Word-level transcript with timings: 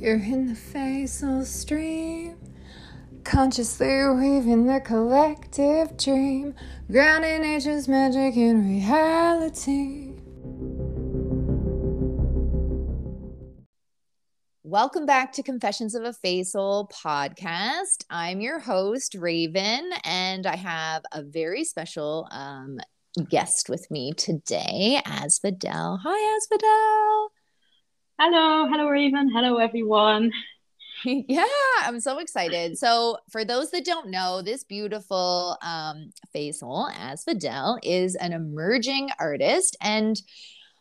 You're 0.00 0.14
in 0.14 0.46
the 0.46 0.54
facial 0.54 1.44
stream, 1.44 2.36
consciously 3.24 4.06
weaving 4.06 4.66
the 4.66 4.78
collective 4.78 5.96
dream, 5.96 6.54
grounding 6.88 7.42
nature's 7.42 7.88
magic 7.88 8.36
in 8.36 8.64
reality. 8.64 10.12
Welcome 14.62 15.04
back 15.04 15.32
to 15.32 15.42
Confessions 15.42 15.96
of 15.96 16.04
a 16.04 16.12
Facial 16.12 16.88
podcast. 16.94 18.04
I'm 18.08 18.40
your 18.40 18.60
host, 18.60 19.16
Raven, 19.16 19.90
and 20.04 20.46
I 20.46 20.54
have 20.54 21.02
a 21.10 21.24
very 21.24 21.64
special 21.64 22.28
um, 22.30 22.78
guest 23.28 23.68
with 23.68 23.90
me 23.90 24.12
today, 24.12 25.00
Asfodel. 25.04 25.98
Hi, 26.04 26.38
Asfodel. 26.38 27.27
Hello, 28.20 28.66
hello, 28.66 28.88
Raven. 28.88 29.30
Hello, 29.32 29.58
everyone. 29.58 30.32
yeah, 31.04 31.44
I'm 31.82 32.00
so 32.00 32.18
excited. 32.18 32.76
So, 32.76 33.18
for 33.30 33.44
those 33.44 33.70
that 33.70 33.84
don't 33.84 34.10
know, 34.10 34.42
this 34.42 34.64
beautiful 34.64 35.56
um, 35.62 36.10
facial, 36.32 36.90
Asfodel, 36.92 37.78
is 37.84 38.16
an 38.16 38.32
emerging 38.32 39.10
artist. 39.20 39.76
And 39.80 40.20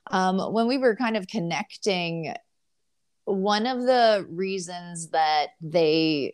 um, 0.10 0.52
when 0.52 0.66
we 0.66 0.80
were 0.80 0.96
kind 0.96 1.16
of 1.16 1.27
connecting, 1.27 2.34
one 3.26 3.68
of 3.68 3.84
the 3.84 4.26
reasons 4.27 5.12
that 5.12 5.49
they 5.62 6.32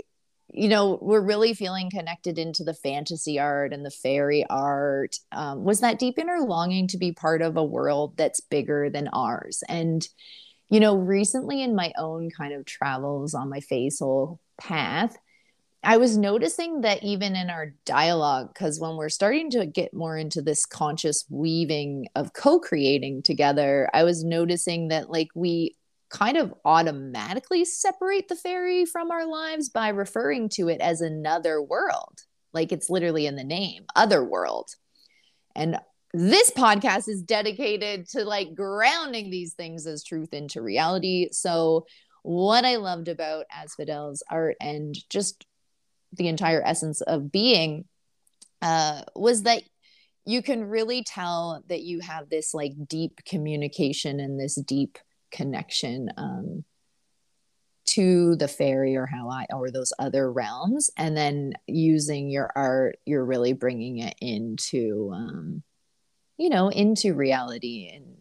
you 0.55 0.69
know, 0.69 0.99
we're 1.01 1.19
really 1.19 1.55
feeling 1.55 1.89
connected 1.89 2.37
into 2.37 2.63
the 2.63 2.75
fantasy 2.75 3.39
art 3.39 3.73
and 3.73 3.83
the 3.83 3.89
fairy 3.89 4.45
art. 4.51 5.15
Um, 5.31 5.63
was 5.63 5.79
that 5.79 5.97
deep 5.97 6.19
inner 6.19 6.41
longing 6.41 6.87
to 6.89 6.97
be 6.99 7.11
part 7.11 7.41
of 7.41 7.57
a 7.57 7.63
world 7.63 8.15
that's 8.17 8.39
bigger 8.39 8.87
than 8.91 9.07
ours? 9.07 9.63
And 9.67 10.07
you 10.69 10.79
know, 10.79 10.95
recently 10.95 11.61
in 11.61 11.75
my 11.75 11.93
own 11.97 12.29
kind 12.29 12.53
of 12.53 12.65
travels 12.65 13.33
on 13.33 13.49
my 13.49 13.59
facial 13.59 14.39
path, 14.57 15.17
I 15.83 15.97
was 15.97 16.17
noticing 16.17 16.81
that 16.81 17.03
even 17.03 17.35
in 17.35 17.49
our 17.49 17.73
dialogue, 17.85 18.53
because 18.53 18.79
when 18.79 18.95
we're 18.95 19.09
starting 19.09 19.49
to 19.51 19.65
get 19.65 19.93
more 19.93 20.17
into 20.17 20.41
this 20.41 20.65
conscious 20.65 21.25
weaving 21.29 22.07
of 22.15 22.33
co 22.33 22.59
creating 22.59 23.23
together, 23.23 23.89
I 23.93 24.03
was 24.03 24.23
noticing 24.23 24.87
that 24.87 25.09
like 25.09 25.27
we 25.35 25.75
kind 26.09 26.37
of 26.37 26.53
automatically 26.63 27.65
separate 27.65 28.29
the 28.29 28.35
fairy 28.35 28.85
from 28.85 29.11
our 29.11 29.25
lives 29.25 29.69
by 29.69 29.89
referring 29.89 30.47
to 30.47 30.69
it 30.69 30.79
as 30.79 31.01
another 31.01 31.61
world. 31.61 32.19
Like 32.53 32.71
it's 32.71 32.89
literally 32.89 33.25
in 33.25 33.35
the 33.35 33.43
name, 33.43 33.85
other 33.95 34.23
world. 34.23 34.69
And 35.55 35.79
this 36.13 36.51
podcast 36.51 37.09
is 37.09 37.23
dedicated 37.23 38.07
to 38.09 38.23
like 38.23 38.53
grounding 38.53 39.31
these 39.31 39.53
things 39.53 39.87
as 39.87 40.03
truth 40.03 40.33
into 40.33 40.61
reality. 40.61 41.29
So, 41.31 41.87
what 42.21 42.63
I 42.63 42.77
loved 42.77 43.07
about 43.09 43.45
Asfodel's 43.51 44.23
art 44.29 44.55
and 44.61 44.95
just 45.09 45.45
the 46.13 46.27
entire 46.27 46.61
essence 46.63 47.01
of 47.01 47.31
being 47.31 47.85
uh, 48.61 49.01
was 49.15 49.43
that 49.43 49.63
you 50.25 50.41
can 50.41 50.63
really 50.63 51.03
tell 51.03 51.63
that 51.67 51.81
you 51.81 51.99
have 51.99 52.29
this 52.29 52.53
like 52.53 52.71
deep 52.87 53.19
communication 53.25 54.19
and 54.19 54.39
this 54.39 54.55
deep 54.55 54.97
connection 55.31 56.09
um, 56.15 56.63
to 57.85 58.35
the 58.37 58.47
fairy 58.47 58.95
or 58.95 59.05
how 59.05 59.29
I 59.29 59.47
or 59.51 59.69
those 59.69 59.91
other 59.99 60.31
realms, 60.31 60.89
and 60.95 61.17
then 61.17 61.53
using 61.67 62.29
your 62.29 62.49
art, 62.55 62.99
you're 63.05 63.25
really 63.25 63.53
bringing 63.53 63.97
it 63.97 64.15
into 64.21 65.11
um, 65.13 65.63
you 66.43 66.49
know, 66.49 66.67
into 66.67 67.13
reality 67.13 67.89
in 67.89 68.17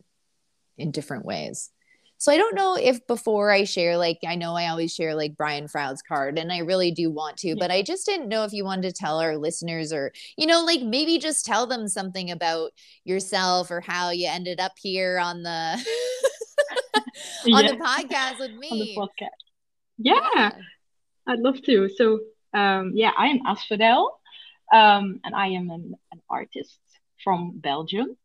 in 0.79 0.93
different 0.93 1.25
ways. 1.25 1.71
So 2.19 2.31
I 2.31 2.37
don't 2.37 2.55
know 2.55 2.77
if 2.77 3.05
before 3.09 3.51
I 3.51 3.65
share, 3.65 3.97
like 3.97 4.19
I 4.25 4.37
know 4.37 4.55
I 4.55 4.69
always 4.69 4.95
share 4.95 5.17
like 5.17 5.37
Brian 5.37 5.67
Froud's 5.67 6.03
card, 6.03 6.39
and 6.39 6.53
I 6.53 6.59
really 6.59 6.93
do 6.93 7.11
want 7.11 7.39
to, 7.39 7.49
yeah. 7.49 7.55
but 7.59 7.73
I 7.73 7.83
just 7.83 8.07
didn't 8.07 8.29
know 8.29 8.45
if 8.45 8.53
you 8.53 8.65
wanted 8.65 8.83
to 8.83 8.93
tell 8.93 9.19
our 9.19 9.37
listeners, 9.37 9.93
or 9.93 10.13
you 10.37 10.47
know, 10.47 10.65
like 10.65 10.83
maybe 10.83 11.19
just 11.19 11.45
tell 11.45 11.67
them 11.67 11.89
something 11.89 12.31
about 12.31 12.71
yourself 13.03 13.73
or 13.73 13.81
how 13.81 14.11
you 14.11 14.29
ended 14.31 14.61
up 14.61 14.75
here 14.81 15.19
on 15.19 15.43
the 15.43 15.51
on 17.53 17.67
the 17.67 17.73
podcast 17.73 18.39
with 18.39 18.53
me. 18.53 18.69
On 18.71 18.79
the 18.79 18.97
podcast. 18.97 19.31
Yeah, 19.99 20.29
yeah, 20.37 20.53
I'd 21.27 21.41
love 21.41 21.61
to. 21.63 21.89
So 21.89 22.21
um, 22.55 22.93
yeah, 22.95 23.11
I 23.19 23.31
am 23.31 23.41
Asfodel, 23.41 24.11
um, 24.73 25.19
and 25.25 25.35
I 25.35 25.49
am 25.49 25.71
an, 25.71 25.97
an 26.13 26.21
artist 26.31 26.79
from 27.25 27.59
Belgium. 27.59 28.17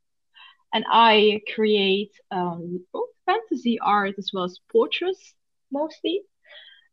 And 0.73 0.85
I 0.89 1.41
create 1.55 2.11
um, 2.31 2.85
fantasy 3.25 3.79
art 3.79 4.15
as 4.17 4.31
well 4.33 4.45
as 4.45 4.59
portraits 4.71 5.33
mostly. 5.71 6.21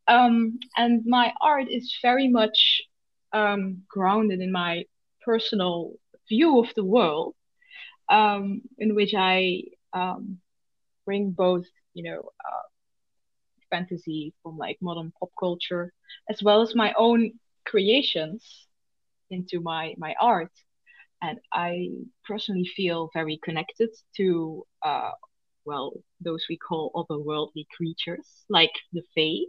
Um, 0.06 0.59
and 0.76 1.04
my 1.06 1.32
art 1.41 1.69
is 1.70 1.97
very 2.03 2.28
much 2.28 2.82
um, 3.32 3.82
grounded 3.88 4.41
in 4.41 4.53
my 4.53 4.84
personal 5.25 5.93
view 6.28 6.60
of 6.60 6.72
the 6.76 6.84
world, 6.84 7.34
um, 8.09 8.62
in 8.78 8.94
which 8.94 9.14
I 9.16 9.62
um, 9.93 10.38
bring 11.06 11.31
both, 11.31 11.66
you 11.94 12.04
know, 12.04 12.20
uh, 12.44 12.66
fantasy 13.70 14.34
from 14.43 14.56
like 14.56 14.78
modern 14.81 15.12
pop 15.19 15.31
culture, 15.38 15.93
as 16.28 16.43
well 16.43 16.62
as 16.62 16.75
my 16.75 16.93
own 16.97 17.32
creations 17.64 18.66
into 19.31 19.60
my 19.60 19.94
my 19.98 20.14
art 20.20 20.53
and 21.25 21.39
I 21.53 21.89
personally 22.27 22.67
feel 22.77 23.11
very 23.15 23.39
connected 23.43 23.89
to, 24.19 24.67
uh, 24.83 25.12
well, 25.65 25.95
those 26.21 26.45
we 26.51 26.59
call 26.59 26.93
otherworldly 26.95 27.67
creatures, 27.75 28.27
like 28.51 28.73
the 28.93 29.03
Fae, 29.15 29.47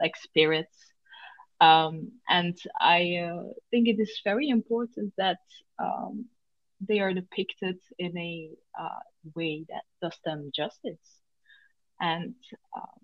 like 0.00 0.16
spirits. 0.16 0.76
Um, 1.60 2.12
and 2.28 2.56
I 2.80 3.28
uh, 3.28 3.42
think 3.70 3.88
it 3.88 4.00
is 4.00 4.20
very 4.24 4.48
important 4.48 5.12
that 5.18 5.40
um, 5.82 6.26
they 6.88 7.00
are 7.00 7.12
depicted 7.12 7.78
in 7.98 8.16
a 8.16 8.50
uh, 8.80 9.00
way 9.34 9.66
that 9.68 9.82
does 10.00 10.16
them 10.24 10.52
justice 10.54 11.20
and 12.00 12.34
um, 12.76 13.00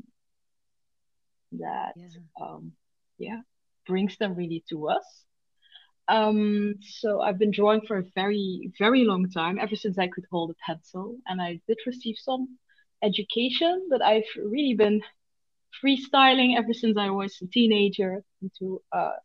that 1.58 1.92
yeah. 1.96 2.08
Um, 2.40 2.72
yeah 3.18 3.40
brings 3.86 4.16
them 4.16 4.34
really 4.34 4.64
to 4.70 4.88
us 4.88 5.24
um, 6.08 6.74
so 6.80 7.20
I've 7.20 7.38
been 7.38 7.50
drawing 7.50 7.80
for 7.86 7.98
a 7.98 8.04
very, 8.14 8.72
very 8.78 9.04
long 9.04 9.30
time, 9.30 9.58
ever 9.58 9.76
since 9.76 9.98
I 9.98 10.08
could 10.08 10.24
hold 10.30 10.50
a 10.50 10.54
pencil. 10.64 11.18
And 11.26 11.40
I 11.40 11.60
did 11.66 11.78
receive 11.86 12.16
some 12.18 12.58
education, 13.02 13.88
but 13.90 14.02
I've 14.02 14.24
really 14.36 14.74
been 14.74 15.02
freestyling 15.84 16.56
ever 16.56 16.72
since 16.72 16.96
I 16.96 17.10
was 17.10 17.36
a 17.42 17.46
teenager 17.46 18.22
into 18.42 18.82
uh, 18.92 19.16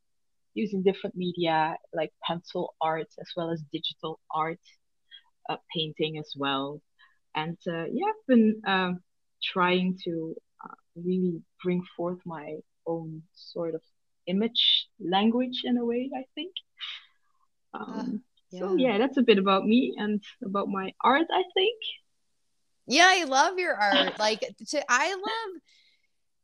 using 0.54 0.84
different 0.84 1.16
media 1.16 1.78
like 1.94 2.12
pencil 2.24 2.76
art 2.82 3.08
as 3.20 3.30
well 3.36 3.52
as 3.52 3.62
digital 3.72 4.20
art, 4.34 4.60
uh, 5.50 5.58
painting 5.74 6.18
as 6.18 6.34
well. 6.36 6.82
And 7.36 7.58
uh, 7.68 7.86
yeah, 7.92 8.08
I've 8.08 8.28
been 8.28 8.62
um, 8.68 9.00
trying 9.44 9.98
to 10.04 10.36
uh, 10.64 10.76
really 10.96 11.42
bring 11.64 11.84
forth 11.96 12.20
my 12.26 12.58
own 12.86 13.24
sort 13.34 13.76
of 13.76 13.82
image 14.28 14.88
language 15.00 15.62
in 15.64 15.78
a 15.78 15.86
way, 15.86 16.10
I 16.16 16.24
think. 16.36 16.52
Ah, 17.74 18.00
um, 18.00 18.24
yeah. 18.52 18.60
So 18.60 18.76
yeah, 18.76 18.98
that's 18.98 19.18
a 19.18 19.22
bit 19.22 19.38
about 19.38 19.66
me 19.66 19.94
and 19.98 20.22
about 20.44 20.68
my 20.68 20.94
art, 21.04 21.28
I 21.32 21.44
think. 21.54 21.78
Yeah, 22.88 23.08
I 23.08 23.24
love 23.24 23.58
your 23.58 23.76
art. 23.76 24.20
like 24.20 24.42
to, 24.70 24.84
I 24.90 25.14
love 25.14 25.62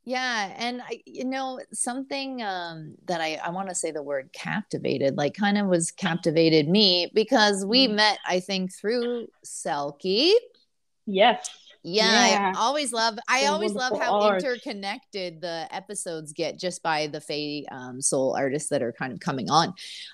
yeah, 0.07 0.53
and 0.57 0.81
I, 0.81 1.01
you 1.05 1.25
know 1.25 1.59
something 1.73 2.41
um, 2.41 2.95
that 3.07 3.19
I 3.19 3.41
I 3.43 3.49
want 3.49 3.67
to 3.67 3.75
say 3.75 3.91
the 3.91 4.01
word 4.01 4.29
captivated, 4.31 5.17
like 5.17 5.33
kind 5.33 5.57
of 5.57 5.67
was 5.67 5.91
captivated 5.91 6.69
me 6.69 7.11
because 7.13 7.65
we 7.65 7.89
mm. 7.89 7.95
met 7.95 8.19
I 8.25 8.39
think 8.39 8.73
through 8.73 9.27
Selkie. 9.45 10.31
Yes. 11.05 11.49
Yeah, 11.83 12.27
yeah. 12.27 12.53
I 12.55 12.59
always 12.59 12.91
love. 12.91 13.17
I 13.27 13.45
always 13.45 13.73
love 13.73 13.97
how 13.99 14.21
art. 14.21 14.43
interconnected 14.43 15.41
the 15.41 15.67
episodes 15.71 16.33
get 16.33 16.59
just 16.59 16.83
by 16.83 17.07
the 17.07 17.21
Fae 17.21 17.63
um, 17.71 18.01
soul 18.01 18.35
artists 18.37 18.69
that 18.69 18.81
are 18.81 18.93
kind 18.93 19.13
of 19.13 19.19
coming 19.19 19.49
on. 19.49 19.73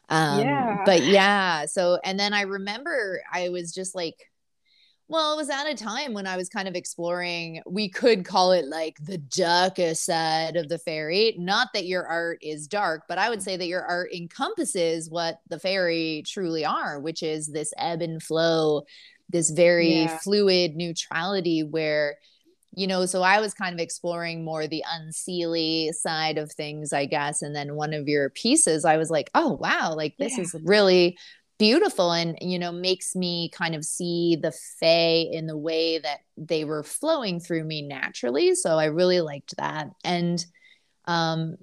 Um, 0.10 0.42
yeah. 0.42 0.84
But 0.86 1.04
yeah, 1.04 1.66
so 1.66 2.00
and 2.04 2.20
then 2.20 2.34
I 2.34 2.42
remember 2.42 3.22
I 3.32 3.50
was 3.50 3.74
just 3.74 3.96
like, 3.96 4.16
well, 5.10 5.34
it 5.34 5.38
was 5.38 5.50
at 5.50 5.68
a 5.68 5.76
time 5.76 6.14
when 6.14 6.26
I 6.26 6.38
was 6.38 6.50
kind 6.50 6.68
of 6.68 6.76
exploring. 6.76 7.62
We 7.66 7.90
could 7.90 8.26
call 8.26 8.52
it 8.54 8.66
like 8.66 8.98
the 9.00 9.18
darker 9.18 9.96
side 9.96 10.56
of 10.56 10.70
the 10.70 10.80
fairy. 10.80 11.36
Not 11.38 11.68
that 11.74 11.86
your 11.86 12.08
art 12.08 12.40
is 12.42 12.68
dark, 12.68 13.04
but 13.08 13.18
I 13.18 13.30
would 13.30 13.44
say 13.44 13.58
that 13.58 13.68
your 13.68 13.84
art 13.84 14.14
encompasses 14.14 15.10
what 15.10 15.40
the 15.50 15.60
fairy 15.60 16.24
truly 16.26 16.66
are, 16.66 17.00
which 17.00 17.22
is 17.22 17.48
this 17.48 17.74
ebb 17.78 18.02
and 18.02 18.24
flow 18.24 18.84
this 19.34 19.50
very 19.50 20.04
yeah. 20.04 20.18
fluid 20.20 20.76
neutrality 20.76 21.64
where 21.64 22.16
you 22.76 22.88
know 22.88 23.06
so 23.06 23.22
i 23.22 23.40
was 23.40 23.54
kind 23.54 23.74
of 23.74 23.80
exploring 23.80 24.46
more 24.46 24.68
the 24.68 24.84
unseelie 24.96 25.92
side 25.92 26.38
of 26.38 26.52
things 26.52 26.94
i 26.94 27.06
guess. 27.06 27.42
And 27.42 27.56
then 27.56 27.76
one 27.76 27.94
of 27.94 28.08
your 28.08 28.30
pieces 28.30 28.86
i 28.86 28.98
was 28.98 29.10
like 29.10 29.30
oh 29.36 29.58
wow 29.60 29.94
like 29.96 30.16
this 30.18 30.38
yeah. 30.38 30.44
is 30.44 30.56
really 30.64 31.18
beautiful 31.60 32.12
and 32.12 32.38
you 32.42 32.58
know 32.58 32.72
makes 32.72 33.16
me 33.16 33.50
kind 33.50 33.76
of 33.76 33.86
see 33.86 34.38
the 34.42 34.52
fae 34.80 35.26
in 35.32 35.46
the 35.46 35.58
way 35.58 36.00
that 36.00 36.20
they 36.36 36.66
were 36.66 36.84
flowing 36.84 37.40
through 37.40 37.64
me 37.64 37.82
naturally. 37.82 38.56
So 38.56 38.78
i 38.78 38.86
really 38.86 39.22
liked 39.22 39.56
that. 39.58 39.90
And 40.04 40.44
um 41.06 41.58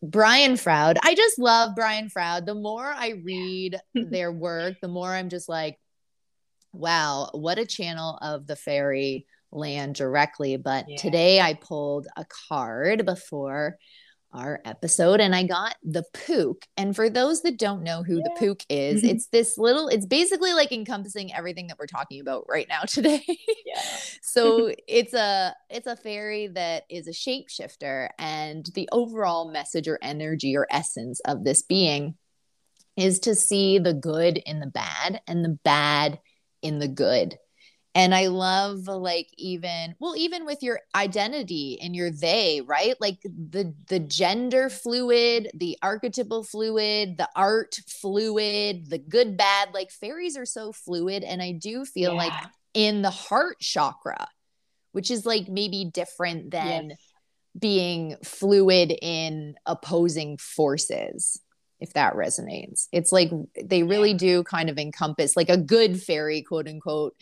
brian 0.00 0.56
froud 0.56 0.96
i 1.02 1.12
just 1.12 1.38
love 1.38 1.74
brian 1.74 2.08
froud. 2.08 2.46
The 2.46 2.54
more 2.54 2.84
i 2.84 3.20
read 3.24 3.80
their 3.94 4.30
work 4.30 4.74
the 4.80 4.88
more 4.88 5.08
i'm 5.08 5.28
just 5.28 5.48
like 5.48 5.78
wow 6.78 7.28
what 7.32 7.58
a 7.58 7.66
channel 7.66 8.18
of 8.22 8.46
the 8.46 8.56
fairy 8.56 9.26
land 9.50 9.94
directly 9.94 10.56
but 10.56 10.84
yeah. 10.88 10.96
today 10.96 11.40
i 11.40 11.54
pulled 11.54 12.06
a 12.16 12.24
card 12.48 13.04
before 13.04 13.76
our 14.32 14.60
episode 14.64 15.20
and 15.20 15.34
I 15.34 15.44
got 15.44 15.76
the 15.82 16.04
Pook. 16.12 16.66
And 16.76 16.94
for 16.94 17.08
those 17.08 17.42
that 17.42 17.58
don't 17.58 17.82
know 17.82 18.02
who 18.02 18.18
yeah. 18.18 18.24
the 18.24 18.30
Pook 18.38 18.62
is, 18.68 19.02
it's 19.04 19.26
this 19.28 19.56
little, 19.56 19.88
it's 19.88 20.06
basically 20.06 20.52
like 20.52 20.72
encompassing 20.72 21.34
everything 21.34 21.68
that 21.68 21.78
we're 21.78 21.86
talking 21.86 22.20
about 22.20 22.44
right 22.48 22.66
now 22.68 22.82
today. 22.82 23.24
Yeah. 23.64 23.82
so 24.22 24.72
it's 24.86 25.14
a 25.14 25.54
it's 25.70 25.86
a 25.86 25.96
fairy 25.96 26.48
that 26.48 26.84
is 26.88 27.08
a 27.08 27.12
shapeshifter 27.12 28.08
and 28.18 28.66
the 28.74 28.88
overall 28.92 29.50
message 29.50 29.88
or 29.88 29.98
energy 30.02 30.56
or 30.56 30.66
essence 30.70 31.20
of 31.20 31.44
this 31.44 31.62
being 31.62 32.14
is 32.96 33.20
to 33.20 33.34
see 33.34 33.78
the 33.78 33.94
good 33.94 34.38
in 34.38 34.58
the 34.58 34.66
bad 34.66 35.20
and 35.26 35.44
the 35.44 35.56
bad 35.64 36.18
in 36.62 36.78
the 36.78 36.88
good 36.88 37.38
and 37.94 38.14
i 38.14 38.26
love 38.28 38.86
like 38.86 39.28
even 39.36 39.94
well 39.98 40.14
even 40.16 40.44
with 40.44 40.62
your 40.62 40.80
identity 40.94 41.78
and 41.82 41.96
your 41.96 42.10
they 42.10 42.60
right 42.66 42.94
like 43.00 43.18
the 43.22 43.74
the 43.88 43.98
gender 43.98 44.68
fluid 44.68 45.50
the 45.54 45.76
archetypal 45.82 46.44
fluid 46.44 47.16
the 47.18 47.28
art 47.34 47.76
fluid 48.00 48.88
the 48.88 48.98
good 48.98 49.36
bad 49.36 49.70
like 49.74 49.90
fairies 49.90 50.36
are 50.36 50.46
so 50.46 50.72
fluid 50.72 51.24
and 51.24 51.42
i 51.42 51.52
do 51.52 51.84
feel 51.84 52.12
yeah. 52.12 52.18
like 52.18 52.32
in 52.74 53.02
the 53.02 53.10
heart 53.10 53.58
chakra 53.60 54.28
which 54.92 55.10
is 55.10 55.26
like 55.26 55.48
maybe 55.48 55.84
different 55.84 56.50
than 56.50 56.90
yes. 56.90 56.98
being 57.58 58.16
fluid 58.24 58.94
in 59.02 59.54
opposing 59.66 60.36
forces 60.38 61.40
if 61.80 61.92
that 61.94 62.14
resonates. 62.14 62.88
It's 62.92 63.12
like 63.12 63.30
they 63.62 63.82
really 63.82 64.14
do 64.14 64.42
kind 64.44 64.68
of 64.68 64.78
encompass 64.78 65.36
like 65.36 65.48
a 65.48 65.56
good 65.56 66.02
fairy 66.02 66.42
quote 66.42 66.68
unquote 66.68 67.14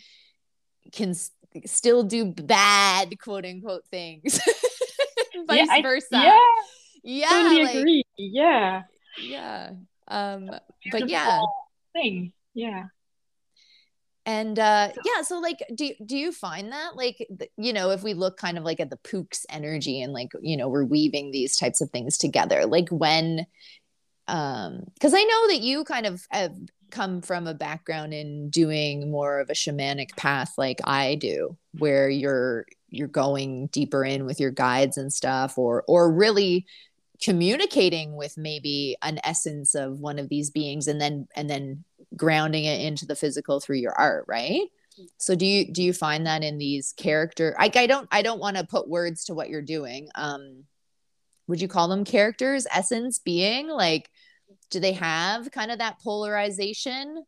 can 0.91 1.09
s- 1.09 1.31
still 1.65 2.03
do 2.03 2.25
bad 2.25 3.17
quote 3.19 3.45
unquote 3.45 3.85
things. 3.89 4.39
Vice 5.47 5.67
yeah, 5.69 5.81
versa. 5.81 6.07
yeah. 6.11 6.39
Yeah 7.03 7.29
totally 7.29 7.63
like, 7.63 7.75
agree. 7.75 8.03
Yeah. 8.17 8.83
Yeah 9.21 9.71
um 10.07 10.49
but 10.91 11.09
yeah. 11.09 11.41
thing. 11.93 12.33
Yeah. 12.53 12.85
And 14.25 14.59
uh 14.59 14.89
yeah 15.05 15.21
so 15.21 15.39
like 15.39 15.63
do 15.73 15.91
do 16.05 16.17
you 16.17 16.31
find 16.31 16.71
that 16.71 16.95
like 16.95 17.25
you 17.57 17.71
know 17.71 17.91
if 17.91 18.03
we 18.03 18.13
look 18.13 18.37
kind 18.37 18.57
of 18.57 18.63
like 18.63 18.79
at 18.79 18.89
the 18.89 18.97
pook's 18.97 19.45
energy 19.49 20.01
and 20.01 20.11
like 20.11 20.29
you 20.41 20.57
know 20.57 20.67
we're 20.67 20.83
weaving 20.83 21.31
these 21.31 21.55
types 21.55 21.79
of 21.79 21.89
things 21.91 22.17
together 22.17 22.65
like 22.65 22.89
when 22.89 23.45
um 24.27 24.83
because 24.93 25.13
i 25.13 25.23
know 25.23 25.47
that 25.47 25.61
you 25.61 25.83
kind 25.83 26.05
of 26.05 26.25
have 26.29 26.53
come 26.91 27.21
from 27.21 27.47
a 27.47 27.53
background 27.53 28.13
in 28.13 28.49
doing 28.49 29.11
more 29.11 29.39
of 29.39 29.49
a 29.49 29.53
shamanic 29.53 30.15
path 30.15 30.53
like 30.57 30.79
I 30.83 31.15
do 31.15 31.57
where 31.77 32.09
you're 32.09 32.65
you're 32.89 33.07
going 33.07 33.67
deeper 33.67 34.05
in 34.05 34.25
with 34.25 34.39
your 34.39 34.51
guides 34.51 34.97
and 34.97 35.11
stuff 35.11 35.57
or 35.57 35.83
or 35.87 36.11
really 36.11 36.65
communicating 37.21 38.15
with 38.15 38.37
maybe 38.37 38.95
an 39.01 39.19
essence 39.23 39.75
of 39.75 39.99
one 39.99 40.19
of 40.19 40.29
these 40.29 40.49
beings 40.49 40.87
and 40.87 41.01
then 41.01 41.27
and 41.35 41.49
then 41.49 41.83
grounding 42.15 42.65
it 42.65 42.81
into 42.81 43.05
the 43.05 43.15
physical 43.15 43.59
through 43.59 43.77
your 43.77 43.93
art 43.93 44.25
right? 44.27 44.69
So 45.17 45.35
do 45.35 45.45
you 45.45 45.71
do 45.71 45.83
you 45.83 45.93
find 45.93 46.25
that 46.25 46.43
in 46.43 46.57
these 46.57 46.93
character 46.93 47.55
like 47.59 47.75
i 47.75 47.85
don't 47.85 48.07
i 48.11 48.21
don't 48.21 48.39
want 48.39 48.57
to 48.57 48.65
put 48.65 48.87
words 48.87 49.25
to 49.25 49.33
what 49.33 49.49
you're 49.49 49.61
doing. 49.61 50.09
Um 50.15 50.63
would 51.47 51.61
you 51.61 51.67
call 51.67 51.87
them 51.87 52.03
characters? 52.03 52.67
Essence? 52.73 53.19
Being? 53.19 53.69
Like 53.69 54.09
do 54.69 54.79
they 54.79 54.93
have 54.93 55.51
kind 55.51 55.71
of 55.71 55.79
that 55.79 55.99
polarization? 55.99 57.23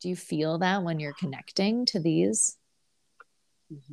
Do 0.00 0.08
you 0.08 0.16
feel 0.16 0.58
that 0.58 0.82
when 0.82 1.00
you're 1.00 1.14
connecting 1.14 1.86
to 1.86 2.00
these? 2.00 2.56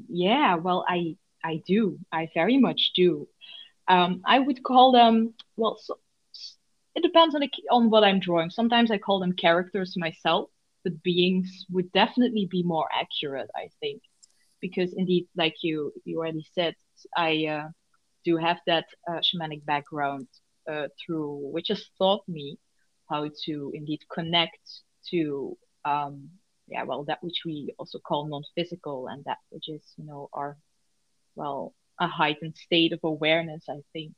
Yeah 0.10 0.56
well 0.56 0.86
i 0.88 1.16
i 1.44 1.62
do. 1.66 1.98
I 2.12 2.30
very 2.34 2.58
much 2.58 2.92
do. 2.96 3.28
Um 3.88 4.22
i 4.26 4.40
would 4.40 4.64
call 4.64 4.92
them 4.92 5.34
well 5.56 5.78
so, 5.82 5.98
it 6.96 7.02
depends 7.02 7.34
on 7.34 7.42
the, 7.42 7.50
on 7.72 7.90
what 7.90 8.04
i'm 8.04 8.20
drawing. 8.20 8.50
Sometimes 8.50 8.92
i 8.92 8.98
call 8.98 9.20
them 9.20 9.34
characters 9.34 9.96
myself 9.98 10.50
but 10.84 11.02
beings 11.02 11.66
would 11.72 11.90
definitely 11.94 12.48
be 12.52 12.64
more 12.64 12.88
accurate 12.94 13.50
i 13.56 13.70
think. 13.80 14.02
Because 14.60 14.94
indeed 14.94 15.28
like 15.36 15.56
you 15.62 15.94
you 16.06 16.20
already 16.20 16.46
said 16.54 16.76
i 17.18 17.46
uh, 17.46 17.68
do 18.26 18.38
have 18.38 18.60
that 18.68 18.86
uh, 19.10 19.20
shamanic 19.20 19.66
background 19.66 20.28
uh, 20.72 20.88
through 21.00 21.50
which 21.52 21.68
has 21.70 21.84
taught 21.98 22.24
me 22.28 22.58
how 23.10 23.30
to 23.46 23.72
indeed 23.74 24.00
connect 24.14 24.60
to 25.10 25.58
um, 25.86 26.30
yeah 26.68 26.84
well 26.84 27.04
that 27.04 27.24
which 27.24 27.42
we 27.46 27.74
also 27.78 28.00
call 28.00 28.28
non-physical 28.28 29.08
and 29.08 29.24
that 29.26 29.38
which 29.50 29.70
is 29.70 29.82
you 29.98 30.06
know 30.06 30.30
our 30.34 30.58
well 31.36 31.74
a 32.00 32.08
heightened 32.08 32.56
state 32.56 32.94
of 32.94 33.00
awareness 33.04 33.64
i 33.70 33.80
think. 33.94 34.14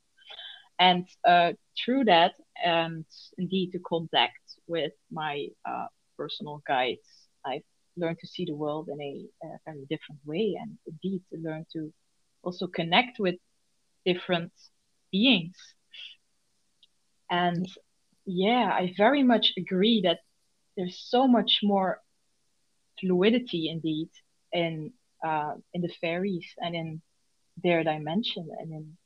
And 0.77 1.07
uh, 1.25 1.53
through 1.77 2.03
that 2.05 2.33
and 2.63 3.05
indeed 3.37 3.71
to 3.71 3.79
contact 3.79 4.43
with 4.67 4.91
my 5.09 5.47
uh, 5.67 5.87
personal 6.17 6.61
guides 6.67 7.07
i've 7.45 7.63
learned 7.97 8.19
to 8.19 8.27
see 8.27 8.45
the 8.45 8.55
world 8.55 8.89
in 8.89 8.99
a, 9.01 9.25
a 9.45 9.57
very 9.65 9.85
different 9.89 10.21
way 10.25 10.57
and 10.61 10.77
indeed 10.85 11.21
to 11.31 11.39
learn 11.39 11.65
to 11.73 11.93
also 12.43 12.67
connect 12.67 13.19
with 13.19 13.35
different 14.05 14.51
beings 15.11 15.55
and 17.29 17.67
yeah, 18.25 18.69
I 18.73 18.93
very 18.97 19.23
much 19.23 19.53
agree 19.57 20.01
that 20.03 20.19
there's 20.77 20.99
so 21.07 21.27
much 21.27 21.59
more 21.63 22.01
fluidity 22.99 23.69
indeed 23.69 24.09
in 24.51 24.93
uh, 25.25 25.55
in 25.73 25.81
the 25.81 25.93
fairies 26.01 26.47
and 26.57 26.75
in 26.75 27.01
their 27.63 27.83
dimension 27.83 28.49
and 28.59 28.71
in 28.71 28.97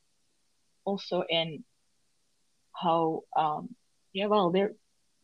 also 0.85 1.23
in 1.29 1.63
how 2.73 3.21
um, 3.37 3.75
yeah 4.13 4.27
well 4.27 4.51
they're 4.51 4.73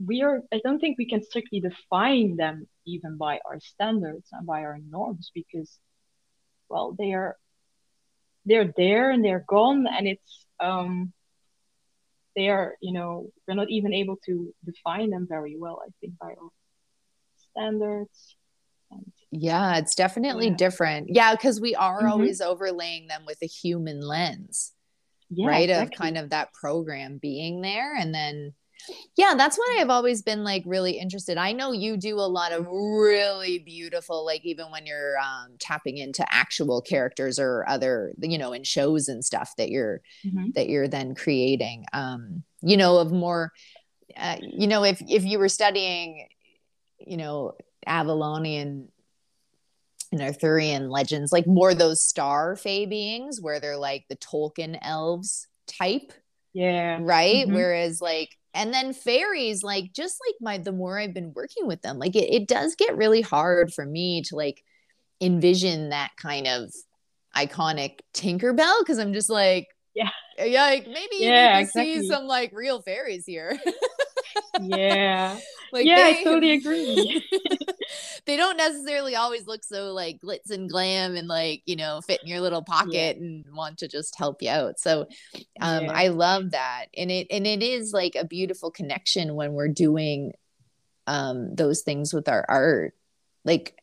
we 0.05 0.21
are 0.23 0.41
I 0.53 0.59
don't 0.63 0.79
think 0.79 0.97
we 0.97 1.09
can 1.09 1.23
strictly 1.23 1.59
define 1.61 2.35
them 2.35 2.67
even 2.85 3.17
by 3.17 3.39
our 3.45 3.59
standards 3.59 4.27
and 4.31 4.45
by 4.45 4.61
our 4.61 4.79
norms 4.89 5.31
because 5.33 5.79
well 6.69 6.95
they 6.97 7.13
are 7.13 7.37
they're 8.45 8.73
there 8.77 9.11
and 9.11 9.23
they're 9.23 9.45
gone 9.47 9.87
and 9.87 10.07
it's 10.07 10.45
um 10.59 11.13
they 12.35 12.49
are, 12.49 12.75
you 12.81 12.93
know, 12.93 13.29
we're 13.47 13.55
not 13.55 13.69
even 13.69 13.93
able 13.93 14.17
to 14.25 14.53
define 14.65 15.09
them 15.09 15.25
very 15.27 15.55
well, 15.57 15.81
I 15.85 15.89
think, 16.01 16.17
by 16.19 16.27
our 16.27 16.49
standards. 17.51 18.35
And, 18.91 19.11
yeah, 19.31 19.77
it's 19.77 19.95
definitely 19.95 20.49
yeah. 20.49 20.55
different. 20.55 21.09
Yeah, 21.09 21.33
because 21.33 21.59
we 21.59 21.75
are 21.75 21.99
mm-hmm. 21.99 22.11
always 22.11 22.41
overlaying 22.41 23.07
them 23.07 23.23
with 23.25 23.37
a 23.41 23.47
human 23.47 24.01
lens, 24.01 24.73
yeah, 25.29 25.47
right? 25.47 25.69
Exactly. 25.69 25.95
Of 25.95 25.99
kind 25.99 26.17
of 26.17 26.29
that 26.31 26.53
program 26.53 27.17
being 27.17 27.61
there. 27.61 27.95
And 27.95 28.13
then 28.13 28.53
yeah 29.17 29.33
that's 29.37 29.57
why 29.57 29.77
i've 29.79 29.89
always 29.89 30.21
been 30.21 30.43
like 30.43 30.63
really 30.65 30.93
interested 30.93 31.37
i 31.37 31.51
know 31.51 31.71
you 31.71 31.97
do 31.97 32.15
a 32.15 32.21
lot 32.21 32.51
of 32.51 32.67
really 32.67 33.59
beautiful 33.59 34.25
like 34.25 34.45
even 34.45 34.69
when 34.71 34.85
you're 34.85 35.17
um, 35.19 35.55
tapping 35.59 35.97
into 35.97 36.25
actual 36.33 36.81
characters 36.81 37.39
or 37.39 37.67
other 37.67 38.13
you 38.21 38.37
know 38.37 38.53
in 38.53 38.63
shows 38.63 39.07
and 39.07 39.23
stuff 39.23 39.53
that 39.57 39.69
you're 39.69 40.01
mm-hmm. 40.25 40.49
that 40.55 40.69
you're 40.69 40.87
then 40.87 41.15
creating 41.15 41.85
um 41.93 42.43
you 42.61 42.77
know 42.77 42.97
of 42.97 43.11
more 43.11 43.51
uh, 44.17 44.37
you 44.41 44.67
know 44.67 44.83
if 44.83 45.01
if 45.09 45.23
you 45.23 45.39
were 45.39 45.49
studying 45.49 46.27
you 46.99 47.17
know 47.17 47.53
avalonian 47.87 48.87
and 50.11 50.21
arthurian 50.21 50.89
legends 50.89 51.31
like 51.31 51.47
more 51.47 51.73
those 51.73 52.01
star 52.01 52.55
fae 52.55 52.85
beings 52.85 53.41
where 53.41 53.59
they're 53.59 53.77
like 53.77 54.05
the 54.09 54.15
tolkien 54.17 54.77
elves 54.81 55.47
type 55.67 56.13
yeah 56.53 56.97
right 57.01 57.45
mm-hmm. 57.45 57.55
whereas 57.55 58.01
like 58.01 58.29
and 58.55 58.73
then 58.73 58.93
fairies 58.93 59.61
like 59.61 59.93
just 59.93 60.17
like 60.27 60.35
my 60.41 60.57
the 60.57 60.71
more 60.71 60.97
i've 60.97 61.13
been 61.13 61.33
working 61.35 61.67
with 61.67 61.81
them 61.83 61.99
like 61.99 62.15
it, 62.15 62.33
it 62.33 62.47
does 62.47 62.75
get 62.75 62.97
really 62.97 63.21
hard 63.21 63.71
for 63.71 63.85
me 63.85 64.23
to 64.23 64.35
like 64.35 64.63
envision 65.21 65.89
that 65.89 66.11
kind 66.17 66.47
of 66.47 66.71
iconic 67.35 67.99
tinkerbell 68.13 68.79
because 68.79 68.97
i'm 68.97 69.13
just 69.13 69.29
like 69.29 69.67
yeah. 69.93 70.09
Yeah 70.37 70.63
like 70.65 70.87
maybe 70.87 71.15
yeah, 71.19 71.55
you 71.55 71.61
exactly. 71.61 72.01
see 72.01 72.07
some 72.07 72.25
like 72.25 72.51
real 72.53 72.81
fairies 72.81 73.25
here. 73.25 73.57
Yeah. 74.61 75.37
Like 75.73 75.85
yeah 75.85 75.95
they, 75.95 76.19
i 76.19 76.23
totally 76.23 76.51
agree 76.53 77.21
they 78.25 78.37
don't 78.37 78.57
necessarily 78.57 79.15
always 79.15 79.45
look 79.47 79.63
so 79.63 79.93
like 79.93 80.19
glitz 80.19 80.49
and 80.49 80.69
glam 80.69 81.15
and 81.15 81.27
like 81.27 81.61
you 81.65 81.75
know 81.75 82.01
fit 82.01 82.21
in 82.23 82.27
your 82.27 82.41
little 82.41 82.63
pocket 82.63 83.17
yeah. 83.17 83.23
and 83.23 83.45
want 83.53 83.77
to 83.77 83.87
just 83.87 84.17
help 84.17 84.41
you 84.41 84.49
out 84.49 84.79
so 84.79 85.01
um 85.61 85.85
yeah. 85.85 85.91
i 85.93 86.07
love 86.07 86.51
that 86.51 86.87
and 86.97 87.11
it 87.11 87.27
and 87.29 87.45
it 87.45 87.61
is 87.63 87.93
like 87.93 88.15
a 88.15 88.25
beautiful 88.25 88.71
connection 88.71 89.35
when 89.35 89.53
we're 89.53 89.67
doing 89.67 90.31
um 91.07 91.53
those 91.55 91.81
things 91.81 92.13
with 92.13 92.27
our 92.27 92.45
art 92.49 92.93
like 93.43 93.77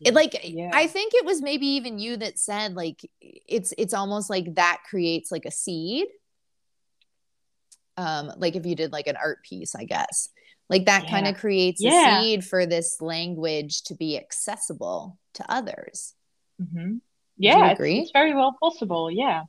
it 0.00 0.14
like 0.14 0.38
Yeah. 0.42 0.70
i 0.74 0.86
think 0.86 1.14
it 1.14 1.24
was 1.24 1.40
maybe 1.40 1.66
even 1.66 1.98
you 1.98 2.16
that 2.18 2.38
said 2.38 2.74
like 2.74 3.08
it's 3.20 3.72
it's 3.78 3.94
almost 3.94 4.28
like 4.28 4.56
that 4.56 4.82
creates 4.88 5.30
like 5.30 5.46
a 5.46 5.50
seed 5.50 6.06
um 7.96 8.32
like 8.36 8.56
if 8.56 8.66
you 8.66 8.74
did 8.74 8.92
like 8.92 9.06
an 9.06 9.16
art 9.16 9.42
piece 9.44 9.74
i 9.74 9.84
guess 9.84 10.28
like 10.70 10.86
that 10.86 11.06
kind 11.08 11.26
of 11.26 11.36
creates 11.36 11.84
Yeah. 11.84 11.90
a 11.90 11.92
seed 11.92 12.44
for 12.44 12.66
this 12.66 12.98
language 13.00 13.82
to 13.84 13.94
be 13.94 14.18
accessible 14.18 15.18
to 15.34 15.44
others 15.50 16.14
hmm 16.58 16.98
you 17.38 17.50
Yeah, 17.50 17.72
it's, 17.72 17.88
it's 17.90 18.10
very 18.12 18.34
well 18.34 18.56
possible. 18.62 19.10
Yeah. 19.10 19.42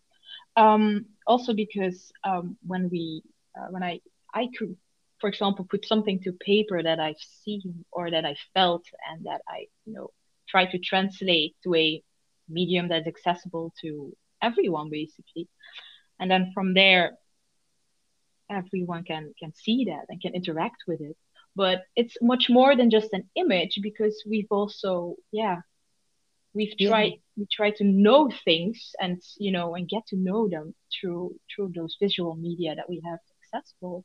Um, 0.57 1.05
also 1.27 1.53
because 1.53 2.11
um, 2.23 2.57
when 2.67 2.89
we 2.91 3.23
uh, 3.57 3.67
when 3.71 3.83
I 3.83 4.01
I 4.33 4.49
could, 4.57 4.75
for 5.21 5.29
example, 5.29 5.65
put 5.69 5.85
something 5.85 6.19
to 6.23 6.33
paper 6.33 6.83
that 6.83 6.99
I've 6.99 7.21
seen 7.43 7.85
or 7.91 8.11
that 8.11 8.25
I 8.25 8.35
felt 8.53 8.85
and 9.09 9.25
that 9.25 9.41
I 9.47 9.67
you 9.85 9.93
know 9.93 10.09
try 10.49 10.65
to 10.71 10.79
translate 10.79 11.55
to 11.63 11.75
a 11.75 12.03
medium 12.49 12.89
that's 12.89 13.07
accessible 13.07 13.73
to 13.81 14.13
everyone 14.41 14.89
basically, 14.91 15.47
and 16.19 16.29
then 16.31 16.51
from 16.53 16.73
there 16.73 17.17
everyone 18.49 19.03
can 19.03 19.33
can 19.39 19.53
see 19.53 19.85
that 19.85 20.05
and 20.09 20.21
can 20.21 20.33
interact 20.35 20.83
with 20.87 21.01
it. 21.01 21.15
But 21.55 21.83
it's 21.95 22.15
much 22.21 22.49
more 22.49 22.75
than 22.75 22.89
just 22.89 23.13
an 23.13 23.29
image 23.35 23.79
because 23.81 24.23
we've 24.29 24.51
also 24.51 25.15
yeah 25.31 25.57
we've 26.53 26.75
Yeah. 26.77 26.89
tried 26.89 27.13
we 27.37 27.45
try 27.51 27.71
to 27.71 27.83
know 27.83 28.29
things 28.45 28.91
and 28.99 29.21
you 29.37 29.51
know 29.51 29.75
and 29.75 29.87
get 29.89 30.05
to 30.07 30.15
know 30.17 30.47
them 30.49 30.73
through 30.93 31.35
through 31.53 31.71
those 31.75 31.95
visual 32.01 32.35
media 32.35 32.75
that 32.75 32.89
we 32.89 33.01
have 33.05 33.19
accessible 33.41 34.03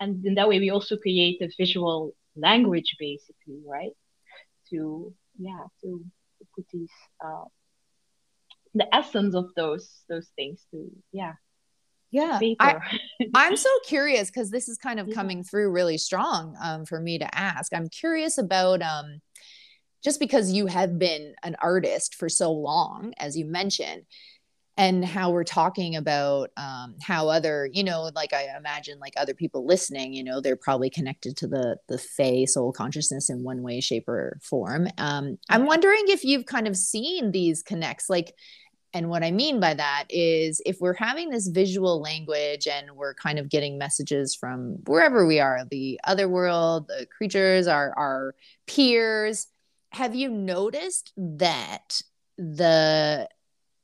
and 0.00 0.24
in 0.24 0.34
that 0.34 0.48
way 0.48 0.58
we 0.58 0.70
also 0.70 0.96
create 0.96 1.40
a 1.42 1.48
visual 1.58 2.12
language 2.36 2.96
basically 2.98 3.60
right 3.66 3.92
to 4.70 5.12
yeah 5.38 5.64
to, 5.80 5.88
to 6.38 6.44
put 6.54 6.64
these 6.72 6.92
uh 7.24 7.44
the 8.74 8.86
essence 8.94 9.34
of 9.34 9.46
those 9.56 10.04
those 10.08 10.28
things 10.36 10.66
to 10.70 10.90
yeah 11.12 11.34
yeah 12.14 12.38
I, 12.60 12.76
i'm 13.34 13.56
so 13.56 13.68
curious 13.84 14.30
because 14.30 14.50
this 14.50 14.68
is 14.68 14.78
kind 14.78 15.00
of 15.00 15.10
coming 15.10 15.42
through 15.42 15.70
really 15.70 15.98
strong 15.98 16.56
um, 16.62 16.84
for 16.84 17.00
me 17.00 17.18
to 17.18 17.34
ask. 17.34 17.72
I'm 17.72 17.88
curious 17.88 18.38
about 18.38 18.82
um, 18.82 19.20
just 20.02 20.20
because 20.20 20.52
you 20.52 20.66
have 20.66 20.98
been 20.98 21.34
an 21.42 21.56
artist 21.60 22.14
for 22.14 22.28
so 22.28 22.52
long 22.52 23.12
as 23.18 23.36
you 23.36 23.44
mentioned 23.46 24.02
and 24.76 25.04
how 25.04 25.30
we're 25.30 25.44
talking 25.44 25.94
about 25.94 26.50
um, 26.56 26.96
how 27.00 27.28
other 27.28 27.68
you 27.72 27.84
know 27.84 28.10
like 28.14 28.32
i 28.32 28.48
imagine 28.56 28.98
like 28.98 29.12
other 29.16 29.32
people 29.34 29.64
listening 29.64 30.12
you 30.12 30.24
know 30.24 30.40
they're 30.40 30.56
probably 30.56 30.90
connected 30.90 31.36
to 31.36 31.46
the 31.46 31.76
the 31.88 31.98
Fae 31.98 32.44
soul 32.44 32.72
consciousness 32.72 33.30
in 33.30 33.44
one 33.44 33.62
way 33.62 33.80
shape 33.80 34.08
or 34.08 34.38
form. 34.42 34.88
Um, 34.98 35.38
i'm 35.48 35.66
wondering 35.66 36.04
if 36.08 36.24
you've 36.24 36.46
kind 36.46 36.66
of 36.66 36.76
seen 36.76 37.30
these 37.30 37.62
connects 37.62 38.10
like 38.10 38.34
and 38.94 39.10
what 39.10 39.22
i 39.22 39.30
mean 39.30 39.60
by 39.60 39.74
that 39.74 40.04
is 40.08 40.62
if 40.64 40.78
we're 40.80 40.94
having 40.94 41.28
this 41.28 41.48
visual 41.48 42.00
language 42.00 42.66
and 42.66 42.90
we're 42.92 43.14
kind 43.14 43.38
of 43.38 43.50
getting 43.50 43.76
messages 43.76 44.34
from 44.34 44.76
wherever 44.86 45.26
we 45.26 45.40
are 45.40 45.64
the 45.70 46.00
other 46.04 46.28
world 46.28 46.86
the 46.88 47.06
creatures 47.06 47.66
our 47.66 47.92
our 47.98 48.34
peers 48.66 49.48
have 49.92 50.14
you 50.14 50.30
noticed 50.30 51.12
that 51.16 52.00
the 52.36 53.28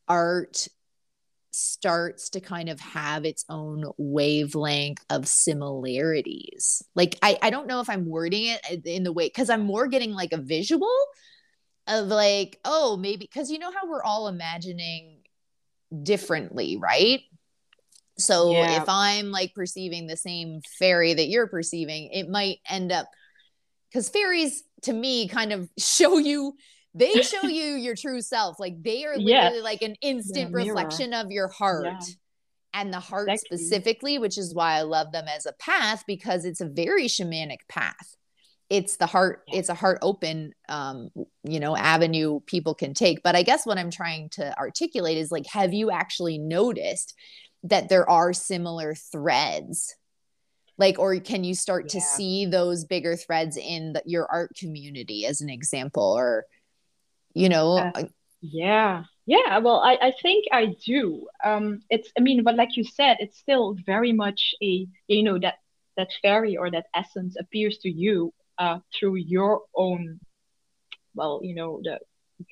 art 0.09 0.67
starts 1.52 2.31
to 2.31 2.40
kind 2.40 2.69
of 2.69 2.81
have 2.81 3.25
its 3.25 3.45
own 3.49 3.85
wavelength 3.99 5.05
of 5.11 5.26
similarities? 5.26 6.83
Like 6.95 7.17
i 7.23 7.38
i 7.43 7.50
don't 7.50 7.67
know 7.67 7.81
if 7.81 7.90
i'm 7.90 8.07
wording 8.07 8.47
it 8.47 8.85
in 8.85 9.05
the 9.05 9.12
way 9.12 9.26
because 9.26 9.50
i'm 9.50 9.62
more 9.62 9.87
getting 9.87 10.12
like 10.12 10.33
a 10.33 10.38
visual 10.38 10.90
of 11.90 12.06
like 12.06 12.59
oh 12.64 12.97
maybe 12.97 13.26
because 13.26 13.50
you 13.50 13.59
know 13.59 13.70
how 13.70 13.88
we're 13.88 14.02
all 14.02 14.28
imagining 14.28 15.18
differently 16.02 16.76
right? 16.80 17.20
So 18.18 18.52
Yeah. 18.52 18.82
if 18.82 18.88
i'm 18.88 19.30
like 19.30 19.54
perceiving 19.54 20.06
the 20.06 20.16
same 20.16 20.61
fairy 20.78 21.14
that 21.14 21.28
you're 21.28 21.49
perceiving 21.49 22.11
it 22.12 22.28
might 22.28 22.59
end 22.68 22.92
up 22.92 23.06
because 23.88 24.09
fairies 24.09 24.62
to 24.82 24.92
me 24.92 25.28
kind 25.28 25.52
of 25.52 25.68
show 25.78 26.18
you 26.18 26.54
they 26.94 27.23
show 27.23 27.42
you 27.47 27.76
your 27.76 27.94
true 27.94 28.20
self. 28.20 28.59
Like 28.59 28.82
they 28.82 29.04
are 29.04 29.16
literally 29.16 29.61
like 29.61 29.82
an 29.82 29.94
instant 30.02 30.52
reflection 30.52 31.14
of 31.14 31.30
your 31.30 31.49
heart 31.49 32.02
and 32.73 32.92
the 32.92 33.00
heart 33.00 33.30
specifically 33.38 34.18
which 34.18 34.38
is 34.38 34.54
why 34.54 34.75
i 34.75 34.82
love 34.82 35.11
them 35.12 35.26
as 35.28 35.47
a 35.47 35.52
path 35.54 36.04
because 36.06 36.44
it's 36.44 36.61
a 36.61 36.66
very 36.68 37.06
shamanic 37.06 37.59
path 37.68 38.16
it's 38.71 38.97
the 38.97 39.07
heart 39.07 39.43
it's 39.49 39.69
a 39.69 39.75
heart 39.75 39.99
open 40.00 40.53
um 40.69 41.11
you 41.43 41.61
know 41.61 41.77
avenue 41.77 42.41
people 42.47 42.75
can 42.75 42.95
take. 42.95 43.23
But 43.23 43.35
i 43.37 43.43
guess 43.43 43.67
what 43.67 43.79
i'm 43.79 43.91
trying 43.91 44.31
to 44.31 44.57
articulate 44.59 45.19
is 45.19 45.31
like 45.31 45.47
have 45.47 45.75
you 45.75 45.91
actually 45.91 46.39
noticed 46.39 47.15
that 47.65 47.89
there 47.89 48.09
are 48.09 48.33
similar 48.33 48.95
threads? 48.95 49.95
Like 50.79 50.99
or 50.99 51.19
can 51.21 51.45
you 51.45 51.55
start 51.55 51.91
to 51.91 52.00
see 52.00 52.47
those 52.47 52.87
bigger 52.87 53.17
threads 53.17 53.59
in 53.59 53.93
the, 53.93 54.03
your 54.07 54.27
art 54.33 54.53
community 54.59 55.27
as 55.27 55.43
an 55.43 55.50
example 55.50 56.15
or 56.17 56.47
you 57.35 57.50
know 57.50 57.77
Uh, 57.79 58.05
Yeah, 58.41 59.05
yeah. 59.27 59.59
Well, 59.59 59.81
I, 59.81 59.99
I 60.00 60.12
think 60.23 60.47
I 60.50 60.75
do. 60.87 61.27
Um, 61.45 61.83
it's, 61.91 62.11
I 62.19 62.23
mean, 62.23 62.43
but 62.43 62.57
like 62.57 62.77
you 62.77 62.85
said, 62.85 63.19
it's 63.21 63.39
still 63.39 63.77
very 63.85 64.12
much 64.12 64.55
a, 64.62 64.87
you 65.09 65.23
know, 65.23 65.39
that 65.39 65.57
that 65.97 66.09
fairy 66.23 66.57
or 66.57 66.71
that 66.71 66.87
essence 66.95 67.37
appears 67.39 67.79
to 67.79 67.91
you 67.91 68.33
uh 68.61 68.79
through 68.95 69.17
your 69.17 69.62
own, 69.75 70.21
well, 71.19 71.40
you 71.43 71.55
know, 71.55 71.81
the 71.83 71.99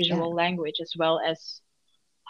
visual 0.01 0.35
language 0.35 0.79
as 0.81 0.93
well 1.01 1.21
as, 1.31 1.39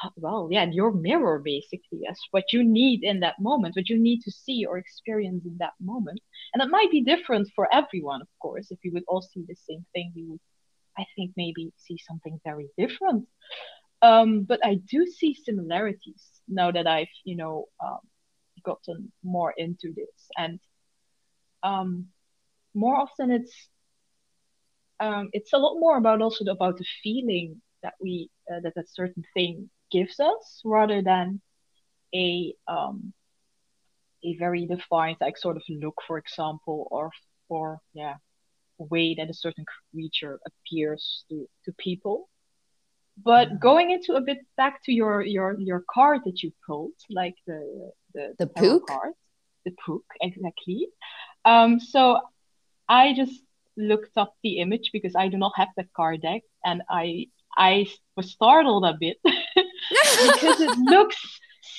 uh, 0.02 0.10
well, 0.16 0.48
yeah, 0.50 0.66
your 0.80 0.92
mirror 0.92 1.38
basically 1.54 2.00
as 2.10 2.18
what 2.32 2.52
you 2.52 2.62
need 2.80 3.02
in 3.10 3.20
that 3.20 3.38
moment, 3.40 3.76
what 3.76 3.88
you 3.88 3.98
need 4.08 4.20
to 4.22 4.30
see 4.30 4.66
or 4.68 4.78
experience 4.78 5.44
in 5.46 5.56
that 5.58 5.76
moment. 5.80 6.20
And 6.52 6.62
it 6.62 6.70
might 6.76 6.90
be 6.90 7.02
different 7.12 7.48
for 7.56 7.66
everyone, 7.72 8.20
of 8.22 8.28
course. 8.44 8.66
If 8.70 8.78
we 8.84 8.90
would 8.90 9.04
all 9.08 9.22
see 9.22 9.44
the 9.48 9.56
same 9.68 9.84
thing, 9.92 10.12
we 10.14 10.24
would 10.28 10.40
I 10.98 11.06
think 11.14 11.32
maybe 11.36 11.72
see 11.76 11.98
something 12.08 12.40
very 12.44 12.68
different. 12.76 13.28
Um, 14.02 14.42
but 14.42 14.60
I 14.64 14.74
do 14.74 15.06
see 15.06 15.34
similarities 15.34 16.22
now 16.48 16.70
that 16.72 16.86
I've, 16.86 17.14
you 17.24 17.36
know, 17.36 17.66
um, 17.84 18.00
gotten 18.64 19.12
more 19.22 19.54
into 19.56 19.92
this. 19.94 20.30
And 20.36 20.58
um, 21.62 22.06
more 22.78 22.96
often 22.96 23.30
it's 23.30 23.68
um, 25.00 25.28
it's 25.32 25.52
a 25.52 25.58
lot 25.58 25.78
more 25.78 25.96
about 25.98 26.22
also 26.22 26.44
about 26.46 26.78
the 26.78 26.84
feeling 27.02 27.60
that 27.82 27.94
we 28.00 28.30
uh, 28.50 28.60
that 28.62 28.76
a 28.76 28.84
certain 28.86 29.24
thing 29.34 29.70
gives 29.90 30.20
us 30.20 30.60
rather 30.64 31.02
than 31.02 31.40
a 32.14 32.54
um, 32.68 33.12
a 34.24 34.36
very 34.38 34.66
defined 34.66 35.16
like 35.20 35.36
sort 35.38 35.56
of 35.56 35.62
look, 35.68 35.96
for 36.06 36.18
example, 36.18 36.88
or 36.90 37.10
or 37.48 37.80
yeah 37.94 38.16
way 38.78 39.14
that 39.16 39.30
a 39.30 39.34
certain 39.34 39.64
creature 39.92 40.40
appears 40.46 41.24
to, 41.30 41.46
to 41.64 41.72
people. 41.78 42.28
But 43.24 43.48
Mhm. 43.48 43.60
going 43.60 43.90
into 43.90 44.14
a 44.14 44.20
bit 44.22 44.38
back 44.56 44.82
to 44.84 44.92
your 44.92 45.22
your 45.22 45.56
your 45.60 45.84
card 45.92 46.22
that 46.26 46.42
you 46.42 46.52
pulled, 46.66 46.94
like 47.10 47.36
the 47.46 47.92
the, 48.14 48.34
The 48.38 48.46
Pook? 48.46 48.88
card, 48.88 49.14
the 49.64 49.72
pook, 49.86 50.04
exactly. 50.20 50.88
Um, 51.44 51.80
so 51.80 52.20
I 52.88 53.14
just 53.14 53.42
looked 53.76 54.16
up 54.16 54.34
the 54.42 54.58
image 54.58 54.90
because 54.92 55.14
I 55.16 55.28
do 55.28 55.36
not 55.38 55.52
have 55.56 55.68
that 55.76 55.92
card 55.94 56.22
deck, 56.22 56.42
and 56.64 56.82
I 56.90 57.26
I 57.56 57.86
was 58.16 58.30
startled 58.32 58.84
a 58.84 58.94
bit 58.98 59.18
because 59.24 60.60
it 60.60 60.72
looks 60.78 61.16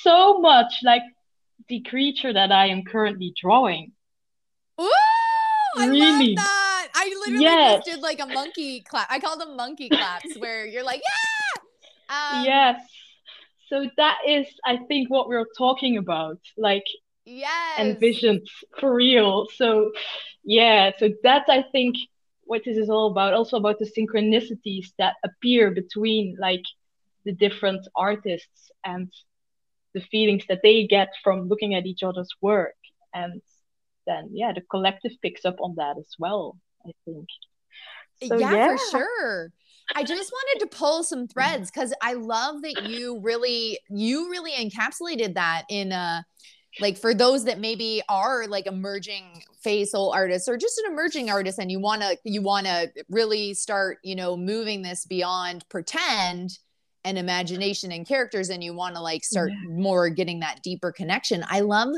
so 0.04 0.40
much 0.40 0.74
like 0.84 1.04
the 1.68 1.82
creature 1.82 2.34
that 2.34 2.52
I 2.52 2.68
am 2.68 2.84
currently 2.84 3.34
drawing. 3.40 3.92
Ooh, 4.80 4.90
I 5.78 5.88
Really? 5.88 6.36
love 6.36 6.36
that. 6.36 6.88
I 6.96 7.08
literally 7.20 7.44
Yes. 7.44 7.82
just 7.84 7.86
did 7.86 8.02
like 8.02 8.20
a 8.20 8.26
monkey 8.26 8.82
clap. 8.82 9.08
I 9.12 9.20
call 9.20 9.38
them 9.38 9.56
monkey 9.56 9.90
claps 9.90 10.36
where 10.38 10.66
you're 10.66 10.84
like, 10.84 11.02
yeah. 11.02 11.62
Um, 12.10 12.46
yes. 12.46 12.82
So 13.70 13.88
that 13.98 14.18
is, 14.28 14.48
I 14.66 14.78
think, 14.88 15.10
what 15.10 15.28
we're 15.28 15.46
talking 15.58 15.98
about, 15.98 16.40
like 16.58 16.86
Yes. 17.26 17.80
envisioned 17.80 18.48
for 18.80 18.94
real. 18.94 19.48
So, 19.56 19.92
yeah. 20.50 20.92
So 20.98 21.10
that's, 21.22 21.48
I 21.50 21.62
think, 21.72 21.96
what 22.44 22.64
this 22.66 22.78
is 22.78 22.90
all 22.90 23.12
about. 23.12 23.34
Also 23.34 23.58
about 23.58 23.78
the 23.78 23.86
synchronicities 23.86 24.88
that 24.98 25.16
appear 25.24 25.70
between 25.70 26.36
like 26.40 26.64
the 27.24 27.34
different 27.34 27.88
artists 27.96 28.72
and 28.84 29.12
the 29.94 30.02
feelings 30.02 30.44
that 30.50 30.62
they 30.64 30.88
get 30.88 31.10
from 31.24 31.48
looking 31.48 31.76
at 31.76 31.86
each 31.86 32.02
other's 32.04 32.34
work, 32.42 32.76
and 33.14 33.42
then 34.08 34.30
yeah, 34.34 34.52
the 34.54 34.62
collective 34.62 35.12
picks 35.22 35.46
up 35.46 35.58
on 35.62 35.76
that 35.76 35.98
as 35.98 36.16
well. 36.18 36.58
I 36.88 36.92
think. 37.06 37.28
So, 38.24 38.38
yeah, 38.38 38.76
for 38.76 38.98
sure. 38.98 39.54
I 39.96 40.04
just 40.04 40.32
wanted 40.32 40.60
to 40.66 40.78
pull 40.78 41.04
some 41.04 41.28
threads 41.28 41.72
because 41.72 41.94
I 42.02 42.14
love 42.14 42.62
that 42.62 42.90
you 42.90 43.20
really, 43.22 43.80
you 43.90 44.30
really 44.30 44.52
encapsulated 44.52 45.34
that 45.36 45.64
in 45.70 45.92
a 45.92 46.26
like 46.80 46.98
for 46.98 47.14
those 47.14 47.46
that 47.46 47.60
maybe 47.60 48.02
are 48.10 48.48
like 48.48 48.68
emerging 48.68 49.44
Fae 49.64 49.84
Soul 49.84 50.12
artist 50.14 50.48
or 50.48 50.58
just 50.58 50.78
an 50.80 50.92
emerging 50.92 51.30
artist 51.30 51.60
and 51.60 51.72
you 51.72 51.80
want 51.80 52.02
to 52.02 52.18
you 52.24 52.42
want 52.42 52.68
to 52.68 52.92
really 53.10 53.54
start 53.54 53.98
you 54.04 54.16
know 54.16 54.38
moving 54.38 54.82
this 54.82 55.06
beyond 55.06 55.66
pretend 55.70 56.52
and 57.04 57.18
imagination 57.18 57.92
and 57.92 58.08
characters 58.08 58.50
and 58.50 58.64
you 58.64 58.74
want 58.74 58.96
to 58.96 59.02
like 59.02 59.24
start 59.24 59.52
yeah. 59.52 59.70
more 59.70 60.10
getting 60.10 60.42
that 60.42 60.62
deeper 60.64 60.92
connection 60.92 61.44
i 61.50 61.62
love 61.62 61.90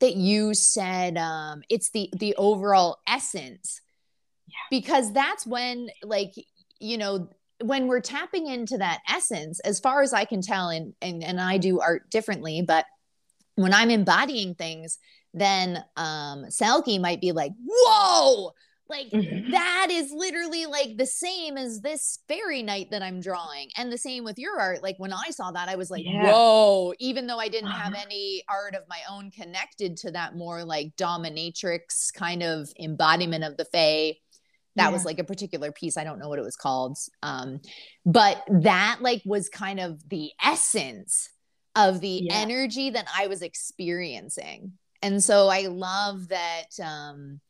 that 0.00 0.16
you 0.16 0.54
said 0.54 1.16
um 1.16 1.62
it's 1.68 1.90
the 1.90 2.08
the 2.16 2.34
overall 2.36 2.98
essence 3.06 3.80
yeah. 4.48 4.54
because 4.70 5.12
that's 5.12 5.46
when 5.46 5.88
like 6.02 6.32
you 6.80 6.98
know 6.98 7.28
when 7.62 7.86
we're 7.86 8.00
tapping 8.00 8.46
into 8.46 8.76
that 8.76 9.00
essence 9.08 9.60
as 9.60 9.78
far 9.78 10.02
as 10.02 10.12
i 10.12 10.24
can 10.24 10.40
tell 10.40 10.68
and 10.68 10.94
and, 11.00 11.22
and 11.22 11.40
i 11.40 11.58
do 11.58 11.80
art 11.80 12.10
differently 12.10 12.62
but 12.66 12.86
when 13.56 13.74
i'm 13.74 13.90
embodying 13.90 14.54
things 14.54 14.98
then 15.34 15.84
um 15.96 16.44
selkie 16.48 17.00
might 17.00 17.20
be 17.20 17.32
like 17.32 17.52
whoa 17.66 18.52
like 18.88 19.10
mm-hmm. 19.10 19.50
that 19.50 19.88
is 19.90 20.12
literally 20.12 20.66
like 20.66 20.96
the 20.96 21.06
same 21.06 21.56
as 21.56 21.80
this 21.80 22.20
fairy 22.28 22.62
knight 22.62 22.90
that 22.92 23.02
I'm 23.02 23.20
drawing. 23.20 23.70
And 23.76 23.92
the 23.92 23.98
same 23.98 24.22
with 24.22 24.38
your 24.38 24.60
art. 24.60 24.82
Like 24.82 24.96
when 24.98 25.12
I 25.12 25.30
saw 25.30 25.50
that, 25.50 25.68
I 25.68 25.76
was 25.76 25.90
like, 25.90 26.04
yeah. 26.04 26.30
whoa, 26.30 26.94
even 27.00 27.26
though 27.26 27.38
I 27.38 27.48
didn't 27.48 27.70
have 27.70 27.92
uh-huh. 27.92 28.04
any 28.04 28.44
art 28.48 28.74
of 28.74 28.82
my 28.88 29.00
own 29.10 29.30
connected 29.30 29.96
to 29.98 30.12
that 30.12 30.36
more 30.36 30.64
like 30.64 30.94
dominatrix 30.96 32.12
kind 32.14 32.42
of 32.42 32.68
embodiment 32.78 33.44
of 33.44 33.56
the 33.56 33.64
Fae. 33.64 34.18
That 34.76 34.88
yeah. 34.88 34.90
was 34.90 35.04
like 35.04 35.18
a 35.18 35.24
particular 35.24 35.72
piece. 35.72 35.96
I 35.96 36.04
don't 36.04 36.18
know 36.18 36.28
what 36.28 36.38
it 36.38 36.44
was 36.44 36.56
called. 36.56 36.98
Um, 37.22 37.60
but 38.04 38.42
that 38.48 38.98
like 39.00 39.22
was 39.24 39.48
kind 39.48 39.80
of 39.80 40.08
the 40.08 40.30
essence 40.44 41.30
of 41.76 42.00
the 42.00 42.22
yeah. 42.24 42.34
energy 42.34 42.90
that 42.90 43.06
I 43.14 43.26
was 43.26 43.42
experiencing. 43.42 44.72
And 45.02 45.22
so 45.22 45.48
I 45.48 45.66
love 45.66 46.28
that 46.28 46.80
um 46.82 47.40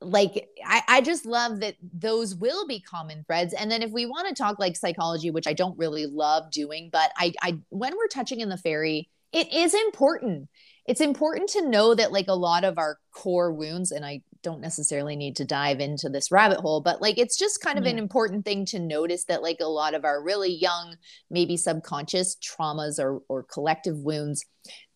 like 0.00 0.48
I, 0.64 0.82
I 0.88 1.00
just 1.00 1.26
love 1.26 1.60
that 1.60 1.76
those 1.80 2.34
will 2.34 2.66
be 2.66 2.80
common 2.80 3.24
threads 3.24 3.54
and 3.54 3.70
then 3.70 3.82
if 3.82 3.90
we 3.90 4.06
want 4.06 4.28
to 4.28 4.34
talk 4.34 4.58
like 4.58 4.76
psychology 4.76 5.30
which 5.30 5.46
i 5.46 5.52
don't 5.52 5.78
really 5.78 6.06
love 6.06 6.50
doing 6.50 6.90
but 6.92 7.12
i 7.16 7.32
i 7.40 7.58
when 7.68 7.96
we're 7.96 8.08
touching 8.08 8.40
in 8.40 8.48
the 8.48 8.56
fairy 8.56 9.08
it 9.32 9.52
is 9.52 9.74
important 9.74 10.48
it's 10.86 11.00
important 11.00 11.50
to 11.50 11.68
know 11.68 11.94
that 11.94 12.12
like 12.12 12.26
a 12.28 12.34
lot 12.34 12.64
of 12.64 12.78
our 12.78 12.98
core 13.12 13.52
wounds 13.52 13.92
and 13.92 14.04
i 14.04 14.20
don't 14.42 14.60
necessarily 14.60 15.16
need 15.16 15.36
to 15.36 15.44
dive 15.44 15.80
into 15.80 16.08
this 16.08 16.30
rabbit 16.30 16.58
hole 16.58 16.80
but 16.80 17.00
like 17.00 17.18
it's 17.18 17.38
just 17.38 17.60
kind 17.60 17.78
of 17.78 17.84
yeah. 17.84 17.90
an 17.90 17.98
important 17.98 18.44
thing 18.44 18.64
to 18.64 18.78
notice 18.78 19.24
that 19.24 19.42
like 19.42 19.58
a 19.60 19.66
lot 19.66 19.94
of 19.94 20.04
our 20.04 20.22
really 20.22 20.52
young 20.52 20.96
maybe 21.30 21.56
subconscious 21.56 22.36
traumas 22.36 22.98
or 22.98 23.22
or 23.28 23.42
collective 23.42 23.96
wounds 23.98 24.44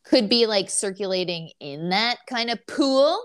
could 0.04 0.28
be 0.28 0.46
like 0.46 0.70
circulating 0.70 1.50
in 1.60 1.90
that 1.90 2.18
kind 2.28 2.50
of 2.50 2.58
pool 2.66 3.18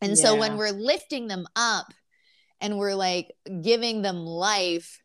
and 0.00 0.16
yeah. 0.16 0.24
so 0.24 0.36
when 0.36 0.56
we're 0.56 0.70
lifting 0.70 1.26
them 1.28 1.46
up 1.54 1.86
and 2.60 2.78
we're 2.78 2.94
like 2.94 3.32
giving 3.62 4.02
them 4.02 4.18
life, 4.24 5.00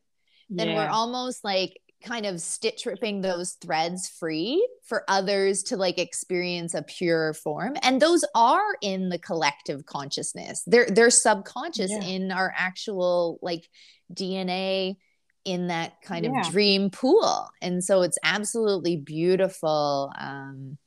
then 0.50 0.70
yeah. 0.70 0.76
we're 0.76 0.92
almost 0.92 1.44
like 1.44 1.78
kind 2.06 2.26
of 2.26 2.40
stitch 2.40 2.86
ripping 2.86 3.22
those 3.22 3.54
threads 3.54 4.08
free 4.08 4.66
for 4.84 5.04
others 5.08 5.64
to 5.64 5.76
like 5.76 5.98
experience 5.98 6.74
a 6.74 6.84
pure 6.84 7.34
form 7.34 7.76
and 7.82 8.02
those 8.02 8.24
are 8.36 8.78
in 8.82 9.10
the 9.10 9.20
collective 9.20 9.86
consciousness 9.86 10.64
they're 10.68 10.88
they're 10.88 11.10
subconscious 11.10 11.92
yeah. 11.92 12.04
in 12.04 12.32
our 12.32 12.54
actual 12.56 13.40
like 13.42 13.68
dna 14.14 14.96
in 15.44 15.68
that 15.68 16.02
kind 16.02 16.26
yeah. 16.26 16.42
of 16.42 16.52
dream 16.52 16.90
pool 16.90 17.50
and 17.62 17.84
so 17.84 18.02
it's 18.02 18.18
absolutely 18.24 18.96
beautiful 18.96 20.12
um 20.18 20.78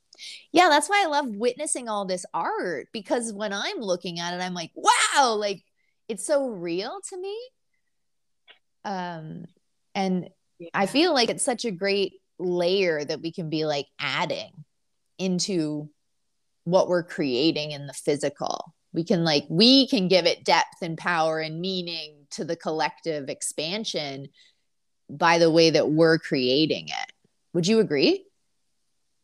yeah, 0.52 0.68
that's 0.68 0.88
why 0.88 1.02
I 1.04 1.08
love 1.08 1.28
witnessing 1.28 1.88
all 1.88 2.04
this 2.04 2.26
art 2.34 2.88
because 2.92 3.32
when 3.32 3.52
I'm 3.52 3.78
looking 3.78 4.18
at 4.18 4.34
it, 4.34 4.42
I'm 4.42 4.54
like, 4.54 4.72
wow, 4.74 5.34
like 5.34 5.62
it's 6.08 6.26
so 6.26 6.48
real 6.48 6.98
to 7.10 7.20
me. 7.20 7.36
Um, 8.84 9.44
and. 9.94 10.28
I 10.74 10.86
feel 10.86 11.14
like 11.14 11.30
it's 11.30 11.44
such 11.44 11.64
a 11.64 11.70
great 11.70 12.14
layer 12.38 13.04
that 13.04 13.20
we 13.20 13.32
can 13.32 13.50
be 13.50 13.64
like 13.64 13.86
adding 13.98 14.64
into 15.18 15.90
what 16.64 16.88
we're 16.88 17.02
creating 17.02 17.72
in 17.72 17.86
the 17.86 17.92
physical. 17.92 18.74
We 18.92 19.04
can 19.04 19.24
like, 19.24 19.44
we 19.48 19.88
can 19.88 20.08
give 20.08 20.26
it 20.26 20.44
depth 20.44 20.82
and 20.82 20.96
power 20.96 21.40
and 21.40 21.60
meaning 21.60 22.26
to 22.30 22.44
the 22.44 22.56
collective 22.56 23.28
expansion 23.28 24.28
by 25.10 25.38
the 25.38 25.50
way 25.50 25.70
that 25.70 25.90
we're 25.90 26.18
creating 26.18 26.88
it. 26.88 27.12
Would 27.54 27.66
you 27.66 27.80
agree? 27.80 28.24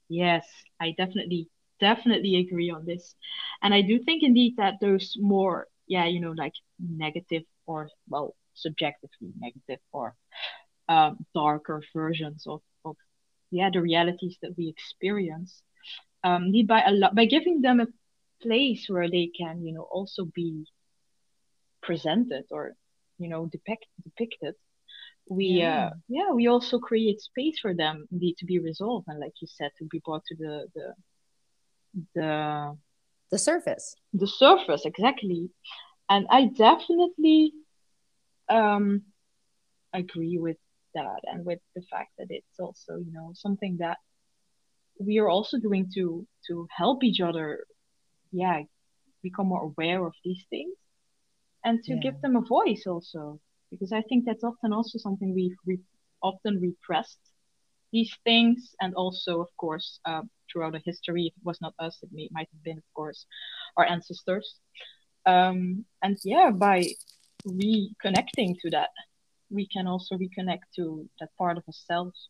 Yes, 0.09 0.47
I 0.81 0.95
definitely 0.97 1.49
definitely 1.81 2.37
agree 2.37 2.71
on 2.71 2.87
this. 2.87 3.15
And 3.63 3.75
I 3.75 3.83
do 3.83 4.03
think 4.03 4.23
indeed 4.23 4.55
that 4.57 4.75
those 4.81 5.17
more, 5.19 5.67
yeah, 5.87 6.07
you 6.07 6.21
know, 6.21 6.33
like 6.33 6.53
negative 6.79 7.43
or 7.67 7.91
well, 8.09 8.35
subjectively 8.55 9.33
negative 9.39 9.81
or 9.93 10.15
um, 10.89 11.19
darker 11.35 11.83
versions 11.95 12.47
of, 12.47 12.61
of 12.85 12.97
yeah 13.51 13.71
the 13.73 13.81
realities 13.81 14.37
that 14.43 14.57
we 14.57 14.69
experience. 14.69 15.63
Um, 16.23 16.51
need 16.51 16.67
by 16.67 16.83
a 16.83 16.91
lot 16.91 17.15
by 17.15 17.27
giving 17.27 17.61
them 17.61 17.81
a 17.81 17.87
place 18.41 18.87
where 18.89 19.11
they 19.11 19.31
can 19.39 19.65
you 19.65 19.75
know 19.75 19.83
also 19.83 20.25
be 20.25 20.65
presented 21.83 22.45
or 22.51 22.73
you 23.19 23.29
know 23.29 23.47
depict 23.47 23.87
depicted 24.03 24.55
we 25.29 25.47
yeah. 25.47 25.87
uh 25.87 25.91
yeah 26.09 26.31
we 26.33 26.47
also 26.47 26.79
create 26.79 27.21
space 27.21 27.59
for 27.61 27.75
them 27.75 28.07
indeed 28.11 28.37
to 28.39 28.47
be 28.47 28.59
resolved 28.59 29.07
and 29.09 29.21
like 29.21 29.33
you 29.41 29.47
said 29.47 29.71
to 29.79 29.85
be 29.85 30.01
brought 30.05 30.25
to 30.25 30.35
the 30.37 30.67
the 30.75 30.95
the 32.15 32.77
the 33.31 33.39
surface. 33.39 33.97
The 34.13 34.27
surface 34.27 34.85
exactly. 34.85 35.51
And 36.09 36.27
i 36.31 36.45
definitely 36.45 37.53
um 38.49 39.03
agree 39.93 40.39
with 40.39 40.59
that 40.95 41.21
and 41.25 41.45
with 41.45 41.61
the 41.75 41.83
fact 41.91 42.11
that 42.19 42.27
it's 42.31 42.59
also 42.59 42.97
you 42.97 43.13
know 43.13 43.33
something 43.35 43.77
that 43.79 43.99
we 44.99 45.19
are 45.19 45.29
also 45.29 45.59
doing 45.59 45.91
to 45.95 46.27
to 46.47 46.67
help 46.71 47.03
each 47.03 47.21
other 47.21 47.65
yeah 48.33 48.61
become 49.23 49.47
more 49.47 49.63
aware 49.63 50.05
of 50.05 50.13
these 50.25 50.45
things 50.51 50.75
and 51.65 51.83
to 51.83 51.95
yeah. 51.95 52.01
give 52.01 52.21
them 52.21 52.37
a 52.37 52.41
voice 52.43 52.85
also 52.87 53.41
because 53.71 53.93
I 53.93 54.03
think 54.03 54.25
that's 54.25 54.45
often 54.45 54.73
also 54.73 54.99
something 54.99 55.35
we've 55.35 55.57
re- 55.67 55.81
often 56.23 56.61
repressed 56.61 57.19
these 57.93 58.13
things, 58.25 58.75
and 58.81 58.93
also, 58.95 59.41
of 59.41 59.49
course, 59.57 60.01
uh, 60.05 60.23
throughout 60.51 60.73
the 60.73 60.83
history, 60.85 61.27
if 61.27 61.33
it 61.37 61.45
was 61.45 61.61
not 61.61 61.75
us, 61.79 61.97
it 62.03 62.09
may, 62.13 62.29
might 62.33 62.49
have 62.53 62.63
been, 62.65 62.79
of 62.79 62.85
course, 62.93 63.25
our 63.77 63.87
ancestors. 63.87 64.57
Um, 65.27 65.85
and 66.03 66.19
yeah, 66.25 66.51
by 66.51 66.89
reconnecting 67.47 68.59
to 68.63 68.71
that, 68.71 68.91
we 69.51 69.69
can 69.69 69.87
also 69.87 70.17
reconnect 70.17 70.63
to 70.77 71.09
that 71.21 71.31
part 71.39 71.57
of 71.57 71.65
ourselves. 71.67 72.29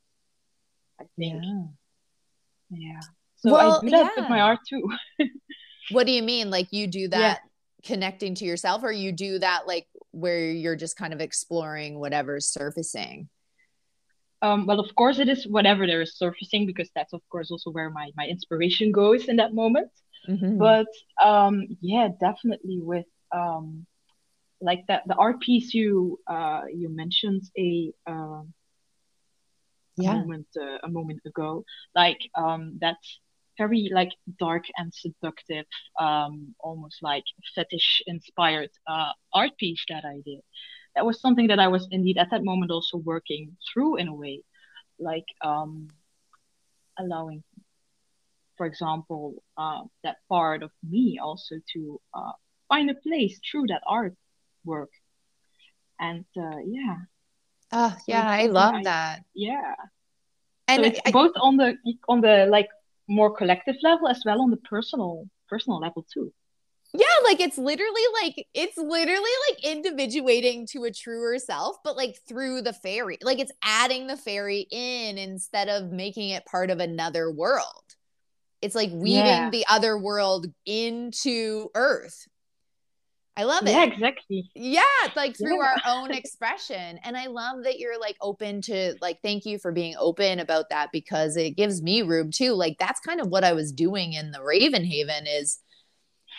I 1.00 1.04
think. 1.18 1.42
Yeah. 1.42 1.64
yeah. 2.70 3.00
So 3.36 3.52
well, 3.52 3.78
I 3.78 3.80
do 3.80 3.90
that 3.90 4.12
yeah. 4.16 4.22
with 4.22 4.30
my 4.30 4.40
art 4.40 4.60
too. 4.68 4.88
what 5.90 6.06
do 6.06 6.12
you 6.12 6.22
mean? 6.22 6.50
Like 6.50 6.68
you 6.72 6.86
do 6.86 7.08
that 7.08 7.40
yeah. 7.42 7.86
connecting 7.88 8.34
to 8.36 8.44
yourself, 8.44 8.82
or 8.82 8.92
you 8.92 9.12
do 9.12 9.38
that 9.40 9.66
like 9.66 9.86
where 10.14 10.50
you're 10.50 10.76
just 10.76 10.96
kind 10.96 11.12
of 11.12 11.20
exploring 11.20 11.98
whatever's 11.98 12.46
surfacing? 12.46 13.28
Um, 14.42 14.66
well, 14.66 14.78
of 14.78 14.94
course, 14.94 15.18
it 15.18 15.28
is 15.28 15.46
whatever 15.46 15.86
there 15.86 16.02
is 16.02 16.16
surfacing 16.16 16.66
because 16.66 16.90
that's, 16.94 17.12
of 17.12 17.22
course, 17.30 17.50
also 17.50 17.70
where 17.70 17.90
my, 17.90 18.10
my 18.16 18.26
inspiration 18.26 18.92
goes 19.00 19.26
in 19.26 19.36
that 19.36 19.54
moment. 19.54 19.90
Mm-hmm. 20.28 20.58
But 20.58 20.86
um, 21.22 21.66
yeah, 21.80 22.08
definitely 22.20 22.80
with 22.80 23.06
um, 23.34 23.86
like 24.60 24.84
that 24.88 25.02
the 25.06 25.14
art 25.14 25.40
piece 25.40 25.74
you 25.74 26.18
uh, 26.26 26.62
you 26.72 26.88
mentioned 26.88 27.42
a 27.58 27.92
uh, 28.06 28.42
yeah. 29.96 30.14
moment 30.14 30.46
uh, 30.60 30.78
a 30.82 30.88
moment 30.88 31.20
ago, 31.26 31.64
like 31.94 32.18
um, 32.34 32.78
that's 32.80 33.20
very 33.58 33.90
like 33.92 34.10
dark 34.38 34.64
and 34.76 34.92
seductive, 34.92 35.66
um, 35.98 36.54
almost 36.58 36.98
like 37.02 37.24
fetish 37.54 38.02
inspired 38.06 38.70
uh, 38.86 39.12
art 39.32 39.56
piece 39.58 39.84
that 39.88 40.04
I 40.04 40.20
did. 40.24 40.40
That 40.96 41.06
was 41.06 41.20
something 41.20 41.48
that 41.48 41.58
I 41.58 41.68
was 41.68 41.88
indeed 41.90 42.18
at 42.18 42.30
that 42.30 42.44
moment 42.44 42.70
also 42.70 42.98
working 42.98 43.56
through 43.72 43.96
in 43.96 44.08
a 44.08 44.14
way, 44.14 44.42
like 44.98 45.26
um, 45.42 45.88
allowing, 46.98 47.42
for 48.56 48.66
example, 48.66 49.42
uh, 49.56 49.82
that 50.02 50.16
part 50.28 50.62
of 50.62 50.70
me 50.88 51.18
also 51.22 51.56
to 51.72 52.00
uh, 52.14 52.32
find 52.68 52.90
a 52.90 52.94
place 52.94 53.40
through 53.50 53.66
that 53.68 53.82
artwork. 54.66 54.86
And 56.00 56.24
uh, 56.36 56.58
yeah. 56.66 56.96
Oh 57.72 57.96
yeah, 58.06 58.28
I 58.28 58.46
love 58.46 58.74
I, 58.74 58.82
that. 58.84 59.20
Yeah. 59.34 59.74
And 60.68 60.82
so 60.82 60.88
it's 60.90 61.00
I, 61.06 61.10
both 61.10 61.32
on 61.40 61.56
the 61.56 61.76
on 62.08 62.20
the 62.20 62.46
like 62.50 62.68
more 63.08 63.34
collective 63.34 63.76
level 63.82 64.08
as 64.08 64.22
well 64.24 64.40
on 64.40 64.50
the 64.50 64.56
personal 64.56 65.28
personal 65.46 65.78
level 65.78 66.06
too 66.10 66.32
yeah 66.94 67.04
like 67.22 67.38
it's 67.38 67.58
literally 67.58 68.00
like 68.22 68.46
it's 68.54 68.78
literally 68.78 69.30
like 69.50 69.62
individuating 69.62 70.66
to 70.66 70.84
a 70.84 70.90
truer 70.90 71.38
self 71.38 71.76
but 71.84 71.96
like 71.98 72.16
through 72.26 72.62
the 72.62 72.72
fairy 72.72 73.18
like 73.20 73.38
it's 73.38 73.52
adding 73.62 74.06
the 74.06 74.16
fairy 74.16 74.66
in 74.70 75.18
instead 75.18 75.68
of 75.68 75.92
making 75.92 76.30
it 76.30 76.46
part 76.46 76.70
of 76.70 76.80
another 76.80 77.30
world 77.30 77.84
It's 78.62 78.74
like 78.74 78.90
weaving 78.90 79.26
Yeah. 79.26 79.50
the 79.50 79.66
other 79.68 79.98
world 79.98 80.46
into 80.64 81.68
Earth. 81.74 82.26
I 83.36 83.44
love 83.44 83.66
it. 83.66 83.72
Yeah, 83.72 83.84
exactly. 83.84 84.48
Yeah, 84.54 84.82
it's 85.04 85.16
like 85.16 85.36
through 85.36 85.60
Yeah. 85.60 85.64
our 85.64 85.76
own 85.86 86.12
expression. 86.12 87.00
And 87.02 87.16
I 87.16 87.26
love 87.26 87.64
that 87.64 87.78
you're 87.80 87.98
like 87.98 88.16
open 88.20 88.62
to 88.62 88.94
like 89.00 89.20
thank 89.22 89.44
you 89.44 89.58
for 89.58 89.72
being 89.72 89.96
open 89.98 90.38
about 90.38 90.70
that 90.70 90.90
because 90.92 91.36
it 91.36 91.56
gives 91.56 91.82
me 91.82 92.02
room 92.02 92.30
too. 92.30 92.52
Like 92.52 92.76
that's 92.78 93.00
kind 93.00 93.20
of 93.20 93.28
what 93.28 93.42
I 93.44 93.52
was 93.52 93.72
doing 93.72 94.12
in 94.12 94.30
the 94.30 94.38
Ravenhaven 94.38 95.26
is 95.28 95.58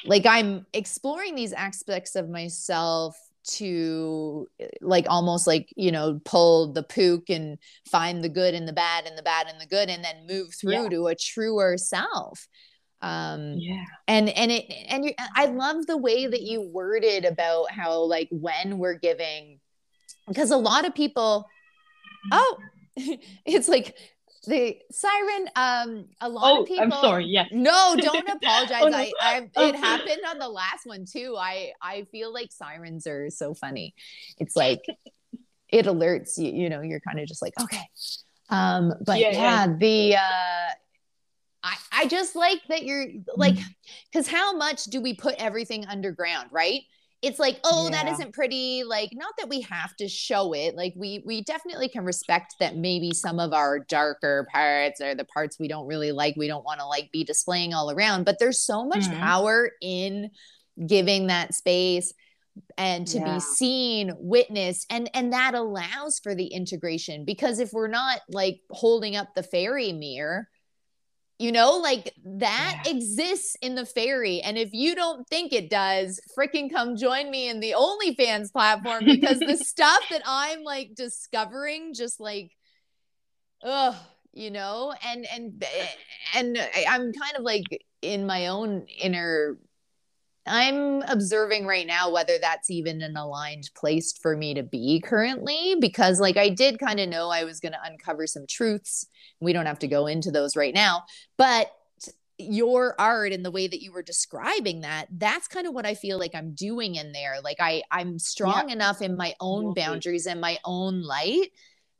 like 0.05 0.25
I'm 0.25 0.65
exploring 0.73 1.35
these 1.35 1.53
aspects 1.53 2.15
of 2.15 2.29
myself 2.29 3.17
to 3.47 4.47
eh, 4.59 4.67
like 4.81 5.05
almost 5.09 5.47
like, 5.47 5.69
you 5.75 5.91
know, 5.91 6.19
pull 6.25 6.73
the 6.73 6.83
pook 6.83 7.29
and 7.29 7.57
find 7.89 8.23
the 8.23 8.29
good 8.29 8.53
and 8.53 8.67
the 8.67 8.73
bad 8.73 9.05
and 9.05 9.17
the 9.17 9.23
bad 9.23 9.47
and 9.47 9.59
the 9.59 9.67
good 9.67 9.89
and 9.89 10.03
then 10.03 10.27
move 10.27 10.53
through 10.59 10.83
Yeah. 10.83 10.89
to 10.89 11.07
a 11.07 11.15
truer 11.15 11.77
self. 11.77 12.47
Um 13.01 13.55
Yeah. 13.57 13.83
and 14.07 14.29
and 14.29 14.51
it 14.51 14.65
and 14.89 15.05
you 15.05 15.11
i 15.35 15.45
love 15.45 15.85
the 15.85 15.97
way 15.97 16.27
that 16.27 16.41
you 16.41 16.61
worded 16.61 17.25
about 17.25 17.69
how 17.71 17.99
like 18.03 18.27
when 18.31 18.77
we're 18.77 18.97
giving 18.99 19.59
because 20.27 20.51
a 20.51 20.57
lot 20.57 20.85
of 20.87 20.95
people 20.95 21.47
oh 22.31 22.57
it's 23.45 23.67
like 23.67 23.95
the 24.47 24.77
siren 24.91 25.49
um 25.55 26.05
a 26.21 26.29
lot 26.29 26.43
Oh, 26.57 26.61
of 26.61 26.67
people 26.67 26.83
I'm 26.83 26.91
sorry. 26.91 27.25
Yes. 27.25 27.49
no 27.51 27.95
don't 27.99 28.29
apologize 28.29 28.81
Oh, 28.83 28.87
no. 28.89 28.97
i 28.97 29.11
i 29.21 29.49
Oh. 29.55 29.67
it 29.69 29.75
happened 29.75 30.21
on 30.29 30.37
the 30.39 30.47
last 30.49 30.85
one 30.85 31.05
too 31.05 31.35
i 31.37 31.73
i 31.81 32.03
feel 32.11 32.31
like 32.33 32.51
sirens 32.51 33.05
are 33.07 33.29
so 33.29 33.53
funny 33.53 33.93
it's 34.37 34.55
like 34.55 34.81
it 35.69 35.85
alerts 35.87 36.37
you 36.37 36.51
you 36.51 36.69
know 36.69 36.81
you're 36.81 36.99
kind 37.01 37.19
of 37.19 37.27
just 37.27 37.41
like 37.41 37.53
okay 37.59 37.83
um 38.49 38.93
but 39.05 39.19
Yeah, 39.19 39.31
yeah, 39.31 39.65
yeah. 39.65 39.77
the 39.77 40.15
uh 40.15 40.73
I, 41.65 41.75
I 41.91 42.07
just 42.07 42.35
like 42.35 42.61
that 42.69 42.83
you're 42.83 43.07
like 43.35 43.57
because 44.11 44.27
how 44.27 44.55
much 44.55 44.85
do 44.85 45.01
we 45.01 45.15
put 45.15 45.35
everything 45.39 45.85
underground 45.87 46.49
right 46.51 46.81
it's 47.21 47.39
like 47.39 47.59
oh 47.63 47.89
that 47.89 48.05
Yeah. 48.05 48.13
isn't 48.13 48.33
pretty 48.33 48.83
like 48.83 49.09
not 49.13 49.33
that 49.39 49.49
we 49.49 49.61
have 49.61 49.95
to 49.97 50.07
show 50.07 50.53
it 50.53 50.75
like 50.75 50.93
we 50.95 51.23
we 51.25 51.41
definitely 51.43 51.89
can 51.89 52.05
respect 52.05 52.53
that 52.59 52.75
maybe 52.77 53.11
some 53.13 53.39
of 53.39 53.51
our 53.51 53.79
darker 53.79 54.47
parts 54.53 55.01
or 55.01 55.15
the 55.15 55.25
parts 55.25 55.57
we 55.59 55.67
don't 55.67 55.87
really 55.87 56.11
like 56.11 56.35
we 56.37 56.47
don't 56.47 56.63
want 56.65 56.79
to 56.79 56.85
like 56.85 57.11
be 57.11 57.23
displaying 57.23 57.73
all 57.73 57.89
around 57.89 58.25
but 58.25 58.37
there's 58.39 58.59
so 58.61 58.85
much 58.85 59.01
Mhm. 59.09 59.19
power 59.19 59.71
in 59.81 60.29
giving 60.85 61.27
that 61.27 61.55
space 61.55 62.13
and 62.77 63.07
to 63.07 63.17
Yeah. 63.17 63.33
be 63.35 63.39
seen 63.39 64.13
witnessed 64.19 64.85
and 64.91 65.09
and 65.15 65.33
that 65.33 65.55
allows 65.55 66.19
for 66.19 66.35
the 66.35 66.47
integration 66.47 67.25
because 67.25 67.59
if 67.59 67.73
we're 67.73 67.87
not 67.87 68.21
like 68.29 68.59
holding 68.69 69.15
up 69.15 69.33
the 69.35 69.43
fairy 69.43 69.91
mirror 69.93 70.47
you 71.39 71.51
know 71.51 71.77
like 71.77 72.13
that 72.23 72.77
Yeah. 72.85 72.91
exists 72.91 73.55
in 73.61 73.75
the 73.75 73.85
fairy 73.85 74.41
and 74.41 74.57
if 74.57 74.69
you 74.73 74.95
don't 74.95 75.27
think 75.27 75.51
it 75.53 75.69
does 75.69 76.19
freaking 76.37 76.71
come 76.71 76.95
join 76.95 77.29
me 77.29 77.49
in 77.49 77.59
the 77.59 77.75
onlyfans 77.77 78.51
platform 78.51 79.05
because 79.05 79.43
the 79.43 79.57
stuff 79.57 79.99
that 80.09 80.21
i'm 80.25 80.63
like 80.63 80.95
discovering 80.95 81.93
just 81.93 82.19
like 82.19 82.51
ugh 83.63 83.95
you 84.33 84.51
know 84.51 84.93
and 85.05 85.25
and 85.33 85.63
eh, 85.63 85.87
and 86.35 86.57
I- 86.57 86.85
i'm 86.89 87.11
kind 87.13 87.35
of 87.37 87.43
like 87.43 87.85
in 88.01 88.25
my 88.25 88.47
own 88.47 88.85
inner 89.01 89.57
I'm 90.47 91.01
observing 91.03 91.65
right 91.65 91.87
now 91.87 92.11
whether 92.11 92.37
that's 92.39 92.69
even 92.69 93.01
an 93.01 93.17
aligned 93.17 93.69
place 93.75 94.13
for 94.13 94.37
me 94.37 94.53
to 94.53 94.63
be 94.63 95.01
currently 95.01 95.75
because 95.79 96.19
like 96.19 96.37
I 96.37 96.49
did 96.49 96.79
kind 96.79 96.99
of 96.99 97.09
know 97.09 97.29
I 97.29 97.43
was 97.43 97.59
going 97.59 97.71
to 97.71 97.83
uncover 97.83 98.27
some 98.27 98.45
truths. 98.47 99.07
We 99.39 99.53
don't 99.53 99.65
have 99.65 99.79
to 99.79 99.87
go 99.87 100.07
into 100.07 100.31
those 100.31 100.55
right 100.55 100.73
now, 100.73 101.03
but 101.37 101.71
your 102.37 102.99
art 102.99 103.31
and 103.31 103.45
the 103.45 103.51
way 103.51 103.65
that 103.65 103.81
you 103.81 103.93
were 103.93 104.03
describing 104.03 104.81
that 104.81 105.07
that's 105.09 105.47
kind 105.47 105.65
of 105.65 105.73
what 105.73 105.85
I 105.85 105.95
feel 105.95 106.19
like 106.19 106.35
I'm 106.35 106.53
doing 106.53 106.95
in 106.95 107.11
there. 107.11 107.37
Like 107.43 107.57
I 107.59 107.83
I'm 107.89 108.19
strong 108.19 108.69
enough 108.69 109.01
in 109.01 109.15
my 109.15 109.33
own 109.39 109.73
boundaries 109.73 110.27
and 110.27 110.41
my 110.41 110.59
own 110.65 111.01
light 111.01 111.51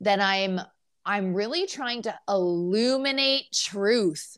that 0.02 0.20
I'm 0.20 0.60
I'm 1.04 1.34
really 1.34 1.66
trying 1.66 2.02
to 2.02 2.14
illuminate 2.28 3.52
truth 3.54 4.36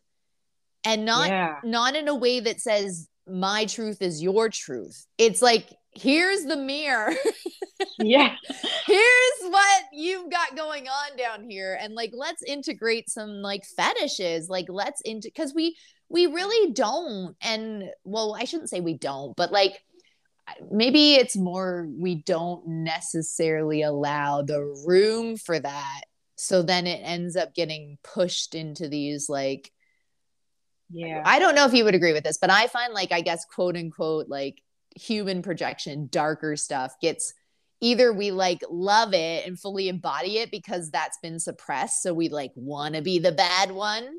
and 0.85 1.05
not 1.05 1.29
yeah. 1.29 1.57
not 1.64 1.97
in 1.97 2.07
a 2.07 2.14
way 2.14 2.40
that 2.40 2.61
says 2.61 3.09
my 3.31 3.64
truth 3.67 4.03
is 4.03 4.23
your 4.23 4.49
truth. 4.49 5.07
It's 5.19 5.43
like, 5.43 5.69
here's 5.93 6.45
the 6.45 6.57
mirror. 6.57 7.12
Yeah. 8.01 8.35
here's 8.87 9.51
what 9.51 9.83
you've 9.93 10.31
got 10.31 10.57
going 10.57 10.87
on 10.88 11.17
down 11.17 11.49
here. 11.49 11.79
And 11.81 11.95
like, 11.95 12.11
let's 12.12 12.43
integrate 12.43 13.09
some 13.09 13.41
like 13.43 13.64
fetishes. 13.64 14.49
Like, 14.49 14.67
let's 14.69 15.01
into 15.03 15.29
because 15.29 15.53
we 15.55 15.77
we 16.09 16.27
really 16.27 16.73
don't. 16.73 17.37
And 17.41 17.85
well, 18.05 18.37
I 18.38 18.45
shouldn't 18.45 18.71
say 18.71 18.81
we 18.81 18.95
don't, 18.95 19.37
but 19.37 19.53
like 19.53 19.83
maybe 20.71 21.14
it's 21.14 21.37
more 21.37 21.88
we 21.91 22.17
don't 22.17 22.67
necessarily 22.67 23.83
allow 23.83 24.43
the 24.43 24.62
room 24.87 25.37
for 25.37 25.59
that. 25.59 26.01
So 26.37 26.62
then 26.62 26.87
it 26.87 27.01
ends 27.03 27.37
up 27.37 27.55
getting 27.55 27.99
pushed 28.03 28.55
into 28.55 28.88
these 28.88 29.29
like 29.29 29.73
Yeah. 30.90 31.22
I 31.24 31.38
don't 31.38 31.55
know 31.55 31.66
if 31.66 31.74
you 31.74 31.85
would 31.85 31.94
agree 31.94 32.12
with 32.12 32.24
this, 32.24 32.38
but 32.38 32.51
I 32.51 32.66
find 32.66 32.94
like 32.94 33.12
I 33.12 33.20
guess 33.20 33.44
quote 33.44 33.77
unquote 33.77 34.29
like 34.29 34.62
human 34.96 35.42
projection, 35.42 36.09
darker 36.11 36.57
stuff 36.57 36.94
gets 37.01 37.35
either 37.81 38.12
we 38.12 38.31
like 38.33 38.61
love 38.70 39.14
it 39.14 39.46
and 39.46 39.59
fully 39.59 39.88
embody 39.88 40.38
it 40.38 40.51
because 40.51 40.90
that's 40.90 41.18
been 41.18 41.38
suppressed, 41.38 42.03
so 42.03 42.12
we 42.14 42.29
like 42.29 42.53
want 42.55 42.94
to 42.94 43.03
be 43.03 43.18
the 43.18 43.33
bad 43.33 43.70
one, 43.70 44.18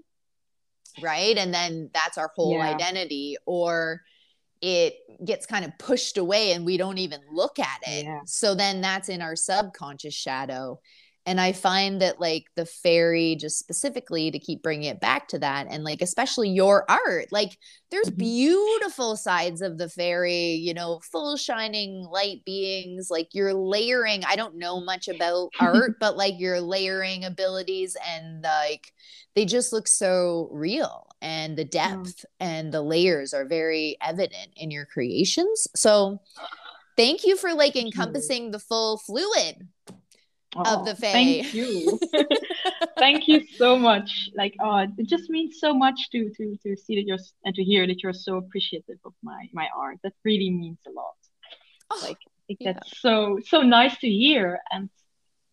right? 1.02 1.38
And 1.38 1.54
then 1.54 1.90
that's 1.94 2.18
our 2.18 2.32
whole 2.36 2.54
Yeah. 2.54 2.70
identity, 2.74 3.36
or 3.46 4.02
it 4.62 4.96
gets 5.26 5.46
kind 5.46 5.66
of 5.66 5.78
pushed 5.78 6.18
away 6.18 6.52
and 6.52 6.66
we 6.66 6.78
don't 6.78 6.98
even 6.98 7.22
look 7.32 7.60
at 7.60 7.80
it. 7.88 8.04
Yeah. 8.06 8.20
So 8.26 8.56
then 8.56 8.82
that's 8.82 9.10
in 9.10 9.22
our 9.22 9.36
subconscious 9.36 10.14
shadow. 10.14 10.80
And 11.30 11.40
I 11.40 11.52
find 11.52 12.02
that 12.02 12.20
like 12.20 12.46
the 12.56 12.66
fairy, 12.66 13.36
just 13.36 13.60
specifically 13.60 14.32
to 14.32 14.40
keep 14.40 14.64
bringing 14.64 14.90
it 14.90 15.00
back 15.00 15.28
to 15.28 15.38
that, 15.38 15.68
and 15.70 15.84
like 15.84 16.02
especially 16.02 16.50
your 16.50 16.90
art, 16.90 17.28
like 17.32 17.56
there's 17.92 18.10
Mhm. 18.10 18.18
beautiful 18.18 19.16
sides 19.16 19.62
of 19.62 19.78
the 19.78 19.90
fairy, 19.90 20.54
you 20.54 20.74
know, 20.74 21.00
full 21.12 21.38
shining 21.38 22.04
light 22.04 22.44
beings. 22.46 23.12
Like 23.12 23.36
you're 23.36 23.54
layering. 23.54 24.26
I 24.26 24.36
don't 24.38 24.56
know 24.56 24.82
much 24.82 25.08
about 25.08 25.52
art, 25.60 25.98
but 26.00 26.18
like 26.18 26.40
your 26.40 26.62
layering 26.62 27.24
abilities 27.24 27.96
and 28.08 28.42
like 28.42 28.92
they 29.36 29.46
just 29.46 29.72
look 29.72 29.88
so 29.88 30.50
real, 30.52 31.06
and 31.22 31.56
the 31.56 31.64
depth 31.64 32.26
and 32.40 32.74
the 32.74 32.82
layers 32.82 33.36
are 33.36 33.46
very 33.46 33.98
evident 34.02 34.50
in 34.56 34.72
your 34.72 34.86
creations. 34.88 35.68
So 35.76 36.22
thank 36.98 37.24
you 37.24 37.38
for 37.38 37.54
like 37.54 37.76
encompassing 37.76 38.50
the 38.50 38.58
full 38.60 38.98
fluid 38.98 39.68
of 40.56 40.66
Oh, 40.66 40.84
the 40.84 40.96
fae. 40.96 41.12
Thank 41.12 41.54
you. 41.54 42.00
thank 43.00 43.28
you 43.28 43.46
so 43.56 43.78
much. 43.78 44.30
Like, 44.36 44.56
oh, 44.60 44.88
it 44.98 45.08
just 45.08 45.30
means 45.30 45.60
so 45.60 45.74
much 45.74 46.10
to 46.12 46.30
to 46.38 46.58
to 46.64 46.76
see 46.78 46.96
that 46.96 47.06
you're 47.06 47.20
and 47.46 47.56
to 47.56 47.64
hear 47.64 47.88
that 47.88 48.02
you're 48.04 48.14
so 48.14 48.38
appreciative 48.38 49.00
of 49.06 49.14
my 49.24 49.48
my 49.54 49.70
art. 49.76 49.98
That 50.04 50.14
really 50.24 50.50
means 50.50 50.80
a 50.88 50.92
lot. 50.92 51.16
Oh, 51.92 52.00
Like, 52.04 52.18
I 52.18 52.42
think 52.48 52.60
yeah. 52.62 52.74
that's 52.74 53.00
so 53.00 53.40
so 53.46 53.62
nice 53.62 53.98
to 54.00 54.08
hear. 54.10 54.60
And 54.72 54.90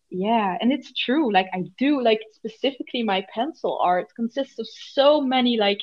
yeah, 0.09 0.57
and 0.59 0.71
it's 0.71 0.91
true. 0.93 1.31
Like, 1.31 1.47
I 1.53 1.63
do 1.77 2.01
like 2.01 2.21
specifically 2.33 3.03
my 3.03 3.25
pencil 3.33 3.79
art 3.81 4.07
consists 4.15 4.59
of 4.59 4.67
so 4.67 5.21
many 5.21 5.57
like 5.57 5.81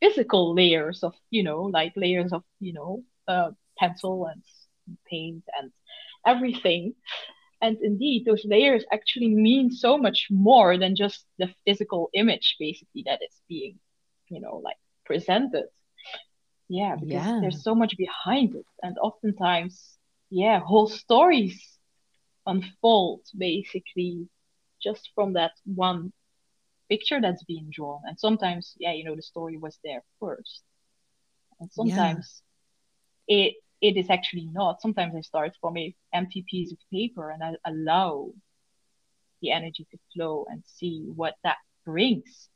physical 0.00 0.54
layers 0.54 1.02
of 1.02 1.14
you 1.30 1.42
know 1.42 1.62
like 1.64 1.92
layers 1.96 2.32
of 2.32 2.44
you 2.60 2.72
know 2.72 3.02
uh, 3.26 3.50
pencil 3.78 4.26
and 4.26 4.42
paint 5.10 5.44
and 5.58 5.72
everything 6.26 6.94
and 7.60 7.76
indeed 7.82 8.24
those 8.24 8.44
layers 8.44 8.84
actually 8.92 9.28
mean 9.34 9.70
so 9.70 9.96
much 9.98 10.26
more 10.30 10.76
than 10.78 10.94
just 10.96 11.26
the 11.38 11.48
physical 11.64 12.08
image 12.14 12.56
basically 12.58 13.02
that 13.06 13.20
is 13.22 13.40
being 13.48 13.78
you 14.28 14.40
know 14.40 14.56
like 14.64 14.78
presented 15.04 15.66
yeah 16.68 16.96
because 16.98 17.34
Yeah. 17.34 17.40
there's 17.40 17.62
so 17.62 17.74
much 17.74 17.96
behind 17.96 18.54
it 18.54 18.66
and 18.82 18.96
oftentimes 18.98 19.98
yeah 20.30 20.60
whole 20.60 20.88
stories 20.88 21.78
unfold 22.46 23.20
basically 23.36 24.28
just 24.82 25.10
from 25.14 25.32
that 25.34 25.52
one 25.64 26.12
picture 26.88 27.20
that's 27.20 27.44
being 27.44 27.68
drawn 27.72 28.00
and 28.04 28.18
sometimes 28.18 28.74
yeah 28.78 28.92
you 28.92 29.04
know 29.04 29.14
the 29.16 29.22
story 29.22 29.56
was 29.58 29.78
there 29.84 30.02
first 30.20 30.62
and 31.60 31.70
Yeah. 31.76 32.12
sometimes 32.12 32.42
it 33.28 33.54
it 33.80 33.96
is 33.96 34.10
actually 34.10 34.48
not 34.52 34.80
sometimes 34.80 35.14
i 35.16 35.20
start 35.20 35.52
from 35.60 35.76
a 35.76 35.94
empty 36.12 36.44
piece 36.48 36.72
of 36.72 36.78
paper 36.92 37.30
and 37.30 37.42
i 37.42 37.52
allow 37.64 38.30
the 39.40 39.52
energy 39.52 39.86
to 39.90 39.98
flow 40.14 40.44
and 40.50 40.62
see 40.66 41.04
what 41.14 41.34
that 41.44 41.56
brings 41.84 42.48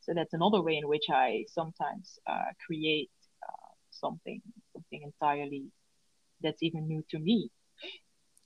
so 0.00 0.12
that's 0.14 0.34
another 0.34 0.60
way 0.62 0.76
in 0.76 0.88
which 0.88 1.06
i 1.10 1.44
sometimes 1.48 2.18
uh, 2.26 2.50
create 2.64 3.10
uh, 3.42 3.72
something 3.90 4.40
something 4.72 5.02
entirely 5.02 5.64
that's 6.42 6.62
even 6.62 6.86
new 6.86 7.02
to 7.10 7.18
me 7.18 7.50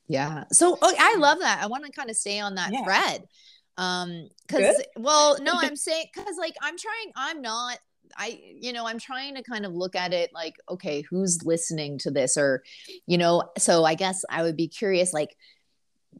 Yeah. 0.09 0.45
So 0.53 0.77
oh, 0.83 0.95
I 0.99 1.17
love 1.19 1.39
that. 1.39 1.63
I 1.63 1.67
want 1.67 1.85
to 1.87 1.93
kind 1.93 2.11
of 2.11 2.17
stay 2.17 2.41
on 2.41 2.57
that 2.57 2.73
Yeah. 2.73 2.83
thread. 2.85 3.29
Um, 3.77 4.29
because 4.47 4.83
well, 4.97 5.39
no, 5.41 5.55
I'm 5.65 5.77
saying 5.77 6.07
because 6.13 6.37
like 6.37 6.57
I'm 6.61 6.77
trying, 6.77 7.13
I'm 7.17 7.41
not 7.41 7.79
I, 8.17 8.41
you 8.61 8.73
know, 8.73 8.87
I'm 8.87 8.99
trying 8.99 9.35
to 9.37 9.43
kind 9.43 9.65
of 9.65 9.73
look 9.73 9.97
at 9.97 10.13
it 10.13 10.31
like, 10.33 10.55
okay, 10.69 11.03
who's 11.03 11.45
listening 11.45 11.99
to 11.99 12.11
this? 12.11 12.37
Or, 12.37 12.63
you 13.07 13.19
know, 13.19 13.45
so 13.59 13.85
I 13.85 13.95
guess 13.95 14.25
I 14.31 14.43
would 14.43 14.57
be 14.57 14.69
curious, 14.69 15.13
like, 15.13 15.37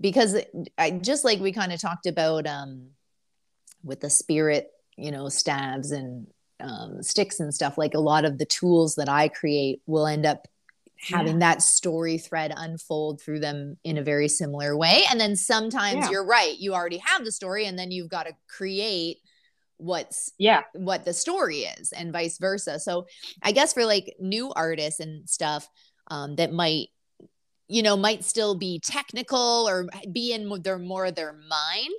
because 0.01 0.37
I 0.79 0.91
just 0.93 1.25
like 1.25 1.41
we 1.41 1.53
kind 1.53 1.73
of 1.73 1.81
talked 1.81 2.07
about 2.07 2.47
um 2.47 2.91
with 3.83 4.01
the 4.01 4.11
spirit, 4.11 4.71
you 4.97 5.11
know, 5.11 5.29
stabs 5.29 5.91
and 5.91 6.27
um, 6.61 7.03
sticks 7.03 7.41
and 7.41 7.55
stuff, 7.55 7.79
like 7.79 7.95
a 7.95 8.01
lot 8.01 8.25
of 8.25 8.39
the 8.39 8.45
tools 8.45 8.97
that 8.97 9.09
I 9.09 9.29
create 9.29 9.81
will 9.87 10.07
end 10.07 10.27
up 10.27 10.47
having 11.09 11.41
yeah. 11.41 11.53
that 11.55 11.63
story 11.63 12.19
thread 12.19 12.53
unfold 12.55 13.21
through 13.23 13.41
them 13.41 13.79
in 13.85 13.97
a 13.97 14.03
very 14.03 14.29
similar 14.29 14.77
way. 14.77 15.05
And 15.11 15.19
then 15.19 15.35
sometimes 15.35 15.97
yeah. 15.97 16.11
you're 16.11 16.27
right, 16.27 16.59
you 16.59 16.75
already 16.75 16.99
have 16.99 17.25
the 17.25 17.33
story, 17.33 17.65
and 17.65 17.79
then 17.79 17.91
you've 17.91 18.11
got 18.11 18.27
to 18.27 18.35
create 18.49 19.19
what's 19.81 20.33
yeah. 20.39 20.63
what 20.75 21.05
the 21.05 21.13
story 21.13 21.61
is 21.61 21.93
and 21.93 22.13
vice 22.13 22.39
versa. 22.39 22.79
So 22.79 23.07
i 23.43 23.53
guess 23.53 23.73
for 23.73 23.85
like 23.85 24.15
new 24.21 24.53
artists 24.53 25.01
and 25.01 25.29
stuff 25.29 25.69
um, 26.11 26.37
that 26.37 26.53
might 26.53 26.89
you 27.69 27.83
know 27.83 27.97
might 27.97 28.25
still 28.25 28.55
be 28.55 28.81
technical 28.81 29.69
or 29.69 29.87
be 30.13 30.33
in 30.33 30.51
their 30.63 30.79
more 30.79 31.11
their 31.11 31.33
mind 31.33 31.99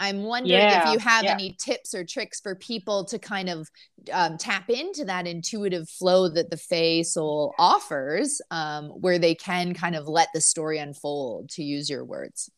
i'm 0.00 0.22
wondering 0.22 0.58
yeah, 0.58 0.88
if 0.88 0.92
you 0.94 0.98
have 0.98 1.24
yeah. 1.24 1.32
any 1.32 1.54
tips 1.60 1.94
or 1.94 2.04
tricks 2.04 2.40
for 2.40 2.54
people 2.54 3.04
to 3.04 3.18
kind 3.18 3.48
of 3.48 3.68
um, 4.12 4.38
tap 4.38 4.70
into 4.70 5.04
that 5.04 5.26
intuitive 5.26 5.88
flow 5.88 6.28
that 6.28 6.50
the 6.50 6.56
Fae 6.56 7.02
soul 7.02 7.54
offers 7.58 8.40
um, 8.50 8.88
where 8.88 9.18
they 9.18 9.34
can 9.34 9.74
kind 9.74 9.94
of 9.94 10.08
let 10.08 10.28
the 10.32 10.40
story 10.40 10.78
unfold 10.78 11.50
to 11.50 11.62
use 11.62 11.90
your 11.90 12.04
words 12.04 12.50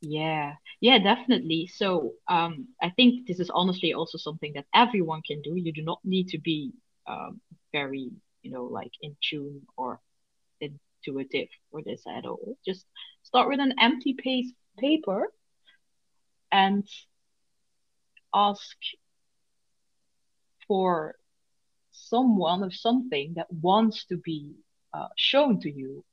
yeah, 0.00 0.54
yeah, 0.80 0.98
definitely. 0.98 1.66
So 1.66 2.12
um, 2.28 2.68
I 2.82 2.90
think 2.90 3.26
this 3.26 3.40
is 3.40 3.50
honestly 3.50 3.92
also 3.94 4.18
something 4.18 4.52
that 4.54 4.66
everyone 4.74 5.22
can 5.26 5.42
do. 5.42 5.54
You 5.56 5.72
do 5.72 5.82
not 5.82 6.00
need 6.04 6.28
to 6.28 6.38
be 6.38 6.72
um, 7.06 7.40
very, 7.72 8.10
you 8.42 8.50
know, 8.50 8.64
like 8.64 8.92
in 9.02 9.16
tune 9.22 9.62
or 9.76 10.00
intuitive 10.60 11.48
for 11.70 11.82
this 11.82 12.02
at 12.08 12.26
all. 12.26 12.56
Just 12.64 12.86
start 13.22 13.48
with 13.48 13.60
an 13.60 13.74
empty 13.80 14.14
page 14.14 14.46
paper 14.78 15.28
and 16.52 16.86
ask 18.34 18.76
for 20.66 21.16
someone 21.90 22.62
or 22.62 22.70
something 22.70 23.34
that 23.36 23.50
wants 23.52 24.04
to 24.06 24.16
be 24.18 24.54
uh, 24.94 25.08
shown 25.16 25.60
to 25.60 25.70
you 25.70 26.04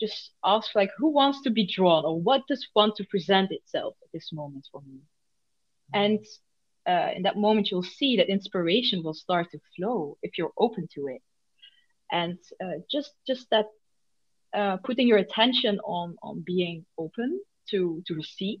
just 0.00 0.30
ask 0.44 0.74
like 0.74 0.90
who 0.96 1.10
wants 1.10 1.42
to 1.42 1.50
be 1.50 1.66
drawn 1.66 2.04
or 2.04 2.20
what 2.20 2.42
does 2.48 2.66
want 2.74 2.96
to 2.96 3.04
present 3.04 3.50
itself 3.50 3.94
at 4.02 4.08
this 4.12 4.30
moment 4.32 4.66
for 4.70 4.80
me? 4.82 5.00
And 5.92 6.24
uh, 6.86 7.10
in 7.16 7.22
that 7.22 7.36
moment 7.36 7.70
you'll 7.70 7.82
see 7.82 8.16
that 8.16 8.28
inspiration 8.28 9.02
will 9.02 9.14
start 9.14 9.50
to 9.50 9.58
flow 9.76 10.16
if 10.22 10.38
you're 10.38 10.52
open 10.58 10.88
to 10.94 11.08
it. 11.08 11.22
And 12.10 12.38
uh, 12.62 12.80
just 12.90 13.12
just 13.26 13.46
that 13.50 13.66
uh, 14.54 14.78
putting 14.78 15.06
your 15.06 15.18
attention 15.18 15.78
on 15.80 16.16
on 16.22 16.42
being 16.46 16.86
open 16.96 17.40
to 17.70 18.02
to 18.06 18.14
receive 18.14 18.60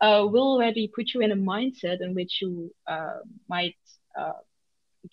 uh, 0.00 0.26
will 0.30 0.54
already 0.54 0.90
put 0.94 1.12
you 1.12 1.20
in 1.20 1.32
a 1.32 1.36
mindset 1.36 2.00
in 2.00 2.14
which 2.14 2.40
you 2.40 2.72
uh, 2.86 3.18
might 3.48 3.76
uh, 4.18 4.32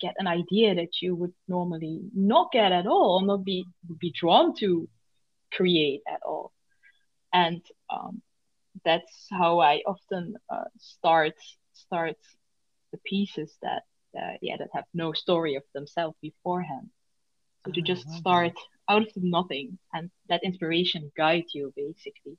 get 0.00 0.14
an 0.18 0.26
idea 0.26 0.74
that 0.74 1.00
you 1.00 1.14
would 1.14 1.32
normally 1.48 2.02
not 2.14 2.52
get 2.52 2.72
at 2.72 2.86
all, 2.86 3.20
or 3.20 3.26
not 3.26 3.44
be 3.44 3.64
be 4.00 4.12
drawn 4.18 4.54
to 4.56 4.88
create 5.52 6.02
at 6.08 6.20
all. 6.24 6.52
And 7.32 7.62
um, 7.90 8.22
that's 8.84 9.26
how 9.30 9.60
I 9.60 9.82
often 9.86 10.34
uh, 10.50 10.64
start 10.78 11.34
start 11.72 12.16
the 12.92 12.98
pieces 13.04 13.56
that 13.62 13.82
uh, 14.16 14.36
yeah 14.40 14.56
that 14.58 14.68
have 14.72 14.84
no 14.94 15.12
story 15.12 15.56
of 15.56 15.62
themselves 15.74 16.16
beforehand. 16.22 16.90
So 17.64 17.72
to 17.72 17.82
just 17.82 18.08
start 18.12 18.54
that. 18.54 18.94
out 18.94 19.02
of 19.02 19.12
nothing 19.16 19.78
and 19.92 20.10
that 20.28 20.44
inspiration 20.44 21.10
guide 21.16 21.46
you 21.52 21.72
basically. 21.76 22.38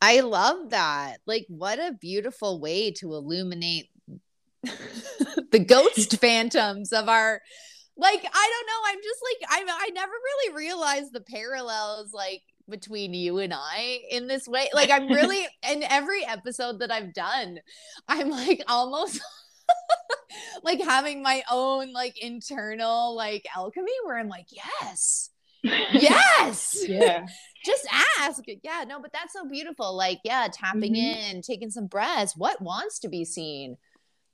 I 0.00 0.20
love 0.20 0.70
that. 0.70 1.18
Like, 1.26 1.46
what 1.48 1.78
a 1.78 1.96
beautiful 2.00 2.60
way 2.60 2.90
to 2.92 3.14
illuminate 3.14 3.88
the 4.62 5.64
ghost 5.66 6.18
phantoms 6.20 6.92
of 6.92 7.08
our 7.08 7.40
like 7.96 8.20
I 8.20 8.50
don't 8.52 8.66
know. 8.66 8.80
I'm 8.86 8.98
just 9.02 9.20
like 9.22 9.50
I 9.50 9.86
I 9.86 9.90
never 9.90 10.12
really 10.12 10.56
realized 10.56 11.12
the 11.12 11.20
parallels 11.20 12.12
like 12.12 12.42
between 12.68 13.14
you 13.14 13.38
and 13.38 13.54
I 13.54 14.00
in 14.10 14.26
this 14.26 14.46
way. 14.46 14.68
Like 14.74 14.90
I'm 14.90 15.08
really 15.12 15.46
in 15.70 15.82
every 15.84 16.24
episode 16.24 16.80
that 16.80 16.90
I've 16.90 17.14
done, 17.14 17.58
I'm 18.08 18.30
like 18.30 18.62
almost 18.68 19.20
like 20.62 20.80
having 20.80 21.22
my 21.22 21.42
own 21.50 21.92
like 21.92 22.22
internal 22.22 23.14
like 23.14 23.46
alchemy 23.56 23.92
where 24.04 24.18
I'm 24.18 24.28
like, 24.28 24.46
yes. 24.50 25.30
Yes. 25.62 26.76
yeah. 26.88 27.26
Just 27.64 27.86
ask. 28.20 28.44
Yeah, 28.62 28.84
no, 28.86 29.00
but 29.00 29.12
that's 29.12 29.32
so 29.32 29.48
beautiful. 29.48 29.96
Like, 29.96 30.20
yeah, 30.24 30.46
tapping 30.52 30.94
mm-hmm. 30.94 31.36
in, 31.36 31.42
taking 31.42 31.70
some 31.70 31.86
breaths. 31.86 32.36
What 32.36 32.62
wants 32.62 33.00
to 33.00 33.08
be 33.08 33.24
seen? 33.24 33.76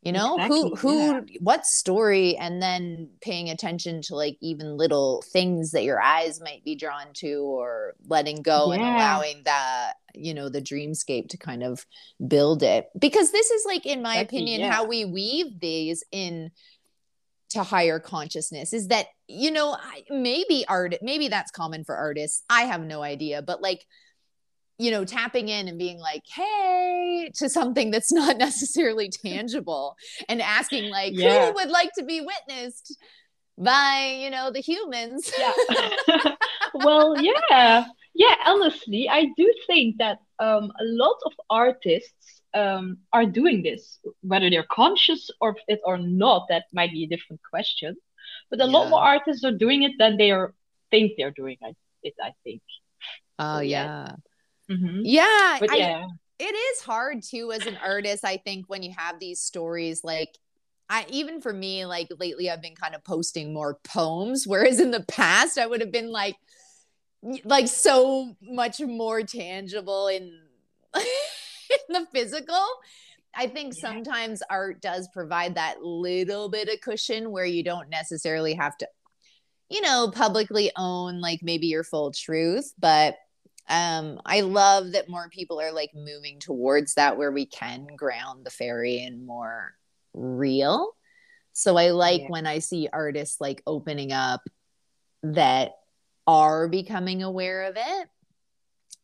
You 0.03 0.11
know 0.11 0.35
exactly, 0.35 0.61
who 0.61 0.75
who 0.77 0.99
yeah. 0.99 1.21
what 1.39 1.65
story 1.65 2.37
and 2.37 2.61
then 2.61 3.09
paying 3.21 3.49
attention 3.49 4.03
to 4.03 4.17
like 4.17 4.37
even 4.41 4.77
little 4.77 5.23
things 5.33 5.71
that 5.71 5.85
your 5.85 6.03
eyes 6.03 6.41
might 6.41 6.65
be 6.65 6.75
drawn 6.75 7.07
to 7.15 7.43
or 7.43 7.95
letting 8.07 8.43
go 8.43 8.73
yeah. 8.73 8.75
and 8.75 8.83
allowing 8.83 9.43
that 9.45 9.95
you 10.15 10.35
know 10.35 10.49
the 10.49 10.61
dreamscape 10.61 11.29
to 11.29 11.39
kind 11.39 11.63
of 11.63 11.87
build 12.27 12.63
it 12.63 12.89
because 12.99 13.31
this 13.31 13.51
is 13.51 13.65
like 13.65 13.87
in 13.87 14.03
my 14.03 14.15
exactly, 14.15 14.39
opinion 14.39 14.61
yeah. 14.61 14.73
how 14.73 14.85
we 14.85 15.05
weave 15.05 15.61
these 15.61 16.03
in 16.11 16.51
to 17.51 17.63
higher 17.63 18.01
consciousness 18.01 18.73
is 18.73 18.89
that 18.89 19.07
you 19.29 19.51
know 19.51 19.77
maybe 20.11 20.65
art 20.69 20.97
maybe 21.01 21.29
that's 21.29 21.51
common 21.53 21.85
for 21.85 21.95
artists 21.95 22.43
i 22.51 22.63
have 22.63 22.83
no 22.83 23.03
idea 23.03 23.41
but 23.41 23.63
like 23.63 23.85
you 24.79 24.91
know, 24.91 25.05
tapping 25.05 25.49
in 25.49 25.69
and 25.69 25.79
being 25.79 25.99
like, 25.99 26.23
hey, 26.35 27.31
to 27.37 27.49
something 27.49 27.91
that's 27.91 28.13
not 28.13 28.37
necessarily 28.39 29.11
tangible 29.11 29.97
and 30.29 30.41
asking, 30.43 30.91
like, 30.91 31.13
yeah. 31.15 31.47
who 31.47 31.55
would 31.55 31.71
like 31.71 31.91
to 31.99 32.05
be 32.05 32.21
witnessed 32.21 32.97
by, 33.59 34.19
you 34.21 34.31
know, 34.31 34.51
the 34.51 34.61
humans? 34.61 35.31
Yeah. 35.39 36.35
well, 36.75 37.21
yeah. 37.21 37.87
Yeah, 38.15 38.35
honestly, 38.45 39.09
I 39.09 39.27
do 39.37 39.53
think 39.67 39.97
that 39.99 40.19
um, 40.39 40.71
a 40.79 40.85
lot 40.85 41.17
of 41.25 41.33
artists 41.49 42.43
um, 42.53 42.99
are 43.13 43.25
doing 43.25 43.63
this, 43.63 43.99
whether 44.21 44.51
they're 44.51 44.67
conscious 44.71 45.31
of 45.41 45.55
it 45.67 45.81
or 45.85 45.97
not, 45.97 46.47
that 46.51 46.65
might 46.75 46.93
be 46.93 47.05
a 47.05 47.09
different 47.09 47.41
question. 47.49 47.97
But 48.51 48.61
a 48.61 48.65
yeah. 48.65 48.71
lot 48.71 48.91
more 48.91 49.01
artists 49.01 49.45
are 49.45 49.57
doing 49.57 49.83
it 49.83 49.93
than 49.99 50.19
they 50.19 50.31
are 50.31 50.53
think 50.91 51.13
they're 51.17 51.31
doing 51.31 51.57
it, 51.63 52.15
I 52.23 52.33
think. 52.45 52.63
Oh, 53.39 53.61
yeah. 53.61 54.07
yeah. 54.07 54.17
Mm-hmm. 54.71 55.01
Yeah, 55.05 55.57
but 55.61 55.77
yeah. 55.77 56.07
I, 56.07 56.45
it 56.45 56.55
is 56.55 56.81
hard 56.83 57.23
too 57.23 57.53
as 57.53 57.67
an 57.67 57.79
artist. 57.85 58.25
I 58.25 58.37
think 58.39 58.67
when 58.69 58.83
you 58.83 58.93
have 58.97 59.19
these 59.19 59.41
stories, 59.41 60.03
like 60.03 60.37
I 60.89 61.07
even 61.09 61.41
for 61.41 61.53
me, 61.53 61.87
like 61.87 62.09
lately, 62.19 62.51
I've 62.51 62.63
been 62.63 62.75
kind 62.75 62.95
of 62.95 63.05
posting 63.05 63.55
more 63.55 63.79
poems, 63.85 64.47
whereas 64.47 64.81
in 64.81 64.91
the 64.91 65.05
past, 65.05 65.59
I 65.59 65.67
would 65.67 65.81
have 65.81 65.93
been 65.93 66.11
like, 66.11 66.37
like 67.45 67.69
so 67.69 68.37
much 68.43 68.81
more 68.81 69.23
tangible 69.23 70.09
in 70.09 70.39
in 70.97 71.03
the 71.89 72.07
physical. 72.13 72.67
I 73.35 73.47
think 73.47 73.75
yeah. 73.75 73.89
sometimes 73.89 74.43
art 74.51 74.83
does 74.83 75.09
provide 75.13 75.55
that 75.55 75.83
little 75.83 76.51
bit 76.51 76.69
of 76.69 76.81
cushion 76.83 77.31
where 77.31 77.47
you 77.47 77.63
don't 77.63 77.89
necessarily 77.89 78.55
have 78.55 78.77
to, 78.79 78.89
you 79.71 79.81
know, 79.81 80.11
publicly 80.15 80.71
own 80.77 81.21
like 81.21 81.41
maybe 81.43 81.69
your 81.69 81.85
full 81.85 82.13
truth, 82.13 82.75
but 82.79 83.17
um 83.69 84.21
i 84.27 84.41
love 84.41 84.93
that 84.93 85.09
more 85.09 85.29
people 85.29 85.61
are 85.61 85.73
like 85.73 85.91
moving 85.95 86.41
towards 86.41 86.95
that 86.95 87.17
where 87.17 87.31
we 87.31 87.47
can 87.47 87.87
ground 87.97 88.45
the 88.45 88.51
fairy 88.51 88.99
in 88.99 89.25
more 89.25 89.75
real. 90.15 90.95
So 91.53 91.77
i 91.77 91.91
like 91.91 92.23
yeah. 92.23 92.29
when 92.29 92.47
i 92.47 92.59
see 92.59 92.89
artists 92.93 93.41
like 93.41 93.63
opening 93.67 94.13
up 94.13 94.43
that 95.23 95.73
are 96.27 96.69
becoming 96.69 97.23
aware 97.23 97.65
of 97.65 97.77
it. 97.77 98.09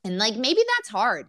And 0.05 0.19
like 0.19 0.37
maybe 0.37 0.61
that's 0.77 0.89
hard. 0.89 1.27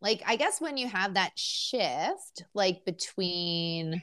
Like 0.00 0.22
i 0.26 0.36
guess 0.36 0.60
when 0.60 0.76
you 0.76 0.88
have 0.88 1.14
that 1.14 1.38
shift 1.38 2.44
like 2.54 2.84
between 2.84 4.02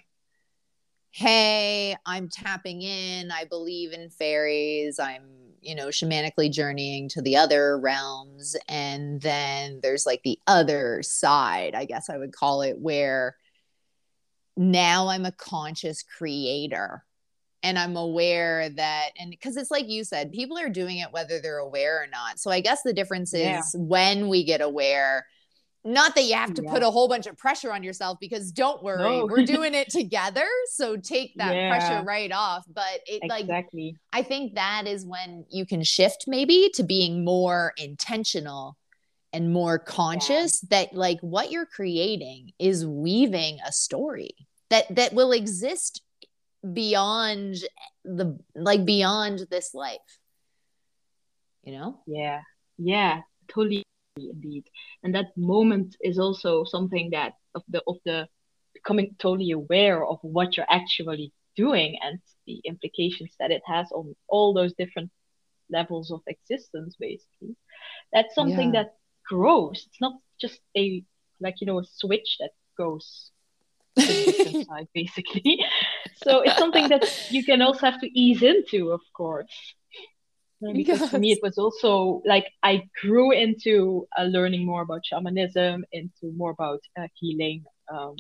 hey 1.12 1.96
i'm 2.06 2.30
tapping 2.30 2.82
in 2.82 3.32
i 3.32 3.44
believe 3.46 3.92
in 3.94 4.10
fairies 4.10 5.00
i'm 5.00 5.40
you 5.62 5.76
know, 5.76 5.88
shamanically 5.88 6.52
journeying 6.52 7.10
to 7.10 7.22
the 7.22 7.36
other 7.36 7.78
realms. 7.78 8.56
And 8.68 9.22
then 9.22 9.80
there's 9.82 10.06
like 10.06 10.24
the 10.24 10.40
other 10.48 11.02
side, 11.04 11.76
I 11.76 11.86
guess 11.86 12.10
I 12.10 12.18
would 12.18 12.34
call 12.34 12.62
it, 12.62 12.78
where 12.80 13.36
now 14.56 15.08
I'm 15.08 15.26
a 15.26 15.32
conscious 15.32 16.04
creator. 16.04 17.04
And 17.62 17.78
I'm 17.78 17.98
aware 17.98 18.70
that, 18.70 19.10
and 19.20 19.30
because 19.30 19.58
it's 19.58 19.72
like 19.72 19.90
you 19.90 20.06
said, 20.06 20.32
people 20.32 20.58
are 20.58 20.70
doing 20.70 21.00
it 21.00 21.12
whether 21.12 21.42
they're 21.42 21.58
aware 21.58 22.02
or 22.02 22.08
not. 22.08 22.40
So 22.40 22.52
I 22.52 22.62
guess 22.62 22.84
the 22.84 22.94
difference 22.94 23.34
is 23.34 23.42
yeah. 23.42 23.62
when 23.74 24.30
we 24.30 24.46
get 24.46 24.62
aware, 24.62 25.26
not 25.86 26.16
that 26.16 26.24
you 26.24 26.36
have 26.36 26.54
to 26.54 26.64
yeah. 26.64 26.72
put 26.72 26.84
a 26.84 26.90
whole 26.90 27.08
bunch 27.08 27.26
of 27.26 27.38
pressure 27.38 27.72
on 27.72 27.84
yourself 27.84 28.18
because 28.20 28.52
don't 28.52 28.84
worry 28.84 29.02
no. 29.02 29.26
we're 29.26 29.46
doing 29.46 29.74
it 29.74 29.90
together 29.90 30.46
so 30.72 30.98
take 30.98 31.34
that 31.38 31.56
yeah. 31.56 31.70
pressure 31.70 32.04
right 32.06 32.32
off 32.32 32.66
but 32.74 33.00
it 33.06 33.22
exactly. 33.24 33.96
like 34.14 34.20
i 34.20 34.28
think 34.28 34.56
that 34.56 34.88
is 34.88 35.06
when 35.06 35.46
you 35.50 35.66
can 35.66 35.84
shift 35.84 36.26
maybe 36.28 36.70
to 36.74 36.84
being 36.84 37.24
more 37.24 37.74
intentional 37.78 38.78
and 39.32 39.54
more 39.54 39.80
conscious 39.80 40.62
yeah. 40.64 40.68
that 40.82 40.94
like 40.94 41.20
what 41.22 41.52
you're 41.52 41.66
creating 41.66 42.52
is 42.60 42.86
weaving 42.86 43.60
a 43.66 43.72
story 43.72 44.32
that 44.70 44.84
that 44.96 45.14
will 45.14 45.32
exist 45.32 46.02
beyond 46.74 47.56
the 48.04 48.38
like 48.54 48.84
beyond 48.86 49.46
this 49.50 49.74
life 49.74 49.98
you 51.64 51.72
know 51.72 52.00
yeah 52.06 52.42
yeah 52.78 53.22
totally 53.48 53.86
indeed. 54.28 54.66
And 55.04 55.16
that 55.16 55.38
moment 55.38 55.96
is 56.02 56.20
also 56.20 56.64
something 56.66 57.12
that 57.12 57.34
of 57.56 57.64
the 57.70 57.82
of 57.88 57.98
the 58.06 58.28
becoming 58.74 59.16
totally 59.20 59.52
aware 59.52 60.06
of 60.06 60.20
what 60.22 60.56
you're 60.56 60.66
actually 60.70 61.32
doing 61.56 61.98
and 62.02 62.20
the 62.46 62.62
implications 62.66 63.32
that 63.40 63.52
it 63.52 63.62
has 63.66 63.92
on 63.92 64.16
all 64.28 64.54
those 64.54 64.74
different 64.74 65.12
levels 65.70 66.12
of 66.12 66.22
existence 66.28 66.96
basically. 67.00 67.56
That's 68.14 68.34
something 68.36 68.74
yeah. 68.74 68.84
that 68.84 68.96
grows. 69.28 69.86
It's 69.88 70.02
not 70.02 70.14
just 70.40 70.60
a 70.76 71.04
like 71.40 71.56
you 71.62 71.68
know 71.68 71.80
a 71.80 71.86
switch 71.86 72.38
that 72.40 72.52
goes 72.78 73.32
side 74.00 74.88
basically. 74.94 75.64
So 76.24 76.42
it's 76.42 76.58
something 76.58 76.90
that 76.90 77.32
you 77.32 77.44
can 77.44 77.62
also 77.62 77.86
have 77.86 78.00
to 78.02 78.20
ease 78.20 78.44
into 78.44 78.92
of 78.92 79.02
course 79.14 79.74
because 80.74 81.00
yes. 81.00 81.10
for 81.10 81.20
me 81.20 81.32
it 81.32 81.40
was 81.42 81.58
also 81.58 82.22
like 82.26 82.48
i 82.64 82.84
grew 83.02 83.32
into 83.32 84.06
uh, 84.18 84.24
learning 84.24 84.66
more 84.66 84.82
about 84.82 85.06
shamanism 85.06 85.86
into 85.92 86.32
more 86.36 86.52
about 86.52 86.82
uh, 87.00 87.08
healing 87.16 87.64
um, 87.92 88.16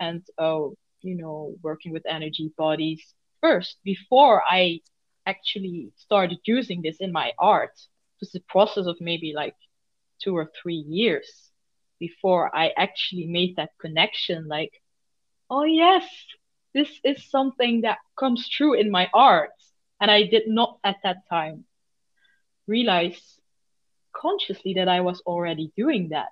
and 0.00 0.22
uh, 0.38 0.60
you 1.00 1.16
know 1.16 1.54
working 1.62 1.92
with 1.92 2.02
energy 2.06 2.52
bodies 2.58 3.14
first 3.40 3.78
before 3.84 4.42
i 4.48 4.80
actually 5.26 5.90
started 5.96 6.38
using 6.44 6.82
this 6.82 6.98
in 7.00 7.10
my 7.10 7.32
art 7.38 7.72
it 7.74 8.20
was 8.20 8.34
a 8.34 8.40
process 8.52 8.86
of 8.86 8.96
maybe 9.00 9.32
like 9.34 9.54
two 10.22 10.36
or 10.36 10.50
three 10.60 10.84
years 10.88 11.50
before 11.98 12.54
i 12.54 12.70
actually 12.76 13.26
made 13.26 13.56
that 13.56 13.70
connection 13.80 14.46
like 14.46 14.72
oh 15.48 15.64
yes 15.64 16.04
this 16.74 16.90
is 17.04 17.30
something 17.30 17.82
that 17.82 17.98
comes 18.18 18.48
true 18.48 18.74
in 18.74 18.90
my 18.90 19.08
art 19.14 19.50
and 20.02 20.10
I 20.10 20.24
did 20.24 20.48
not 20.48 20.78
at 20.82 20.96
that 21.04 21.18
time 21.30 21.64
realize 22.66 23.38
consciously 24.12 24.74
that 24.74 24.88
I 24.88 25.00
was 25.00 25.22
already 25.24 25.72
doing 25.76 26.08
that. 26.08 26.30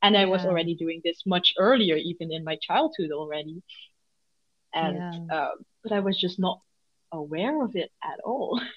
And 0.00 0.16
I 0.16 0.26
was 0.26 0.46
already 0.46 0.76
doing 0.76 1.02
this 1.04 1.24
much 1.26 1.52
earlier, 1.58 1.96
even 1.96 2.32
in 2.32 2.44
my 2.44 2.56
childhood 2.62 3.10
already. 3.12 3.62
And, 4.72 4.96
yeah. 4.96 5.36
uh, 5.36 5.50
but 5.82 5.92
I 5.92 6.00
was 6.00 6.18
just 6.18 6.38
not 6.38 6.60
aware 7.12 7.62
of 7.62 7.74
it 7.74 7.90
at 8.02 8.20
all. 8.24 8.60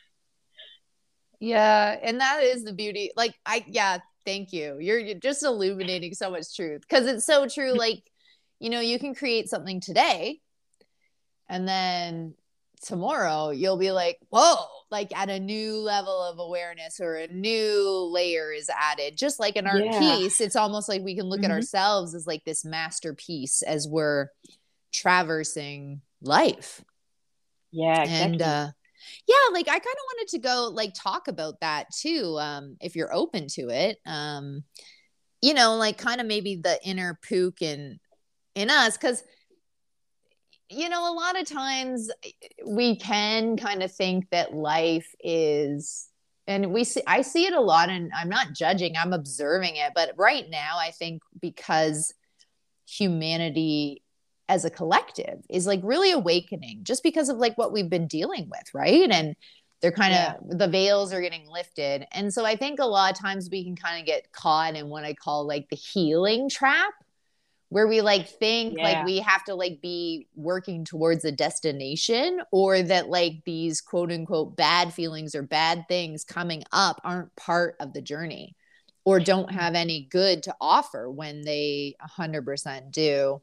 Yeah. 1.40 2.00
And 2.02 2.22
that 2.22 2.42
is 2.42 2.64
the 2.64 2.72
beauty. 2.72 3.12
Like, 3.18 3.36
I, 3.46 3.66
yeah, 3.68 3.98
thank 4.26 4.54
you. 4.54 4.78
You're, 4.80 4.98
you're 4.98 5.20
just 5.20 5.44
illuminating 5.44 6.14
so 6.14 6.32
much 6.32 6.56
truth 6.56 6.84
because 6.88 7.06
it's 7.06 7.26
so 7.26 7.50
true. 7.50 7.74
Like, 7.78 8.02
you 8.62 8.70
know, 8.70 8.80
you 8.80 8.98
can 8.98 9.14
create 9.14 9.50
something 9.50 9.82
today 9.82 10.40
and 11.50 11.68
then 11.68 12.36
tomorrow 12.84 13.50
you'll 13.50 13.78
be 13.78 13.92
like 13.92 14.20
whoa 14.30 14.56
like 14.92 15.16
at 15.18 15.30
a 15.30 15.40
new 15.40 15.78
level 15.78 16.22
of 16.24 16.38
awareness 16.38 17.00
or 17.00 17.16
a 17.16 17.28
new 17.28 18.10
layer 18.12 18.52
is 18.52 18.70
added 18.70 19.18
just 19.18 19.40
like 19.40 19.56
an 19.56 19.66
art 19.66 19.84
yeah. 19.84 20.00
piece 20.00 20.42
it's 20.42 20.56
almost 20.56 20.90
like 20.90 21.02
we 21.02 21.16
can 21.16 21.26
look 21.26 21.42
mm-hmm. 21.42 21.52
at 21.52 21.56
ourselves 21.56 22.14
as 22.14 22.28
like 22.28 22.44
this 22.46 22.66
masterpiece 22.66 23.62
as 23.62 23.88
we're 23.88 24.28
traversing 24.92 26.02
life 26.22 26.84
yeah 27.72 28.02
exactly. 28.02 28.34
and 28.34 28.42
uh 28.42 28.68
yeah 29.28 29.54
like 29.54 29.68
i 29.68 29.72
kind 29.72 29.82
of 29.82 30.16
wanted 30.16 30.28
to 30.28 30.40
go 30.40 30.70
like 30.74 30.94
talk 30.94 31.28
about 31.28 31.60
that 31.62 31.88
too 31.92 32.38
um 32.40 32.76
if 32.82 32.96
you're 32.96 33.14
open 33.14 33.48
to 33.48 33.70
it 33.70 33.98
um 34.06 34.64
you 35.42 35.54
know 35.54 35.76
like 35.76 35.98
kind 35.98 36.22
of 36.22 36.28
maybe 36.28 36.56
the 36.56 36.78
inner 36.86 37.18
pook 37.28 37.62
in 37.62 38.00
in 38.56 38.70
us 38.70 38.98
because 38.98 39.24
you 40.74 40.90
know, 40.90 41.12
a 41.12 41.16
lot 41.16 41.40
of 41.40 41.48
times 41.48 42.10
eh, 42.24 42.30
we 42.66 42.96
can 42.96 43.58
kind 43.58 43.84
of 43.84 43.92
think 43.92 44.30
that 44.32 44.54
life 44.54 45.08
is 45.24 46.10
and 46.46 46.74
we 46.74 46.84
see 46.84 47.02
I 47.08 47.22
see 47.22 47.46
it 47.46 47.54
a 47.54 47.62
lot 47.62 47.90
and 47.90 48.12
I'm 48.16 48.30
not 48.30 48.54
judging, 48.54 48.96
I'm 48.98 49.14
observing 49.14 49.76
it, 49.78 49.94
but 49.96 50.12
right 50.18 50.50
now 50.50 50.78
I 50.78 50.92
think 50.92 51.22
because 51.40 52.14
humanity 52.88 54.02
as 54.50 54.66
a 54.66 54.70
collective 54.70 55.42
is 55.50 55.66
like 55.66 55.80
really 55.84 56.12
awakening 56.12 56.84
just 56.84 57.02
because 57.02 57.30
of 57.30 57.38
like 57.38 57.58
what 57.58 57.72
we've 57.72 57.90
been 57.90 58.08
dealing 58.08 58.50
with, 58.50 58.74
right? 58.74 59.10
And 59.10 59.36
they're 59.82 59.92
kind 59.92 60.14
of 60.14 60.20
yeah. 60.20 60.58
the 60.58 60.68
veils 60.68 61.14
are 61.14 61.22
getting 61.22 61.48
lifted. 61.48 62.06
And 62.12 62.34
so 62.34 62.46
I 62.46 62.56
think 62.56 62.80
a 62.80 62.86
lot 62.86 63.12
of 63.12 63.20
times 63.20 63.50
we 63.52 63.64
can 63.64 63.76
kind 63.76 64.00
of 64.00 64.06
get 64.06 64.32
caught 64.32 64.76
in 64.76 64.90
what 64.90 65.04
I 65.04 65.14
call 65.14 65.48
like 65.48 65.70
the 65.70 65.76
healing 65.76 66.50
trap 66.50 66.94
where 67.74 67.88
we 67.88 68.02
like 68.02 68.30
think 68.30 68.76
yeah. 68.78 68.84
like 68.84 69.06
we 69.06 69.18
have 69.18 69.44
to 69.44 69.56
like 69.56 69.82
be 69.82 70.28
working 70.36 70.86
towards 70.86 71.26
a 71.26 71.32
destination 71.32 72.40
or 72.52 72.84
that 72.84 73.10
like 73.10 73.44
these 73.46 73.82
quote 73.82 74.12
unquote 74.12 74.56
bad 74.56 74.94
feelings 74.94 75.34
or 75.34 75.42
bad 75.42 75.84
things 75.88 76.24
coming 76.24 76.64
up 76.72 77.02
aren't 77.04 77.36
part 77.36 77.76
of 77.80 77.92
the 77.92 78.02
journey 78.02 78.56
or 79.06 79.20
don't 79.20 79.52
have 79.52 79.74
any 79.74 80.08
good 80.12 80.44
to 80.44 80.56
offer 80.62 81.10
when 81.10 81.42
they 81.42 81.96
100% 82.16 82.92
do. 82.92 83.42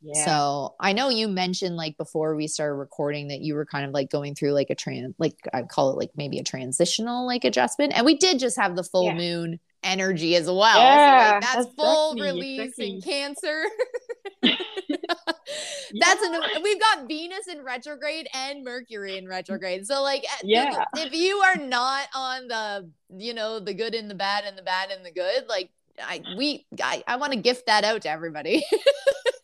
Yeah. 0.00 0.24
So 0.24 0.74
I 0.80 0.94
know 0.94 1.10
you 1.10 1.28
mentioned 1.28 1.76
like 1.76 1.98
before 1.98 2.34
we 2.34 2.46
started 2.46 2.76
recording 2.76 3.28
that 3.28 3.42
you 3.42 3.54
were 3.54 3.66
kind 3.66 3.84
of 3.84 3.92
like 3.92 4.10
going 4.10 4.34
through 4.34 4.52
like 4.52 4.70
a 4.70 4.74
trans 4.74 5.14
like 5.18 5.36
I 5.52 5.64
call 5.64 5.90
it 5.90 5.98
like 5.98 6.12
maybe 6.16 6.38
a 6.38 6.42
transitional 6.42 7.26
like 7.26 7.44
adjustment 7.44 7.92
and 7.94 8.06
we 8.06 8.16
did 8.16 8.38
just 8.38 8.58
have 8.58 8.76
the 8.76 8.82
full 8.82 9.04
yeah. 9.04 9.14
moon 9.14 9.60
energy 9.82 10.36
as 10.36 10.46
well. 10.46 10.78
Yeah, 10.78 11.28
so 11.28 11.34
like 11.34 11.42
that's 11.42 11.74
full 11.74 12.14
release 12.14 12.60
exactly. 12.60 12.90
in 12.90 13.02
Cancer. 13.02 13.64
that's 14.42 16.22
yeah. 16.22 16.40
an 16.56 16.62
we've 16.62 16.80
got 16.80 17.08
Venus 17.08 17.48
in 17.48 17.62
retrograde 17.62 18.28
and 18.34 18.64
Mercury 18.64 19.16
in 19.16 19.26
retrograde. 19.26 19.86
So 19.86 20.02
like 20.02 20.24
eh, 20.24 20.44
yeah. 20.44 20.84
if, 20.94 21.06
if 21.06 21.14
you 21.14 21.36
are 21.38 21.56
not 21.56 22.08
on 22.14 22.48
the 22.48 22.90
you 23.16 23.34
know 23.34 23.58
the 23.58 23.74
good 23.74 23.94
and 23.94 24.10
the 24.10 24.14
bad 24.14 24.44
and 24.44 24.56
the 24.56 24.62
bad 24.62 24.90
and 24.90 25.04
the 25.04 25.12
good, 25.12 25.48
like 25.48 25.70
I 26.00 26.22
we 26.36 26.66
I, 26.82 27.02
I 27.06 27.16
want 27.16 27.32
to 27.32 27.38
gift 27.38 27.66
that 27.66 27.84
out 27.84 28.02
to 28.02 28.10
everybody. 28.10 28.64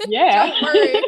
Yeah. 0.07 0.51
Don't 0.51 0.63
worry 0.63 1.03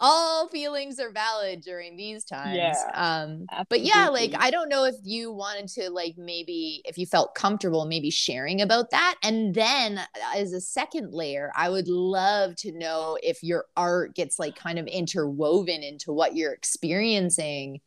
all 0.00 0.48
feelings 0.48 1.00
are 1.00 1.10
valid 1.10 1.60
during 1.60 1.96
these 1.96 2.24
times. 2.24 2.56
Yeah, 2.56 2.82
um, 2.94 3.46
but 3.68 3.80
yeah, 3.80 4.08
like 4.08 4.34
I 4.38 4.50
don't 4.50 4.68
know 4.68 4.84
if 4.84 4.94
you 5.02 5.32
wanted 5.32 5.68
to 5.68 5.90
like 5.90 6.14
maybe 6.16 6.82
if 6.84 6.98
you 6.98 7.06
felt 7.06 7.34
comfortable 7.34 7.84
maybe 7.84 8.10
sharing 8.10 8.60
about 8.60 8.90
that. 8.90 9.16
And 9.22 9.54
then 9.54 9.98
uh, 9.98 10.04
as 10.36 10.52
a 10.52 10.60
second 10.60 11.12
layer, 11.12 11.52
I 11.56 11.68
would 11.68 11.88
love 11.88 12.54
to 12.56 12.72
know 12.72 13.18
if 13.22 13.42
your 13.42 13.64
art 13.76 14.14
gets 14.14 14.38
like 14.38 14.56
kind 14.56 14.78
of 14.78 14.86
interwoven 14.86 15.82
into 15.82 16.12
what 16.12 16.36
you're 16.36 16.52
experiencing 16.52 17.80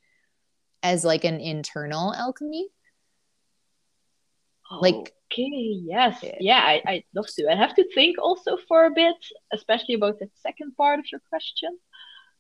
as 0.84 1.06
like 1.06 1.24
an 1.24 1.40
internal 1.40 2.14
alchemy. 2.14 2.68
Like 4.80 5.14
Okay, 5.32 5.80
yes. 5.86 6.24
Yeah, 6.40 6.60
I, 6.60 6.82
I'd 6.86 7.04
love 7.16 7.28
to. 7.38 7.48
I 7.50 7.56
have 7.56 7.74
to 7.76 7.86
think 7.94 8.18
also 8.22 8.58
for 8.68 8.86
a 8.86 8.92
bit, 8.92 9.16
especially 9.54 9.96
about 9.96 10.20
the 10.20 10.30
second 10.42 10.76
part 10.76 11.00
of 11.00 11.06
your 11.10 11.22
question. 11.30 11.78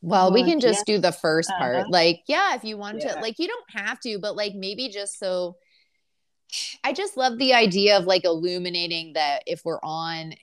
Well, 0.01 0.33
we 0.33 0.43
can 0.43 0.59
just 0.59 0.83
yes. 0.87 0.95
do 0.95 0.97
the 0.97 1.11
1st 1.11 1.49
uh-huh. 1.49 1.59
part. 1.59 1.89
Like, 1.89 2.23
yeah, 2.27 2.55
if 2.55 2.63
you 2.63 2.75
want 2.77 3.01
yeah. 3.01 3.13
to, 3.13 3.21
like, 3.21 3.37
you 3.37 3.47
don't 3.47 3.85
have 3.85 3.99
to, 4.01 4.17
but 4.19 4.35
like 4.35 4.55
maybe 4.55 4.89
just 4.89 5.19
so 5.19 5.57
I 6.83 6.93
just 6.93 7.17
love 7.17 7.37
the 7.37 7.53
idea 7.53 7.97
of 7.97 8.05
like 8.05 8.25
illuminating 8.25 9.13
that 9.13 9.43
if 9.45 9.61
we're 9.63 9.79
on, 9.83 10.33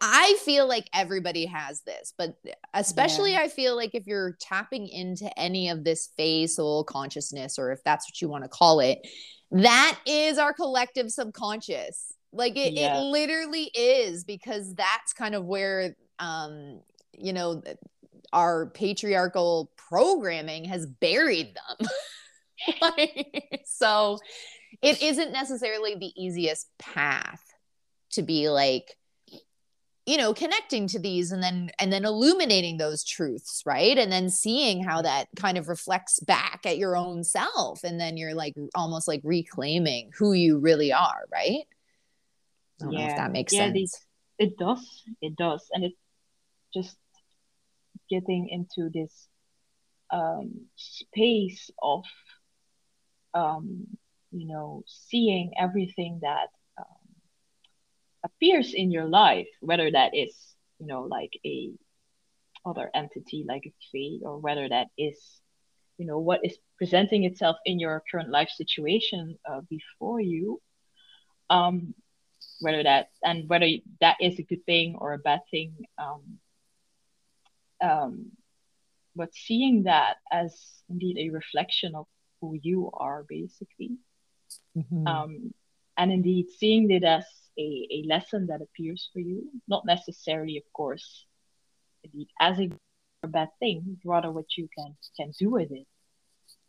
I 0.00 0.36
feel 0.44 0.68
like 0.68 0.88
everybody 0.92 1.46
has 1.46 1.80
this, 1.82 2.12
but 2.18 2.36
especially 2.74 3.32
yeah. 3.32 3.40
I 3.40 3.48
feel 3.48 3.74
like 3.74 3.94
if 3.94 4.06
you're 4.06 4.36
tapping 4.40 4.86
into 4.88 5.30
any 5.38 5.70
of 5.70 5.84
this 5.84 6.10
Fae 6.16 6.46
soul 6.46 6.84
consciousness, 6.84 7.58
or 7.58 7.72
if 7.72 7.82
that's 7.84 8.08
what 8.08 8.20
you 8.20 8.28
want 8.28 8.44
to 8.44 8.48
call 8.48 8.80
it, 8.80 8.98
that 9.50 9.98
is 10.04 10.36
our 10.36 10.52
collective 10.52 11.10
subconscious. 11.10 12.12
Like 12.32 12.56
it, 12.56 12.74
yeah. 12.74 12.98
it 12.98 13.00
literally 13.04 13.70
is 13.74 14.24
because 14.24 14.74
that's 14.74 15.14
kind 15.14 15.34
of 15.34 15.46
where 15.46 15.96
um 16.18 16.80
you 17.12 17.32
know 17.32 17.62
our 18.32 18.66
patriarchal 18.66 19.70
programming 19.76 20.64
has 20.64 20.86
buried 20.86 21.54
them. 21.54 21.88
so 23.64 24.18
it 24.82 25.00
isn't 25.00 25.32
necessarily 25.32 25.94
the 25.94 26.12
easiest 26.16 26.66
path 26.78 27.42
to 28.10 28.22
be 28.22 28.48
like 28.48 28.96
you 30.06 30.16
know 30.16 30.34
connecting 30.34 30.88
to 30.88 30.98
these 30.98 31.30
and 31.30 31.40
then 31.40 31.70
and 31.78 31.92
then 31.92 32.04
illuminating 32.04 32.76
those 32.76 33.04
truths 33.04 33.62
right 33.64 33.96
and 33.96 34.10
then 34.10 34.28
seeing 34.28 34.82
how 34.82 35.00
that 35.00 35.28
kind 35.36 35.56
of 35.56 35.68
reflects 35.68 36.18
back 36.18 36.62
at 36.64 36.78
your 36.78 36.96
own 36.96 37.22
self 37.22 37.84
and 37.84 38.00
then 38.00 38.16
you're 38.16 38.34
like 38.34 38.54
almost 38.74 39.06
like 39.06 39.20
reclaiming 39.22 40.10
who 40.18 40.32
you 40.32 40.58
really 40.58 40.92
are 40.92 41.26
right 41.32 41.64
I 42.80 42.84
don't 42.84 42.92
yeah. 42.92 42.98
know 42.98 43.10
if 43.10 43.16
that 43.16 43.32
makes 43.32 43.52
yeah, 43.52 43.72
sense. 43.72 44.04
it 44.38 44.56
does. 44.56 45.04
It 45.20 45.36
does. 45.36 45.68
And 45.72 45.84
it 45.84 45.92
just 46.72 46.96
getting 48.08 48.48
into 48.48 48.90
this 48.90 49.28
um, 50.10 50.66
space 50.76 51.70
of, 51.82 52.04
um, 53.34 53.86
you 54.30 54.46
know, 54.46 54.82
seeing 54.86 55.52
everything 55.58 56.20
that 56.22 56.48
um, 56.78 56.86
appears 58.24 58.74
in 58.74 58.90
your 58.90 59.06
life, 59.06 59.48
whether 59.60 59.90
that 59.90 60.14
is, 60.14 60.34
you 60.78 60.86
know, 60.86 61.02
like 61.02 61.32
a 61.44 61.70
other 62.66 62.90
entity 62.94 63.44
like 63.48 63.62
a 63.66 63.72
fate, 63.92 64.20
or 64.24 64.38
whether 64.38 64.68
that 64.68 64.88
is, 64.98 65.18
you 65.96 66.06
know, 66.06 66.18
what 66.18 66.40
is 66.44 66.58
presenting 66.76 67.24
itself 67.24 67.56
in 67.64 67.78
your 67.78 68.02
current 68.10 68.30
life 68.30 68.50
situation 68.50 69.38
uh, 69.50 69.60
before 69.68 70.20
you. 70.20 70.60
Um, 71.50 71.94
whether 72.60 72.82
that 72.82 73.08
and 73.22 73.48
whether 73.48 73.68
that 74.00 74.16
is 74.20 74.38
a 74.38 74.42
good 74.42 74.64
thing 74.66 74.96
or 74.98 75.12
a 75.12 75.18
bad 75.18 75.40
thing 75.50 75.72
um, 75.98 76.38
um, 77.80 78.32
but 79.16 79.34
seeing 79.34 79.84
that 79.84 80.16
as 80.30 80.54
indeed 80.88 81.18
a 81.18 81.30
reflection 81.30 81.94
of 81.94 82.06
who 82.40 82.58
you 82.62 82.90
are 82.94 83.24
basically 83.28 83.96
mm-hmm. 84.76 85.06
um, 85.06 85.52
and 85.96 86.12
indeed 86.12 86.46
seeing 86.58 86.90
it 86.90 87.04
as 87.04 87.24
a, 87.58 87.88
a 87.90 88.04
lesson 88.06 88.46
that 88.46 88.62
appears 88.62 89.10
for 89.12 89.20
you 89.20 89.48
not 89.66 89.84
necessarily 89.84 90.56
of 90.56 90.72
course 90.72 91.26
indeed 92.04 92.28
as 92.40 92.58
a, 92.58 92.70
a 93.24 93.28
bad 93.28 93.48
thing 93.58 93.98
rather 94.04 94.30
what 94.30 94.56
you 94.56 94.68
can 94.76 94.96
can 95.16 95.32
do 95.38 95.50
with 95.50 95.70
it 95.72 95.86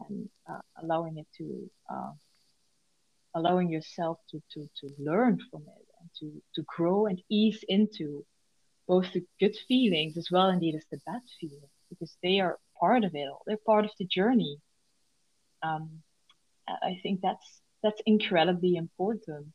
and 0.08 0.30
uh, 0.50 0.62
allowing 0.82 1.18
it 1.18 1.28
to 1.38 1.70
uh, 1.92 2.12
allowing 3.36 3.70
yourself 3.70 4.18
to 4.30 4.42
to 4.52 4.68
to 4.80 4.90
learn 4.98 5.40
from 5.52 5.62
it 5.62 5.88
and 6.00 6.10
to 6.20 6.42
to 6.56 6.64
grow 6.76 7.06
and 7.06 7.22
ease 7.30 7.64
into 7.68 8.26
both 8.90 9.14
the 9.14 9.24
good 9.40 9.56
feelings 9.68 10.18
as 10.18 10.30
well 10.32 10.50
indeed 10.50 10.76
as 10.76 10.86
the 10.92 11.00
bad 11.06 11.22
feelings 11.40 11.76
because 11.90 12.18
they 12.24 12.40
are 12.40 12.58
part 12.80 13.04
of 13.04 13.14
it 13.14 13.28
all. 13.30 13.44
They're 13.46 13.68
part 13.72 13.86
of 13.86 13.92
the 14.00 14.06
journey. 14.06 14.58
Um 15.62 16.04
i 16.90 17.00
think 17.02 17.22
that's 17.22 17.50
that's 17.84 18.02
incredibly 18.06 18.76
important. 18.76 19.54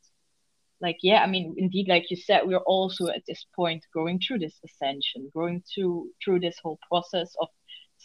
Like 0.81 0.99
yeah 1.03 1.21
i 1.23 1.29
mean 1.35 1.55
indeed 1.65 1.89
like 1.89 2.07
you 2.11 2.17
said 2.17 2.43
we're 2.45 2.69
also 2.77 3.09
at 3.09 3.27
this 3.29 3.43
point 3.59 3.83
going 3.99 4.17
through 4.21 4.41
this 4.41 4.59
ascension 4.67 5.31
going 5.41 5.63
through 5.71 6.11
through 6.21 6.41
this 6.41 6.59
whole 6.63 6.79
process 6.91 7.31
of 7.43 7.49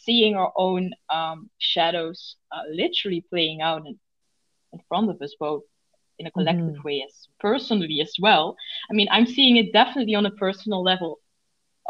seeing 0.06 0.36
our 0.36 0.54
own 0.56 0.92
um, 1.18 1.50
shadows 1.58 2.20
uh, 2.54 2.66
literally 2.84 3.22
playing 3.30 3.60
out 3.62 3.86
in, 3.86 4.00
in 4.74 4.80
front 4.88 5.10
of 5.10 5.22
us 5.22 5.36
both 5.40 5.64
in 6.20 6.28
a 6.28 6.32
collective 6.32 6.66
mm-hmm. 6.66 6.88
way 6.88 7.06
as 7.08 7.28
personally 7.40 8.02
as 8.02 8.14
well. 8.20 8.56
I 8.92 8.94
mean, 8.94 9.08
I'm 9.10 9.26
seeing 9.26 9.58
it 9.58 9.74
definitely 9.74 10.16
on 10.16 10.26
a 10.26 10.32
personal 10.32 10.84
level 10.84 11.20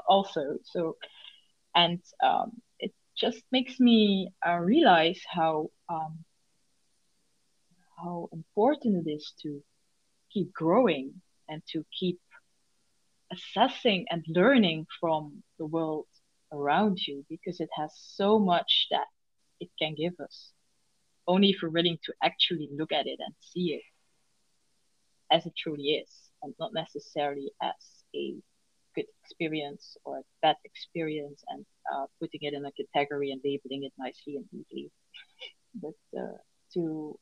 also. 0.07 0.59
So, 0.63 0.97
and 1.75 1.99
um, 2.23 2.61
it 2.79 2.93
just 3.17 3.41
makes 3.51 3.79
me 3.79 4.31
uh, 4.47 4.57
realize 4.57 5.19
how 5.27 5.71
um, 5.89 6.19
how 7.97 8.29
important 8.31 9.07
it 9.07 9.11
is 9.11 9.33
to 9.41 9.61
keep 10.31 10.53
growing 10.53 11.13
and 11.49 11.61
to 11.71 11.83
keep 11.99 12.19
assessing 13.31 14.05
and 14.09 14.23
learning 14.27 14.85
from 14.99 15.43
the 15.57 15.65
world 15.65 16.05
around 16.51 16.99
you 17.07 17.25
because 17.29 17.59
it 17.59 17.69
has 17.75 17.91
so 17.95 18.39
much 18.39 18.87
that 18.91 19.05
it 19.59 19.69
can 19.79 19.95
give 19.95 20.13
us 20.23 20.51
only 21.27 21.49
if 21.49 21.57
we're 21.61 21.69
willing 21.69 21.97
to 22.03 22.13
actually 22.23 22.69
look 22.71 22.91
at 22.91 23.05
it 23.05 23.19
and 23.19 23.33
see 23.39 23.73
it 23.73 23.83
as 25.31 25.45
it 25.45 25.53
truly 25.57 26.01
is, 26.03 26.09
and 26.41 26.53
not 26.59 26.73
necessarily 26.73 27.51
as 27.61 28.03
a 28.15 28.35
good 28.95 29.05
experience 29.23 29.97
or 30.05 30.19
a 30.19 30.23
bad 30.41 30.55
experience 30.65 31.43
and 31.49 31.65
uh, 31.93 32.05
putting 32.19 32.41
it 32.41 32.53
in 32.53 32.65
a 32.65 32.71
category 32.93 33.31
and 33.31 33.41
labeling 33.43 33.83
it 33.83 33.93
nicely 33.97 34.35
and 34.37 34.45
neatly. 34.51 34.91
but 35.75 36.19
uh, 36.19 36.37
to 36.73 37.17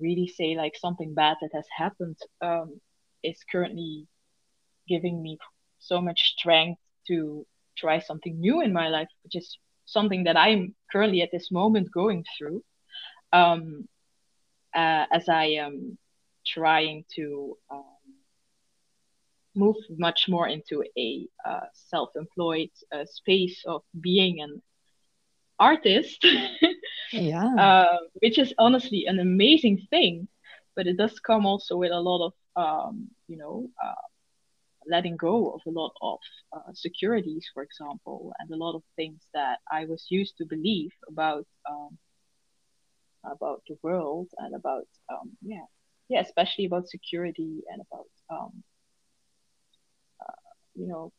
really 0.00 0.28
say 0.28 0.54
like 0.56 0.74
something 0.76 1.14
bad 1.14 1.36
that 1.40 1.50
has 1.54 1.64
happened 1.76 2.16
um, 2.42 2.80
is 3.22 3.38
currently 3.50 4.06
giving 4.88 5.22
me 5.22 5.38
so 5.78 6.00
much 6.00 6.34
strength 6.36 6.80
to 7.06 7.46
try 7.76 7.98
something 8.00 8.38
new 8.40 8.60
in 8.60 8.72
my 8.72 8.88
life, 8.88 9.08
which 9.22 9.36
is 9.36 9.58
something 9.86 10.24
that 10.24 10.36
I'm 10.36 10.74
currently 10.92 11.22
at 11.22 11.30
this 11.32 11.50
moment 11.50 11.88
going 11.92 12.24
through. 12.36 12.62
Um, 13.32 13.88
uh, 14.74 15.06
as 15.12 15.28
I 15.28 15.46
am 15.64 15.98
trying 16.48 17.04
to 17.16 17.56
um, 17.70 17.84
move 19.54 19.76
much 19.98 20.26
more 20.28 20.48
into 20.48 20.84
a 20.98 21.26
uh, 21.46 21.66
self-employed 21.72 22.70
uh, 22.92 23.04
space 23.06 23.62
of 23.66 23.82
being 24.00 24.40
an 24.40 24.62
artist. 25.58 26.24
Yeah. 27.12 27.58
Uh, 27.58 27.98
which 28.20 28.38
is 28.38 28.52
honestly 28.58 29.04
an 29.06 29.18
amazing 29.18 29.78
thing 29.90 30.28
but 30.76 30.86
it 30.86 30.96
does 30.96 31.18
come 31.20 31.46
also 31.46 31.76
with 31.76 31.90
a 31.92 32.00
lot 32.00 32.26
of 32.26 32.32
um, 32.56 33.08
you 33.28 33.36
know 33.36 33.68
uh, 33.84 34.02
letting 34.88 35.16
go 35.16 35.50
of 35.52 35.60
a 35.66 35.70
lot 35.70 35.92
of 36.02 36.18
uh, 36.52 36.72
securities 36.74 37.46
for 37.52 37.62
example 37.62 38.32
and 38.38 38.50
a 38.50 38.56
lot 38.56 38.74
of 38.74 38.82
things 38.96 39.20
that 39.34 39.58
i 39.70 39.84
was 39.86 40.06
used 40.10 40.36
to 40.36 40.44
believe 40.46 40.92
about 41.08 41.46
um, 41.70 41.98
about 43.24 43.62
the 43.68 43.76
world 43.82 44.28
and 44.38 44.54
about 44.54 44.86
um, 45.12 45.30
yeah 45.42 45.66
yeah, 46.08 46.20
especially 46.20 46.64
about 46.64 46.88
security 46.88 47.62
and 47.70 47.82
about 47.90 48.06
um, 48.30 48.62
uh, 50.20 50.32
you 50.74 50.86
know 50.86 51.12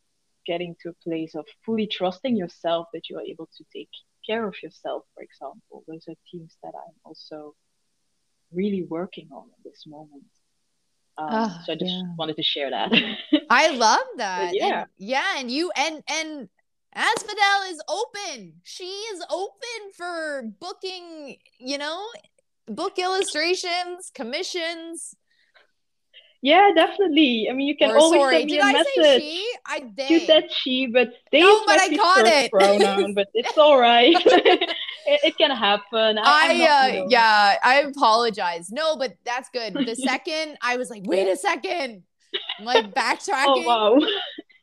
getting 0.46 0.74
to 0.82 0.88
a 0.88 0.94
place 1.04 1.34
of 1.34 1.44
fully 1.64 1.86
trusting 1.86 2.36
yourself 2.36 2.86
that 2.92 3.08
you 3.08 3.16
are 3.18 3.22
able 3.22 3.48
to 3.56 3.64
take 3.72 3.90
care 4.26 4.46
of 4.46 4.54
yourself. 4.62 5.04
For 5.14 5.22
example, 5.22 5.84
those 5.86 6.04
are 6.08 6.14
themes 6.30 6.56
that 6.62 6.72
I'm 6.74 6.94
also 7.04 7.54
really 8.52 8.82
working 8.82 9.28
on 9.32 9.48
at 9.56 9.64
this 9.64 9.84
moment. 9.86 10.24
Um, 11.18 11.28
oh, 11.30 11.58
so 11.64 11.72
I 11.72 11.76
just 11.76 11.92
yeah. 11.92 12.02
wanted 12.16 12.36
to 12.36 12.42
share 12.42 12.70
that. 12.70 12.92
I 13.50 13.70
love 13.70 14.06
that. 14.16 14.52
yeah, 14.54 14.80
and, 14.80 14.86
yeah, 14.98 15.38
and 15.38 15.50
you 15.50 15.70
and 15.76 16.02
and 16.08 16.48
Asfodel 16.96 17.70
is 17.70 17.80
open. 17.88 18.54
She 18.64 18.84
is 18.84 19.24
open 19.30 19.92
for 19.96 20.42
booking. 20.58 21.36
You 21.58 21.78
know, 21.78 22.06
book 22.70 22.98
illustrations, 22.98 24.10
commissions. 24.14 25.14
Yeah, 26.42 26.70
definitely. 26.74 27.48
I 27.50 27.52
mean, 27.52 27.68
you 27.68 27.76
can 27.76 27.90
or, 27.90 27.98
always 27.98 28.20
sorry, 28.20 28.38
send 28.38 28.50
me 28.50 28.58
a 28.58 28.62
I 28.62 28.72
message. 28.72 29.22
she? 29.22 29.52
I 29.66 29.80
did. 29.80 30.10
You 30.10 30.20
said 30.20 30.44
she, 30.50 30.86
but 30.86 31.12
they 31.30 31.40
no, 31.40 31.64
but 31.66 31.78
I 31.78 31.94
caught 31.94 32.26
it. 32.26 32.50
pronoun, 32.50 33.12
but 33.12 33.28
it's 33.34 33.58
all 33.58 33.78
right. 33.78 34.16
it, 34.24 34.74
it, 35.06 35.36
can 35.36 35.50
happen. 35.50 36.18
I, 36.18 36.22
I 36.24 37.00
uh, 37.00 37.06
yeah, 37.10 37.56
I 37.62 37.80
apologize. 37.80 38.70
No, 38.72 38.96
but 38.96 39.16
that's 39.24 39.50
good. 39.50 39.74
The 39.74 39.94
second 40.08 40.56
I 40.62 40.78
was 40.78 40.88
like, 40.88 41.02
wait 41.04 41.28
a 41.28 41.36
second, 41.36 42.04
I'm 42.58 42.64
like 42.64 42.94
backtracking. 42.94 43.64
oh 43.66 43.96
wow. 43.96 44.08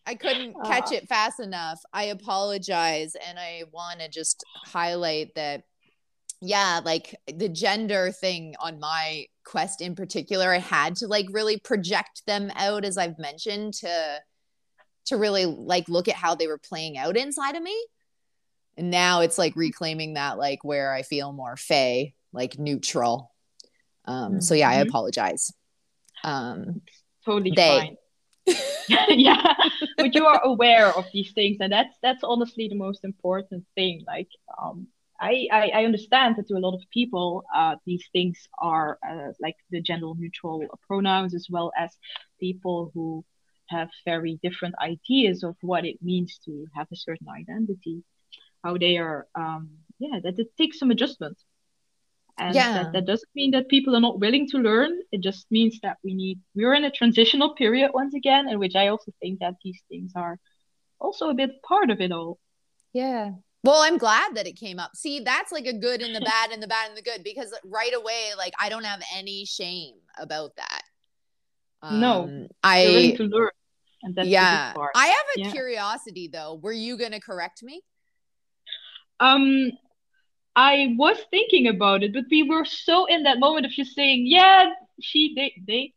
I 0.08 0.16
couldn't 0.16 0.56
catch 0.64 0.94
uh. 0.94 0.96
it 0.96 1.08
fast 1.08 1.40
enough. 1.40 1.80
I 1.94 2.06
apologize, 2.06 3.16
and 3.28 3.38
I 3.38 3.66
want 3.72 4.00
to 4.00 4.10
just 4.10 4.44
highlight 4.66 5.36
that 5.36 5.64
yeah, 6.42 6.82
like 6.84 7.16
the 7.34 7.50
gender 7.50 8.12
thing 8.12 8.56
on 8.60 8.80
my 8.80 9.26
quest 9.44 9.82
in 9.82 9.96
particular, 9.96 10.52
I 10.54 10.60
had 10.60 10.96
to 10.98 11.08
like 11.08 11.28
really 11.32 11.58
project 11.58 12.24
them 12.28 12.52
out 12.56 12.86
as 12.86 12.98
I've 12.98 13.18
mentioned 13.18 13.74
to 13.76 14.20
to 15.06 15.18
really 15.18 15.46
like 15.46 15.88
look 15.90 16.08
at 16.08 16.16
how 16.16 16.36
they 16.36 16.48
were 16.48 16.60
playing 16.60 16.98
out 16.98 17.18
inside 17.18 17.56
of 17.56 17.64
me. 17.64 17.76
And 18.76 18.92
now 18.92 19.22
it's 19.22 19.38
like 19.38 19.56
reclaiming 19.56 20.14
that 20.14 20.38
like 20.38 20.64
where 20.64 20.94
I 20.94 21.02
feel 21.02 21.32
more 21.32 21.56
fey, 21.56 22.14
like 22.34 22.60
neutral. 22.60 23.34
Um 24.06 24.34
mm-hmm. 24.34 24.40
so 24.42 24.54
yeah, 24.54 24.70
I 24.70 24.76
mm-hmm. 24.76 24.90
apologize. 24.90 25.52
Um 26.24 26.82
totally 27.26 27.54
they, 27.56 27.80
fine. 27.80 27.98
yeah 29.10 29.54
but 29.98 30.16
you 30.16 30.26
are 30.26 30.42
aware 30.46 30.88
of 30.88 31.06
these 31.12 31.34
things 31.34 31.58
and 31.60 31.74
that's 31.74 31.94
that's 32.02 32.24
honestly 32.24 32.70
the 32.70 32.76
most 32.76 33.04
important 33.04 33.66
thing 33.76 34.06
like 34.08 34.30
um 34.62 34.88
I, 35.20 35.48
I, 35.52 35.70
I 35.70 35.86
understand 35.86 36.36
that 36.36 36.48
to 36.48 36.56
a 36.56 36.60
lot 36.60 36.76
of 36.76 36.82
people, 36.92 37.44
uh, 37.56 37.76
these 37.86 38.06
things 38.14 38.48
are 38.62 39.00
uh, 39.08 39.32
like 39.40 39.56
the 39.72 39.82
gender 39.82 40.12
neutral 40.16 40.64
pronouns, 40.88 41.34
as 41.34 41.48
well 41.50 41.72
as 41.78 41.90
people 42.40 42.92
who 42.94 43.26
have 43.70 43.90
very 44.06 44.40
different 44.44 44.76
ideas 44.80 45.44
of 45.44 45.56
what 45.62 45.86
it 45.86 45.98
means 46.02 46.40
to 46.46 46.68
have 46.76 46.88
a 46.92 46.96
certain 46.96 47.28
identity, 47.30 48.04
how 48.64 48.78
they 48.78 48.98
are, 48.98 49.28
um, 49.36 49.70
yeah, 50.00 50.20
that 50.24 50.40
it 50.40 50.56
takes 50.58 50.80
some 50.80 50.92
adjustment. 50.92 51.38
And 52.40 52.54
yeah. 52.54 52.74
that, 52.74 52.94
that 52.94 53.06
doesn't 53.06 53.30
mean 53.34 53.52
that 53.52 53.68
people 53.68 53.96
are 53.96 54.02
not 54.02 54.20
willing 54.20 54.48
to 54.50 54.60
learn. 54.60 54.92
It 55.12 55.22
just 55.22 55.48
means 55.50 55.80
that 55.82 55.98
we 56.04 56.14
need, 56.14 56.40
we're 56.54 56.76
in 56.76 56.86
a 56.86 56.92
transitional 56.92 57.56
period 57.56 57.92
once 57.94 58.14
again, 58.14 58.48
in 58.48 58.60
which 58.60 58.76
I 58.76 58.90
also 58.90 59.12
think 59.20 59.40
that 59.40 59.56
these 59.64 59.82
things 59.90 60.12
are 60.16 60.38
also 61.00 61.30
a 61.30 61.34
bit 61.34 61.64
part 61.64 61.90
of 61.90 62.00
it 62.00 62.12
all. 62.12 62.38
Yeah, 62.94 63.32
well, 63.68 63.82
I'm 63.82 63.98
glad 63.98 64.36
that 64.36 64.48
it 64.48 64.54
came 64.54 64.80
up. 64.80 64.96
See, 64.96 65.20
that's 65.20 65.52
like 65.52 65.66
a 65.66 65.74
good 65.74 66.02
and 66.02 66.16
the 66.16 66.22
bad 66.22 66.52
and 66.52 66.64
the 66.64 66.68
bad 66.68 66.88
and 66.88 66.98
the 66.98 67.02
good 67.02 67.22
because 67.22 67.54
right 67.66 67.94
away, 67.94 68.30
like 68.38 68.54
I 68.58 68.70
don't 68.70 68.86
have 68.86 69.02
any 69.14 69.44
shame 69.44 69.96
about 70.18 70.56
that. 70.56 70.82
Um, 71.82 72.00
no, 72.00 72.48
I 72.64 73.14
to 73.18 73.24
learn. 73.24 73.50
And 74.04 74.16
that's 74.16 74.30
yeah, 74.30 74.74
I 74.96 75.08
have 75.08 75.26
a 75.36 75.40
yeah. 75.42 75.52
curiosity 75.52 76.30
though. 76.32 76.60
Were 76.64 76.72
you 76.72 76.98
gonna 76.98 77.20
correct 77.20 77.62
me? 77.62 77.82
Um, 79.20 79.72
I 80.56 80.96
was 80.98 81.18
thinking 81.30 81.68
about 81.68 82.04
it, 82.04 82.14
but 82.14 82.24
we 82.32 82.44
were 82.44 82.64
so 82.64 83.06
in 83.06 83.24
that 83.24 83.40
moment 83.40 83.66
of 83.66 83.74
just 83.74 83.96
saying, 83.96 84.28
"Yeah, 84.28 84.70
she, 85.02 85.34
they, 85.36 85.54
they 85.68 85.94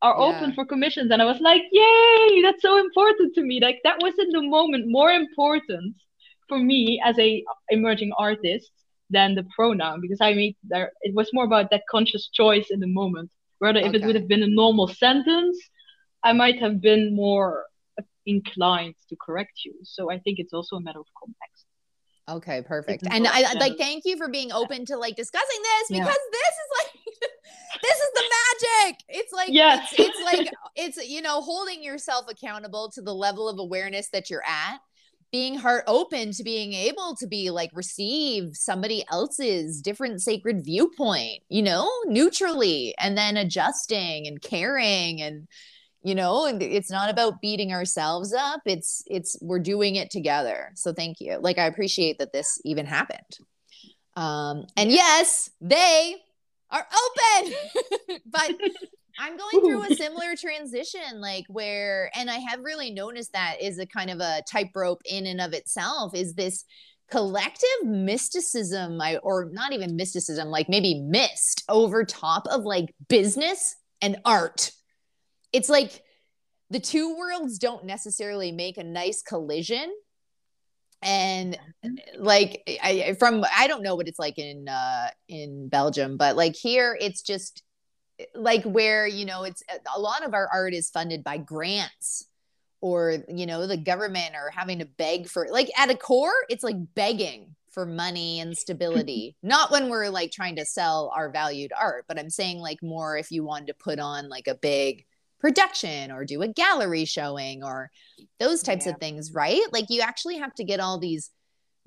are 0.00 0.16
yeah. 0.18 0.24
open 0.24 0.54
for 0.54 0.64
commissions," 0.64 1.10
and 1.10 1.20
I 1.20 1.26
was 1.26 1.40
like, 1.40 1.62
"Yay, 1.72 2.40
that's 2.42 2.62
so 2.62 2.78
important 2.78 3.34
to 3.34 3.42
me!" 3.42 3.60
Like 3.60 3.80
that 3.84 4.00
was 4.00 4.14
in 4.18 4.30
the 4.30 4.40
moment 4.40 4.84
more 4.88 5.10
important 5.10 5.96
for 6.50 6.58
me 6.58 7.00
as 7.02 7.18
a 7.18 7.42
emerging 7.70 8.12
artist 8.18 8.70
than 9.08 9.34
the 9.34 9.44
pronoun 9.56 10.00
because 10.02 10.20
I 10.20 10.34
made 10.34 10.56
there. 10.62 10.92
It 11.00 11.14
was 11.14 11.30
more 11.32 11.44
about 11.44 11.70
that 11.70 11.84
conscious 11.90 12.28
choice 12.28 12.68
in 12.70 12.80
the 12.80 12.86
moment. 13.00 13.30
Rather, 13.60 13.80
okay. 13.80 13.88
if 13.88 13.94
it 13.94 14.04
would 14.04 14.16
have 14.16 14.28
been 14.28 14.42
a 14.42 14.52
normal 14.62 14.88
sentence, 14.88 15.58
I 16.22 16.32
might 16.32 16.58
have 16.60 16.80
been 16.80 17.14
more 17.14 17.64
inclined 18.26 18.94
to 19.08 19.16
correct 19.24 19.64
you. 19.64 19.74
So 19.82 20.10
I 20.10 20.18
think 20.18 20.38
it's 20.38 20.52
also 20.52 20.76
a 20.76 20.80
matter 20.80 21.00
of 21.00 21.06
context. 21.18 21.64
Okay, 22.28 22.62
perfect. 22.62 23.04
And 23.10 23.26
I 23.26 23.52
like 23.54 23.76
thank 23.76 24.04
you 24.04 24.16
for 24.16 24.28
being 24.28 24.52
open 24.52 24.84
to 24.86 24.96
like 24.96 25.16
discussing 25.16 25.62
this 25.62 25.98
because 25.98 26.06
yeah. 26.06 26.38
this 26.38 26.54
is 26.62 26.70
like 26.78 26.92
this 27.82 27.96
is 27.96 28.10
the 28.14 28.24
magic. 28.38 29.00
It's 29.08 29.32
like 29.32 29.48
yes. 29.50 29.92
it's, 29.98 30.08
it's 30.08 30.24
like 30.24 30.52
it's 30.76 31.08
you 31.08 31.22
know 31.22 31.40
holding 31.40 31.82
yourself 31.82 32.26
accountable 32.28 32.90
to 32.94 33.02
the 33.02 33.14
level 33.14 33.48
of 33.48 33.58
awareness 33.58 34.10
that 34.10 34.30
you're 34.30 34.44
at 34.46 34.78
being 35.32 35.56
heart 35.56 35.84
open 35.86 36.32
to 36.32 36.42
being 36.42 36.72
able 36.72 37.14
to 37.16 37.26
be 37.26 37.50
like 37.50 37.70
receive 37.72 38.56
somebody 38.56 39.04
else's 39.10 39.80
different 39.80 40.20
sacred 40.20 40.64
viewpoint, 40.64 41.42
you 41.48 41.62
know, 41.62 41.88
neutrally 42.06 42.94
and 42.98 43.16
then 43.16 43.36
adjusting 43.36 44.26
and 44.26 44.42
caring 44.42 45.22
and 45.22 45.46
you 46.02 46.14
know 46.14 46.46
and 46.46 46.62
it's 46.62 46.90
not 46.90 47.10
about 47.10 47.42
beating 47.42 47.74
ourselves 47.74 48.32
up 48.32 48.62
it's 48.64 49.02
it's 49.06 49.36
we're 49.42 49.58
doing 49.58 49.96
it 49.96 50.10
together. 50.10 50.72
So 50.74 50.92
thank 50.92 51.20
you. 51.20 51.38
Like 51.40 51.58
i 51.58 51.66
appreciate 51.66 52.18
that 52.18 52.32
this 52.32 52.60
even 52.64 52.86
happened. 52.86 53.38
Um 54.16 54.64
and 54.76 54.90
yes 54.90 55.50
they 55.60 56.16
are 56.70 56.86
open 56.86 57.52
but 58.26 58.52
i'm 59.20 59.36
going 59.36 59.60
through 59.64 59.84
a 59.84 59.94
similar 59.94 60.34
transition 60.34 61.20
like 61.20 61.44
where 61.48 62.10
and 62.16 62.28
i 62.28 62.38
have 62.38 62.60
really 62.60 62.90
noticed 62.90 63.32
that 63.32 63.56
is 63.60 63.78
a 63.78 63.86
kind 63.86 64.10
of 64.10 64.18
a 64.18 64.42
tightrope 64.50 65.02
in 65.04 65.26
and 65.26 65.40
of 65.40 65.52
itself 65.52 66.14
is 66.14 66.34
this 66.34 66.64
collective 67.10 67.84
mysticism 67.84 69.00
I, 69.00 69.16
or 69.18 69.50
not 69.52 69.72
even 69.72 69.96
mysticism 69.96 70.48
like 70.48 70.68
maybe 70.68 71.00
mist 71.00 71.64
over 71.68 72.04
top 72.04 72.46
of 72.46 72.62
like 72.62 72.94
business 73.08 73.76
and 74.00 74.16
art. 74.24 74.70
It's 75.52 75.68
like 75.68 76.02
the 76.70 76.80
two 76.80 77.16
worlds 77.16 77.58
don't 77.58 77.84
necessarily 77.84 78.52
make 78.52 78.78
a 78.78 78.84
nice 78.84 79.22
collision. 79.22 79.92
And 81.02 81.58
like 82.18 82.62
I 82.82 83.16
from 83.18 83.44
I 83.56 83.66
don't 83.66 83.82
know 83.82 83.94
what 83.94 84.06
it's 84.06 84.18
like 84.18 84.38
in 84.38 84.68
uh 84.68 85.08
in 85.28 85.68
Belgium 85.68 86.18
but 86.18 86.36
like 86.36 86.54
here 86.54 86.96
it's 87.00 87.22
just 87.22 87.62
like 88.34 88.64
where 88.64 89.06
you 89.06 89.24
know 89.24 89.44
it's 89.44 89.62
uh, 89.72 89.78
a 89.96 90.00
lot 90.00 90.24
of 90.24 90.34
our 90.34 90.48
art 90.52 90.74
is 90.74 90.90
funded 90.90 91.24
by 91.24 91.38
grants 91.38 92.26
or 92.80 93.18
you 93.28 93.46
know 93.46 93.66
the 93.66 93.76
government 93.76 94.34
or 94.34 94.50
having 94.50 94.78
to 94.78 94.86
beg 94.86 95.28
for 95.28 95.48
like 95.50 95.70
at 95.78 95.90
a 95.90 95.96
core 95.96 96.32
it's 96.48 96.64
like 96.64 96.76
begging 96.94 97.54
for 97.72 97.86
money 97.86 98.40
and 98.40 98.56
stability 98.56 99.36
not 99.42 99.70
when 99.70 99.88
we're 99.88 100.08
like 100.08 100.30
trying 100.30 100.56
to 100.56 100.64
sell 100.64 101.12
our 101.14 101.30
valued 101.30 101.72
art 101.78 102.04
but 102.08 102.18
i'm 102.18 102.30
saying 102.30 102.58
like 102.58 102.82
more 102.82 103.16
if 103.16 103.30
you 103.30 103.44
wanted 103.44 103.66
to 103.66 103.74
put 103.74 103.98
on 103.98 104.28
like 104.28 104.48
a 104.48 104.54
big 104.54 105.04
production 105.40 106.12
or 106.12 106.24
do 106.24 106.42
a 106.42 106.48
gallery 106.48 107.04
showing 107.04 107.64
or 107.64 107.90
those 108.38 108.62
types 108.62 108.86
yeah. 108.86 108.92
of 108.92 108.98
things, 108.98 109.32
right? 109.32 109.62
Like 109.72 109.86
you 109.88 110.02
actually 110.02 110.38
have 110.38 110.54
to 110.56 110.64
get 110.64 110.80
all 110.80 110.98
these 110.98 111.30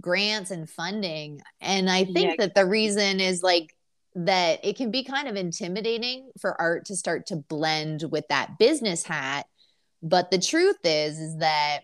grants 0.02 0.52
and 0.52 0.70
funding. 0.70 1.42
And 1.62 1.90
I 1.90 2.04
think 2.04 2.32
yeah. 2.32 2.36
that 2.40 2.56
the 2.56 2.66
reason 2.66 3.20
is 3.20 3.42
like 3.44 3.74
that 4.16 4.64
it 4.64 4.76
can 4.76 4.92
be 4.92 5.04
kind 5.04 5.28
of 5.28 5.36
intimidating 5.36 6.30
for 6.40 6.60
art 6.60 6.86
to 6.86 6.96
start 6.96 7.28
to 7.28 7.36
blend 7.36 8.04
with 8.12 8.28
that 8.30 8.58
business 8.60 9.04
hat. 9.04 9.46
But 10.02 10.32
the 10.32 10.40
truth 10.40 10.80
is, 10.84 11.18
is 11.18 11.38
that 11.40 11.82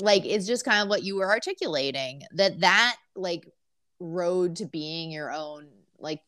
like 0.00 0.26
it's 0.26 0.46
just 0.46 0.64
kind 0.64 0.82
of 0.82 0.88
what 0.88 1.04
you 1.04 1.16
were 1.16 1.30
articulating 1.30 2.22
that 2.32 2.60
that 2.60 2.96
like 3.14 3.48
road 3.98 4.56
to 4.56 4.66
being 4.66 5.10
your 5.10 5.32
own 5.32 5.68
like 5.98 6.20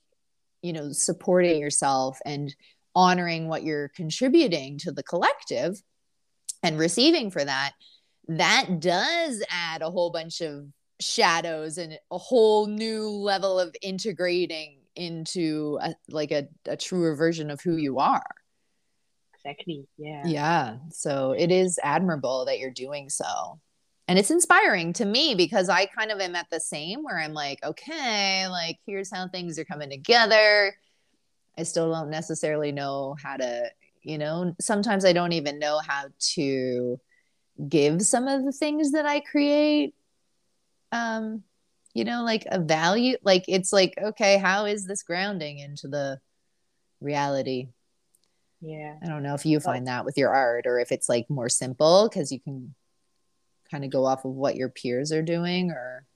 you 0.63 0.73
know 0.73 0.91
supporting 0.93 1.61
yourself 1.61 2.19
and 2.25 2.55
honoring 2.95 3.47
what 3.47 3.63
you're 3.63 3.89
contributing 3.89 4.79
to 4.79 4.91
the 4.91 5.03
collective 5.03 5.81
and 6.63 6.79
receiving 6.79 7.31
for 7.31 7.45
that, 7.45 7.73
that 8.27 8.81
does 8.81 9.43
add 9.51 9.83
a 9.83 9.91
whole 9.91 10.11
bunch 10.11 10.41
of 10.41 10.67
shadows 11.01 11.79
and 11.79 11.99
a 12.11 12.19
whole 12.19 12.67
new 12.67 13.09
level 13.09 13.61
of 13.61 13.75
integrating 13.83 14.78
into 14.99 15.79
a, 15.81 15.95
like 16.11 16.33
a, 16.33 16.49
a 16.67 16.77
truer 16.77 17.15
version 17.17 17.51
of 17.51 17.61
who 17.61 17.77
you 17.77 17.99
are. 17.99 18.27
Exactly 19.35 19.87
yeah. 19.97 20.23
Yeah. 20.27 20.77
So 20.91 21.33
it 21.33 21.51
is 21.51 21.79
admirable 21.83 22.45
that 22.47 22.59
you're 22.59 22.71
doing 22.71 23.09
so. 23.09 23.61
And 24.09 24.19
it's 24.19 24.31
inspiring 24.31 24.95
to 24.95 25.05
me 25.05 25.35
because 25.35 25.69
i 25.69 25.85
kind 25.87 26.11
of 26.11 26.19
am 26.19 26.35
at 26.35 26.49
the 26.51 26.61
same 26.61 27.03
where 27.03 27.19
i'm 27.19 27.35
like 27.35 27.63
okay 27.63 28.49
like 28.49 28.79
here's 28.87 29.11
how 29.15 29.29
things 29.29 29.59
are 29.59 29.67
coming 29.67 29.91
together. 29.91 30.75
I 31.59 31.65
still 31.65 31.93
don't 31.93 32.11
necessarily 32.11 32.73
know 32.73 33.17
how 33.21 33.37
to, 33.37 33.71
you 34.03 34.17
know, 34.17 34.55
sometimes 34.61 35.05
I 35.05 35.13
don't 35.13 35.33
even 35.33 35.59
know 35.59 35.81
how 35.85 36.05
to 36.35 37.01
give 37.69 38.01
some 38.03 38.29
of 38.29 38.45
the 38.45 38.53
things 38.53 38.93
that 38.93 39.07
I 39.07 39.21
create 39.21 39.95
um 40.93 41.43
you 41.95 42.05
know 42.05 42.23
like 42.23 42.45
a 42.51 42.61
value 42.61 43.17
like 43.23 43.45
it's 43.49 43.73
like 43.73 43.95
okay 44.03 44.39
how 44.39 44.67
is 44.67 44.87
this 44.87 45.03
grounding 45.03 45.59
into 45.59 45.89
the 45.89 46.21
reality 47.01 47.69
yeah 48.61 48.97
i 49.03 49.07
don't 49.07 49.23
know 49.23 49.35
if 49.35 49.47
you 49.47 49.61
find 49.61 49.87
that 49.87 50.05
with 50.05 50.19
your 50.19 50.35
art 50.35 50.67
or 50.67 50.79
if 50.79 50.93
it's 50.93 51.09
like 51.09 51.29
more 51.29 51.49
simple 51.49 52.09
because 52.09 52.33
you 52.33 52.41
can 52.41 52.75
kind 53.71 53.85
of 53.85 53.91
go 53.91 54.05
off 54.05 54.25
of 54.25 54.33
what 54.33 54.57
your 54.57 54.69
peers 54.69 55.13
are 55.13 55.23
doing 55.23 55.71
or 55.71 56.07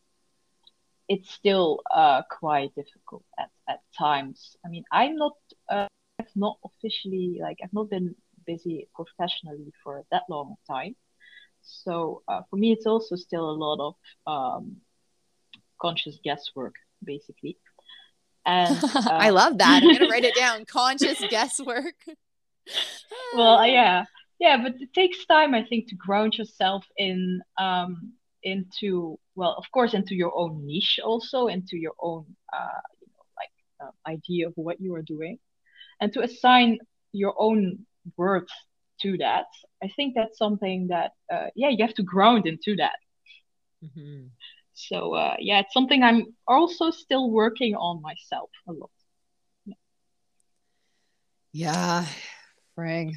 it's 1.09 1.31
still 1.31 1.81
uh, 1.95 2.23
quite 2.31 2.75
difficult 2.75 3.25
at, 3.39 3.51
at 3.69 3.81
times. 3.99 4.57
I 4.65 4.69
mean, 4.69 4.85
I'm 4.91 5.17
not, 5.17 5.33
uh, 5.69 5.87
I've 6.19 6.27
not 6.35 6.59
officially, 6.65 7.39
like, 7.41 7.59
I've 7.63 7.73
not 7.73 7.91
been 7.91 8.15
busy 8.47 8.89
professionally 8.95 9.73
for 9.85 10.05
that 10.11 10.23
long 10.31 10.57
time. 10.67 10.97
So 11.61 12.23
uh, 12.29 12.43
for 12.49 12.57
me, 12.57 12.73
it's 12.73 12.87
also 12.87 13.17
still 13.17 13.51
a 13.51 13.53
lot 13.53 13.79
of 13.89 13.95
um, 14.27 14.77
conscious 15.83 16.19
guesswork, 16.25 16.77
basically. 17.05 17.59
And 18.45 18.77
I 19.07 19.29
uh, 19.29 19.35
love 19.35 19.59
that. 19.59 19.85
I'm 19.85 19.93
gonna 19.93 20.11
write 20.11 20.25
it 20.25 20.35
down. 20.45 20.65
Conscious 20.65 21.23
guesswork. 21.31 21.95
well, 23.37 23.65
yeah, 23.65 24.05
yeah, 24.41 24.57
but 24.61 24.75
it 24.81 24.93
takes 24.93 25.25
time, 25.27 25.55
I 25.55 25.63
think, 25.63 25.87
to 25.91 25.95
ground 25.95 26.37
yourself 26.37 26.85
in 26.97 27.41
um, 27.57 28.15
into 28.43 29.19
well 29.35 29.55
of 29.57 29.65
course 29.73 29.95
into 29.95 30.15
your 30.15 30.37
own 30.37 30.67
niche 30.67 30.99
also 31.03 31.47
into 31.47 31.77
your 31.77 31.95
own 32.01 32.25
uh, 32.53 32.81
you 33.01 33.09
know, 33.13 33.25
like 33.37 33.51
uh, 33.83 34.11
idea 34.11 34.49
of 34.49 34.53
what 34.57 34.81
you 34.81 34.95
are 34.95 35.03
doing 35.03 35.39
and 36.01 36.13
to 36.13 36.21
assign 36.21 36.79
your 37.13 37.35
own 37.39 37.87
worth 38.17 38.49
to 39.01 39.17
that 39.19 39.47
i 39.83 39.89
think 39.95 40.15
that's 40.15 40.39
something 40.39 40.89
that 40.89 41.13
uh, 41.33 41.47
yeah 41.55 41.69
you 41.69 41.85
have 41.85 41.95
to 41.95 42.03
ground 42.03 42.47
into 42.47 42.77
that 42.77 42.99
mm-hmm. 43.85 44.27
So 44.75 45.15
uh, 45.15 45.37
yeah 45.39 45.61
it's 45.61 45.73
something 45.73 46.03
i'm 46.03 46.27
also 46.47 46.91
still 46.91 47.31
working 47.31 47.75
on 47.75 48.01
myself 48.03 48.51
a 48.69 48.73
lot. 48.73 48.91
Yeah, 51.55 52.07
Frank. 52.75 53.15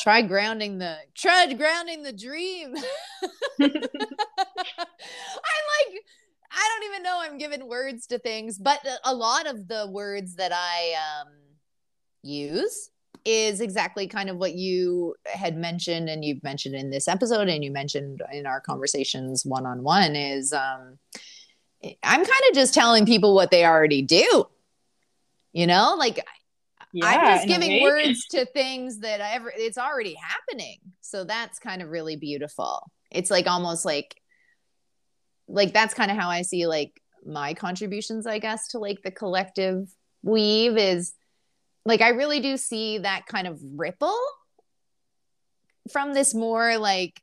Try 0.00 0.22
grounding 0.22 0.78
the 0.78 0.96
try 1.14 1.52
grounding 1.52 2.02
the 2.02 2.12
dream. 2.12 2.74
I'm 3.60 3.70
like 5.70 6.02
i 6.54 6.68
don't 6.68 6.90
even 6.90 7.02
know 7.02 7.18
i'm 7.20 7.38
giving 7.38 7.68
words 7.68 8.06
to 8.06 8.18
things 8.18 8.58
but 8.58 8.78
a 9.04 9.14
lot 9.14 9.46
of 9.46 9.68
the 9.68 9.88
words 9.90 10.36
that 10.36 10.52
i 10.52 10.94
um 10.94 11.28
use 12.22 12.90
is 13.24 13.60
exactly 13.60 14.06
kind 14.06 14.28
of 14.28 14.36
what 14.36 14.54
you 14.54 15.14
had 15.24 15.56
mentioned 15.56 16.08
and 16.08 16.24
you've 16.24 16.42
mentioned 16.42 16.74
in 16.74 16.90
this 16.90 17.08
episode 17.08 17.48
and 17.48 17.64
you 17.64 17.70
mentioned 17.70 18.22
in 18.32 18.46
our 18.46 18.60
conversations 18.60 19.46
one 19.46 19.64
on 19.64 19.82
one 19.82 20.14
is 20.14 20.52
um 20.52 20.98
I'm 22.02 22.20
kind 22.20 22.42
of 22.48 22.54
just 22.54 22.74
telling 22.74 23.06
people 23.06 23.34
what 23.34 23.50
they 23.50 23.64
already 23.64 24.02
do. 24.02 24.46
You 25.52 25.66
know, 25.66 25.96
like 25.98 26.18
yeah, 26.92 27.06
I'm 27.06 27.36
just 27.36 27.48
giving 27.48 27.82
words 27.82 28.26
to 28.28 28.44
things 28.46 29.00
that 29.00 29.20
ever 29.20 29.52
it's 29.54 29.78
already 29.78 30.14
happening. 30.14 30.78
So 31.00 31.24
that's 31.24 31.58
kind 31.58 31.82
of 31.82 31.90
really 31.90 32.16
beautiful. 32.16 32.90
It's 33.10 33.30
like 33.30 33.46
almost 33.46 33.84
like 33.84 34.20
like 35.46 35.72
that's 35.72 35.94
kind 35.94 36.10
of 36.10 36.16
how 36.16 36.28
I 36.28 36.42
see 36.42 36.66
like 36.66 37.00
my 37.24 37.54
contributions, 37.54 38.26
I 38.26 38.38
guess, 38.38 38.68
to 38.68 38.78
like 38.78 39.02
the 39.02 39.10
collective 39.10 39.88
weave 40.22 40.76
is 40.76 41.14
like 41.84 42.00
I 42.00 42.10
really 42.10 42.40
do 42.40 42.56
see 42.56 42.98
that 42.98 43.26
kind 43.26 43.46
of 43.46 43.60
ripple 43.76 44.18
from 45.90 46.14
this 46.14 46.34
more 46.34 46.78
like 46.78 47.20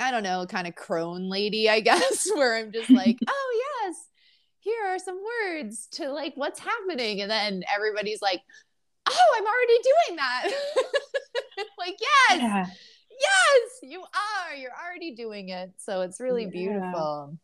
I 0.00 0.10
don't 0.10 0.22
know, 0.22 0.46
kind 0.46 0.68
of 0.68 0.74
crone 0.74 1.28
lady, 1.28 1.68
I 1.68 1.80
guess, 1.88 2.28
where 2.34 2.56
I'm 2.56 2.72
just 2.72 2.90
like, 2.90 3.18
oh 3.28 3.64
yes, 3.84 3.96
here 4.60 4.86
are 4.86 4.98
some 4.98 5.20
words 5.22 5.88
to 5.92 6.10
like 6.10 6.34
what's 6.36 6.60
happening. 6.60 7.20
And 7.20 7.30
then 7.30 7.62
everybody's 7.74 8.22
like, 8.22 8.40
oh, 9.08 9.34
I'm 9.36 9.44
already 9.44 9.78
doing 9.82 10.16
that. 10.16 10.50
like, 11.78 11.96
yes, 12.00 12.40
yeah. 12.40 12.66
yes, 13.10 13.70
you 13.82 14.00
are. 14.00 14.54
You're 14.54 14.70
already 14.72 15.14
doing 15.14 15.48
it. 15.48 15.72
So 15.78 16.02
it's 16.02 16.20
really 16.20 16.44
yeah. 16.44 16.50
beautiful. 16.50 17.38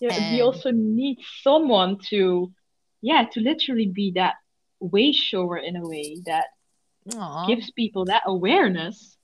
Yeah, 0.00 0.14
and... 0.14 0.34
we 0.34 0.42
also 0.42 0.70
need 0.72 1.18
someone 1.42 1.98
to, 2.10 2.52
yeah, 3.00 3.26
to 3.32 3.40
literally 3.40 3.90
be 3.94 4.12
that 4.16 4.34
way 4.80 5.12
shower 5.12 5.58
in 5.58 5.76
a 5.76 5.86
way 5.86 6.18
that 6.26 6.46
Aww. 7.10 7.46
gives 7.46 7.70
people 7.70 8.06
that 8.06 8.22
awareness. 8.26 9.16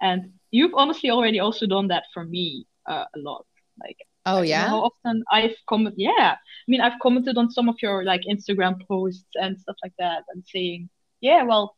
And 0.00 0.32
you've 0.50 0.74
honestly 0.74 1.10
already 1.10 1.40
also 1.40 1.66
done 1.66 1.88
that 1.88 2.04
for 2.12 2.24
me 2.24 2.66
uh, 2.86 3.04
a 3.14 3.18
lot. 3.18 3.46
Like, 3.80 3.98
oh 4.26 4.42
yeah, 4.42 4.68
how 4.68 4.90
often 4.90 5.24
I've 5.30 5.56
commented. 5.68 6.00
Yeah, 6.00 6.36
I 6.36 6.66
mean, 6.68 6.80
I've 6.80 6.98
commented 7.00 7.38
on 7.38 7.50
some 7.50 7.68
of 7.68 7.76
your 7.80 8.04
like 8.04 8.22
Instagram 8.30 8.86
posts 8.86 9.24
and 9.34 9.58
stuff 9.58 9.76
like 9.82 9.94
that, 9.98 10.24
and 10.34 10.44
saying, 10.46 10.90
yeah, 11.20 11.44
well, 11.44 11.76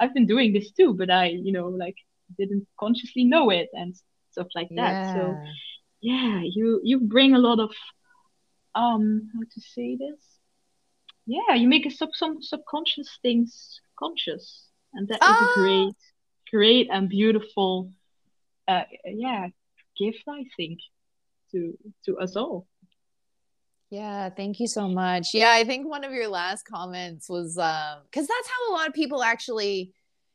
I've 0.00 0.14
been 0.14 0.26
doing 0.26 0.52
this 0.52 0.72
too, 0.72 0.94
but 0.94 1.10
I, 1.10 1.26
you 1.26 1.52
know, 1.52 1.68
like 1.68 1.96
didn't 2.38 2.66
consciously 2.78 3.24
know 3.24 3.50
it 3.50 3.68
and 3.72 3.94
stuff 4.30 4.48
like 4.54 4.68
that. 4.70 4.92
Yeah. 4.92 5.14
So, 5.14 5.36
yeah, 6.00 6.40
you 6.42 6.80
you 6.82 7.00
bring 7.00 7.34
a 7.34 7.38
lot 7.38 7.60
of 7.60 7.70
um, 8.74 9.30
how 9.34 9.40
to 9.40 9.60
say 9.60 9.96
this? 9.96 10.37
Yeah, 11.28 11.54
you 11.54 11.68
make 11.68 11.86
a 11.86 11.90
sub 11.90 12.08
some 12.14 12.42
subconscious 12.42 13.18
things 13.20 13.80
conscious, 13.98 14.64
and 14.94 15.06
that 15.08 15.22
is 15.22 15.28
a 15.28 15.30
ah! 15.30 15.52
great, 15.54 15.94
great 16.50 16.88
and 16.90 17.08
beautiful 17.08 17.92
uh, 18.68 18.84
yeah 19.06 19.48
gift 19.98 20.22
i 20.28 20.44
think 20.56 20.78
to 21.50 21.76
to 22.04 22.16
us 22.18 22.36
all 22.36 22.66
yeah 23.90 24.28
thank 24.28 24.60
you 24.60 24.66
so 24.66 24.86
much 24.86 25.28
yeah 25.32 25.50
i 25.52 25.64
think 25.64 25.88
one 25.88 26.04
of 26.04 26.12
your 26.12 26.28
last 26.28 26.62
comments 26.64 27.28
was 27.28 27.56
um 27.58 27.98
because 28.04 28.26
that's 28.26 28.48
how 28.48 28.70
a 28.70 28.74
lot 28.76 28.86
of 28.86 28.94
people 28.94 29.22
actually 29.22 29.92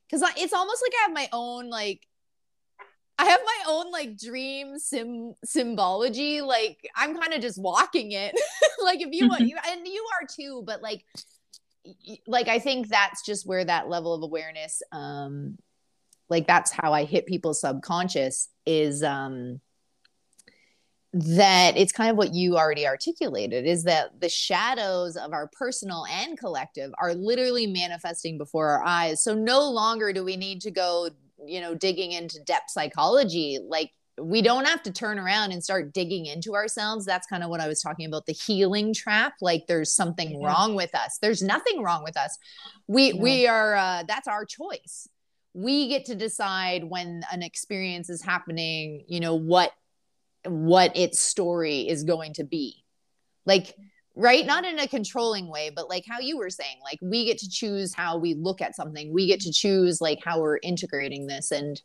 because 0.10 0.28
it's 0.38 0.54
almost 0.54 0.84
like 0.84 0.94
i 1.00 1.04
have 1.04 1.14
my 1.14 1.30
own 1.32 1.70
like 1.70 2.02
I 3.20 3.26
have 3.26 3.42
my 3.46 3.53
own 3.74 3.92
like 3.92 4.18
dream 4.18 4.78
sim 4.80 5.34
symbology. 5.44 6.42
Like 6.42 6.90
I'm 6.96 7.18
kind 7.18 7.34
of 7.34 7.42
just 7.42 7.62
walking 7.62 8.12
it. 8.12 8.34
like 8.84 9.02
if 9.02 9.10
you 9.12 9.28
want 9.28 9.42
you 9.48 9.58
and 9.70 9.88
you 9.88 10.06
are 10.20 10.28
too, 10.28 10.64
but 10.66 10.82
like 10.82 11.06
like 12.28 12.48
I 12.48 12.60
think 12.60 12.88
that's 12.88 13.26
just 13.26 13.46
where 13.46 13.66
that 13.66 13.90
level 13.90 14.14
of 14.14 14.24
awareness 14.24 14.82
um 14.94 15.58
like 16.30 16.48
that's 16.48 16.72
how 16.72 16.94
i 16.94 17.04
hit 17.04 17.26
people's 17.26 17.62
subconscious 17.62 18.50
is 18.66 19.04
um 19.04 19.60
that 21.16 21.78
it's 21.78 21.92
kind 21.92 22.10
of 22.10 22.18
what 22.18 22.34
you 22.34 22.58
already 22.58 22.88
articulated 22.88 23.68
is 23.68 23.84
that 23.84 24.20
the 24.20 24.30
shadows 24.30 25.16
of 25.16 25.32
our 25.32 25.48
personal 25.54 26.08
and 26.12 26.40
collective 26.40 26.92
are 26.98 27.14
literally 27.14 27.68
manifesting 27.68 28.36
before 28.36 28.70
our 28.70 28.84
eyes 28.84 29.22
so 29.24 29.36
no 29.36 29.70
longer 29.70 30.12
do 30.12 30.24
we 30.24 30.36
need 30.36 30.60
to 30.60 30.72
go 30.72 31.10
you 31.48 31.62
know 31.62 31.76
digging 31.76 32.12
into 32.12 32.40
depth 32.44 32.70
psychology 32.70 33.60
like 33.68 33.92
we 34.22 34.42
don't 34.42 34.66
have 34.66 34.84
to 34.84 34.92
turn 34.92 35.18
around 35.18 35.52
and 35.52 35.64
start 35.64 35.94
digging 35.94 36.28
into 36.28 36.54
ourselves. 36.54 37.06
That's 37.06 37.26
kind 37.28 37.44
of 37.44 37.50
what 37.50 37.60
i 37.60 37.68
was 37.68 37.82
talking 37.82 38.06
about 38.06 38.26
the 38.26 38.34
healing 38.34 38.94
trap. 38.94 39.34
Like 39.42 39.66
there's 39.68 39.92
something 39.92 40.40
yeah. 40.40 40.48
wrong 40.48 40.76
with 40.76 40.94
us. 40.94 41.18
There's 41.22 41.42
nothing 41.42 41.82
wrong 41.82 42.04
with 42.04 42.18
us. 42.18 42.38
We 42.88 43.14
yeah. 43.14 43.22
we 43.22 43.48
are 43.48 43.76
uh, 43.76 44.04
that's 44.08 44.28
our 44.28 44.46
choice. 44.46 45.08
We 45.54 45.88
get 45.90 46.06
to 46.06 46.16
decide 46.16 46.84
when 46.84 47.24
an 47.32 47.44
experience 47.44 48.10
is 48.10 48.22
happening 48.22 49.06
you 49.08 49.20
know 49.20 49.36
what 49.36 49.72
what 50.46 50.96
its 50.96 51.20
story 51.20 51.82
is 51.82 52.04
going 52.04 52.34
to 52.34 52.44
be. 52.44 52.84
Like 53.46 53.76
right 54.16 54.46
not 54.46 54.66
in 54.66 54.80
a 54.80 54.88
controlling 54.88 55.48
way 55.48 55.72
but 55.76 55.90
like 55.90 56.04
how 56.08 56.20
you 56.20 56.38
were 56.38 56.50
saying 56.50 56.78
like 56.84 57.00
we 57.02 57.26
get 57.26 57.38
to 57.38 57.50
choose 57.50 57.94
how 57.94 58.18
we 58.18 58.34
look 58.36 58.62
at 58.62 58.76
something 58.76 59.12
we 59.12 59.28
get 59.28 59.40
to 59.40 59.52
choose 59.52 60.00
like 60.02 60.20
how 60.24 60.40
we're 60.40 60.60
integrating 60.62 61.26
this 61.26 61.52
and 61.52 61.82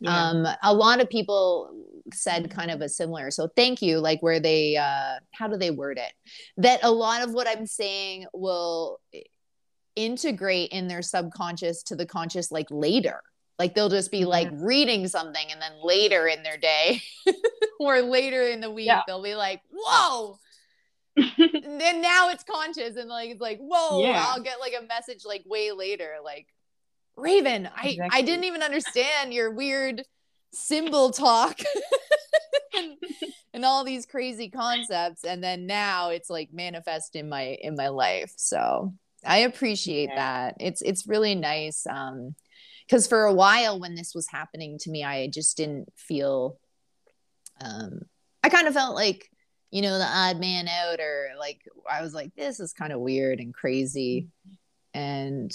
yeah. 0.00 0.30
um 0.30 0.46
a 0.62 0.74
lot 0.74 1.00
of 1.00 1.08
people 1.08 1.70
said 2.12 2.50
kind 2.50 2.70
of 2.70 2.80
a 2.80 2.88
similar 2.88 3.30
so 3.30 3.48
thank 3.54 3.80
you 3.80 3.98
like 3.98 4.20
where 4.20 4.40
they 4.40 4.76
uh 4.76 5.14
how 5.32 5.46
do 5.46 5.56
they 5.56 5.70
word 5.70 5.98
it 5.98 6.12
that 6.56 6.80
a 6.82 6.90
lot 6.90 7.22
of 7.22 7.32
what 7.32 7.46
i'm 7.46 7.66
saying 7.66 8.26
will 8.32 8.98
integrate 9.96 10.70
in 10.70 10.88
their 10.88 11.02
subconscious 11.02 11.82
to 11.84 11.96
the 11.96 12.06
conscious 12.06 12.50
like 12.50 12.66
later. 12.70 13.22
Like 13.58 13.74
they'll 13.74 13.90
just 13.90 14.10
be 14.10 14.24
like 14.24 14.48
reading 14.52 15.06
something 15.06 15.46
and 15.50 15.60
then 15.60 15.72
later 15.82 16.26
in 16.26 16.42
their 16.42 16.56
day 16.56 17.02
or 17.80 18.00
later 18.00 18.42
in 18.42 18.60
the 18.60 18.70
week 18.70 18.86
yeah. 18.86 19.02
they'll 19.06 19.22
be 19.22 19.34
like, 19.34 19.60
"Whoa." 19.70 20.38
then 21.38 22.00
now 22.00 22.30
it's 22.30 22.44
conscious 22.44 22.96
and 22.96 23.08
like 23.08 23.30
it's 23.30 23.40
like, 23.40 23.58
"Whoa, 23.58 24.02
yeah. 24.02 24.24
I'll 24.28 24.42
get 24.42 24.60
like 24.60 24.74
a 24.78 24.86
message 24.86 25.24
like 25.24 25.42
way 25.46 25.72
later 25.72 26.16
like 26.24 26.46
Raven, 27.16 27.68
I 27.74 27.88
exactly. 27.88 28.18
I 28.18 28.22
didn't 28.22 28.44
even 28.44 28.62
understand 28.62 29.34
your 29.34 29.50
weird 29.50 30.04
symbol 30.52 31.10
talk." 31.10 31.58
and, 32.76 32.96
and 33.52 33.64
all 33.64 33.84
these 33.84 34.06
crazy 34.06 34.48
concepts 34.48 35.24
and 35.24 35.42
then 35.42 35.66
now 35.66 36.10
it's 36.10 36.30
like 36.30 36.50
manifest 36.52 37.16
in 37.16 37.28
my 37.28 37.58
in 37.60 37.74
my 37.74 37.88
life 37.88 38.32
so 38.36 38.92
I 39.24 39.38
appreciate 39.38 40.10
yeah. 40.10 40.16
that. 40.16 40.56
It's 40.60 40.82
it's 40.82 41.06
really 41.06 41.34
nice. 41.34 41.86
Um, 41.86 42.34
because 42.86 43.06
for 43.06 43.24
a 43.24 43.32
while 43.32 43.78
when 43.78 43.94
this 43.94 44.14
was 44.14 44.26
happening 44.28 44.76
to 44.80 44.90
me, 44.90 45.04
I 45.04 45.28
just 45.28 45.56
didn't 45.56 45.92
feel. 45.96 46.58
Um, 47.60 48.02
I 48.42 48.48
kind 48.48 48.66
of 48.66 48.74
felt 48.74 48.94
like, 48.94 49.29
you 49.70 49.82
know, 49.82 49.98
the 49.98 50.04
odd 50.04 50.38
man 50.38 50.68
out, 50.68 51.00
or 51.00 51.30
like 51.38 51.60
I 51.90 52.02
was 52.02 52.14
like, 52.14 52.34
this 52.34 52.60
is 52.60 52.72
kind 52.72 52.92
of 52.92 53.00
weird 53.00 53.40
and 53.40 53.54
crazy, 53.54 54.28
and 54.94 55.52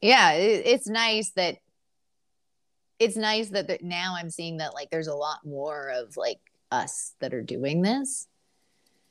yeah, 0.00 0.32
it, 0.32 0.66
it's 0.66 0.88
nice 0.88 1.30
that. 1.30 1.56
It's 3.00 3.16
nice 3.16 3.50
that, 3.50 3.68
that 3.68 3.84
now 3.84 4.16
I'm 4.18 4.28
seeing 4.28 4.56
that 4.56 4.74
like 4.74 4.90
there's 4.90 5.06
a 5.06 5.14
lot 5.14 5.38
more 5.44 5.88
of 5.90 6.16
like 6.16 6.40
us 6.72 7.14
that 7.20 7.32
are 7.32 7.44
doing 7.44 7.80
this 7.80 8.26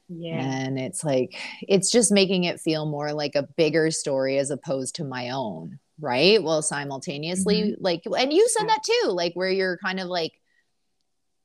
yeah. 0.09 0.41
And 0.41 0.79
it's 0.79 1.03
like, 1.03 1.37
it's 1.61 1.91
just 1.91 2.11
making 2.11 2.45
it 2.45 2.61
feel 2.61 2.85
more 2.85 3.13
like 3.13 3.35
a 3.35 3.47
bigger 3.57 3.91
story 3.91 4.37
as 4.37 4.51
opposed 4.51 4.95
to 4.95 5.03
my 5.03 5.31
own. 5.31 5.79
Right. 5.99 6.41
Well, 6.41 6.61
simultaneously, 6.61 7.63
mm-hmm. 7.63 7.83
like, 7.83 8.03
and 8.05 8.31
you 8.31 8.47
said 8.49 8.69
that 8.69 8.83
too, 8.83 9.09
like 9.09 9.33
where 9.33 9.49
you're 9.49 9.77
kind 9.77 9.99
of 9.99 10.07
like 10.07 10.33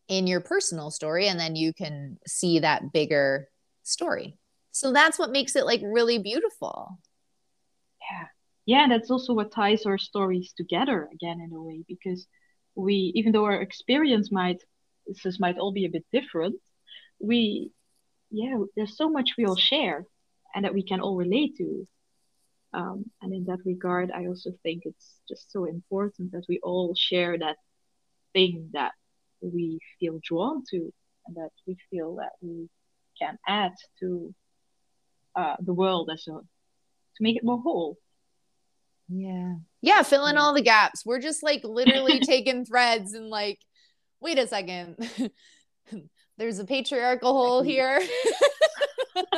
in 0.09 0.27
your 0.27 0.41
personal 0.41 0.91
story 0.91 1.29
and 1.29 1.39
then 1.39 1.57
you 1.57 1.73
can 1.73 2.19
see 2.27 2.59
that 2.59 2.93
bigger 2.93 3.49
story. 3.83 4.37
So 4.73 4.93
that's 4.93 5.19
what 5.19 5.31
makes 5.31 5.57
it 5.57 5.67
like 5.67 5.81
really 5.83 6.19
beautiful. 6.19 6.99
Yeah. 8.11 8.27
Yeah. 8.67 8.87
That's 8.89 9.11
also 9.11 9.33
what 9.33 9.53
ties 9.53 9.87
our 9.87 9.99
stories 9.99 10.53
together 10.57 11.09
again, 11.13 11.41
in 11.41 11.53
a 11.55 11.63
way, 11.63 11.85
because 11.87 12.27
we, 12.75 13.13
even 13.15 13.33
though 13.33 13.45
our 13.45 13.61
experience 13.61 14.31
might, 14.33 14.63
this 15.25 15.41
might 15.41 15.59
all 15.59 15.73
be 15.73 15.85
a 15.85 15.91
bit 15.91 16.05
different, 16.13 16.57
we 17.21 17.71
yeah, 18.33 18.57
there's 18.75 18.97
so 18.97 19.11
much 19.11 19.33
we 19.37 19.45
all 19.45 19.57
share 19.57 20.07
and 20.55 20.65
that 20.65 20.75
we 20.75 20.83
can 20.83 21.01
all 21.01 21.17
relate 21.17 21.57
to. 21.59 21.87
Um, 22.73 23.05
and 23.21 23.35
in 23.35 23.45
that 23.45 23.59
regard, 23.67 24.11
I 24.11 24.27
also 24.27 24.53
think 24.63 24.85
it's 24.87 25.21
just 25.29 25.53
so 25.53 25.67
important 25.67 26.33
that 26.33 26.47
we 26.49 26.59
all 26.63 26.95
share 26.97 27.39
that 27.39 27.57
thing 28.33 28.71
that 28.73 28.93
we 29.43 29.79
feel 29.99 30.21
drawn 30.23 30.63
to 30.71 30.93
and 31.27 31.37
that 31.37 31.51
we 31.67 31.77
feel 31.91 32.17
that 32.17 32.33
we 32.41 32.69
can 33.21 33.37
add 33.47 33.73
to 34.01 34.35
uh, 35.37 35.57
the 35.61 35.75
world 35.75 36.11
as 36.13 36.25
a 36.29 36.33
to 36.33 37.23
make 37.23 37.37
it 37.37 37.45
more 37.45 37.61
whole. 37.61 37.99
Yeah. 39.09 39.55
Yeah, 39.81 40.03
fill 40.03 40.27
in 40.27 40.39
all 40.39 40.55
the 40.55 40.63
gaps. 40.63 41.05
We're 41.05 41.21
just 41.21 41.43
like 41.43 41.63
literally 41.65 42.21
taking 42.25 42.65
threads 42.65 43.13
and 43.13 43.29
like, 43.29 43.59
wait 44.21 44.39
a 44.39 44.47
second. 44.47 44.97
there's 46.39 46.59
a 46.59 46.65
patriarchal 46.65 47.33
hole 47.33 47.63
here. 47.63 48.01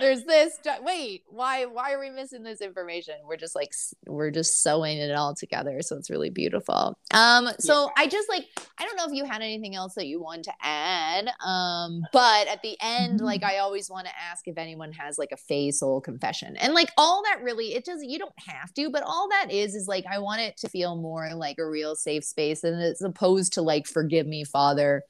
there's 0.00 0.24
this 0.24 0.58
wait 0.82 1.22
why 1.28 1.64
why 1.66 1.92
are 1.92 2.00
we 2.00 2.10
missing 2.10 2.42
this 2.42 2.60
information 2.60 3.14
we're 3.26 3.36
just 3.36 3.54
like 3.54 3.72
we're 4.06 4.30
just 4.30 4.62
sewing 4.62 4.98
it 4.98 5.14
all 5.14 5.34
together 5.34 5.80
so 5.82 5.96
it's 5.96 6.10
really 6.10 6.30
beautiful 6.30 6.98
um 7.12 7.48
so 7.58 7.84
yeah. 7.84 8.02
i 8.02 8.06
just 8.06 8.28
like 8.28 8.46
i 8.78 8.84
don't 8.84 8.96
know 8.96 9.06
if 9.06 9.12
you 9.12 9.24
had 9.24 9.42
anything 9.42 9.74
else 9.74 9.94
that 9.94 10.06
you 10.06 10.20
wanted 10.20 10.44
to 10.44 10.52
add 10.62 11.28
um 11.44 12.02
but 12.12 12.48
at 12.48 12.60
the 12.62 12.76
end 12.80 13.18
mm-hmm. 13.18 13.26
like 13.26 13.44
i 13.44 13.58
always 13.58 13.88
want 13.88 14.06
to 14.06 14.12
ask 14.30 14.48
if 14.48 14.58
anyone 14.58 14.92
has 14.92 15.18
like 15.18 15.32
a 15.32 15.36
Fae 15.36 15.70
soul 15.70 16.00
confession 16.00 16.56
and 16.56 16.74
like 16.74 16.90
all 16.96 17.22
that 17.24 17.42
really 17.42 17.74
it 17.74 17.84
does 17.84 18.02
you 18.02 18.18
don't 18.18 18.32
have 18.38 18.72
to 18.74 18.90
but 18.90 19.02
all 19.04 19.28
that 19.30 19.52
is 19.52 19.74
is 19.74 19.86
like 19.86 20.04
i 20.10 20.18
want 20.18 20.40
it 20.40 20.56
to 20.56 20.68
feel 20.68 20.96
more 20.96 21.32
like 21.34 21.58
a 21.58 21.66
real 21.66 21.94
safe 21.94 22.24
space 22.24 22.64
and 22.64 22.82
as 22.82 23.00
opposed 23.02 23.52
to 23.52 23.62
like 23.62 23.86
forgive 23.86 24.26
me 24.26 24.44
father 24.44 25.02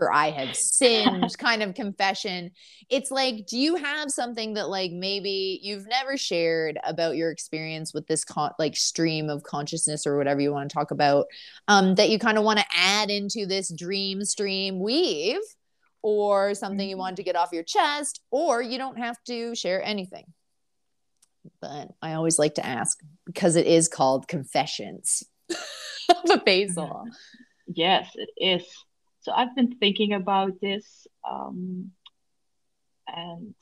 for 0.00 0.10
I 0.10 0.30
have 0.30 0.56
sinned 0.56 1.36
kind 1.38 1.62
of 1.62 1.74
confession. 1.74 2.52
It's 2.88 3.10
like, 3.10 3.46
do 3.46 3.58
you 3.58 3.76
have 3.76 4.10
something 4.10 4.54
that 4.54 4.70
like 4.70 4.92
maybe 4.92 5.60
you've 5.62 5.86
never 5.86 6.16
shared 6.16 6.78
about 6.84 7.16
your 7.16 7.30
experience 7.30 7.92
with 7.92 8.06
this 8.06 8.24
con- 8.24 8.54
like 8.58 8.78
stream 8.78 9.28
of 9.28 9.42
consciousness 9.42 10.06
or 10.06 10.16
whatever 10.16 10.40
you 10.40 10.52
want 10.52 10.70
to 10.70 10.74
talk 10.74 10.90
about 10.90 11.26
um, 11.68 11.96
that 11.96 12.08
you 12.08 12.18
kind 12.18 12.38
of 12.38 12.44
want 12.44 12.58
to 12.58 12.64
add 12.74 13.10
into 13.10 13.44
this 13.44 13.70
dream 13.70 14.24
stream 14.24 14.80
weave 14.80 15.42
or 16.00 16.54
something 16.54 16.88
you 16.88 16.94
mm-hmm. 16.94 17.00
want 17.00 17.16
to 17.16 17.22
get 17.22 17.36
off 17.36 17.52
your 17.52 17.62
chest 17.62 18.22
or 18.30 18.62
you 18.62 18.78
don't 18.78 18.96
have 18.96 19.22
to 19.26 19.54
share 19.54 19.84
anything. 19.84 20.24
But 21.60 21.88
I 22.00 22.14
always 22.14 22.38
like 22.38 22.54
to 22.54 22.64
ask 22.64 22.98
because 23.26 23.56
it 23.56 23.66
is 23.66 23.86
called 23.86 24.28
confessions 24.28 25.24
of 25.50 26.30
a 26.30 26.40
Fae 26.40 26.68
Soul. 26.68 27.04
Yes, 27.66 28.10
it 28.14 28.30
is. 28.38 28.66
So 29.20 29.32
I've 29.32 29.54
been 29.54 29.76
thinking 29.76 30.12
about 30.14 30.60
this, 30.60 31.06
um, 31.28 31.92
and 33.06 33.54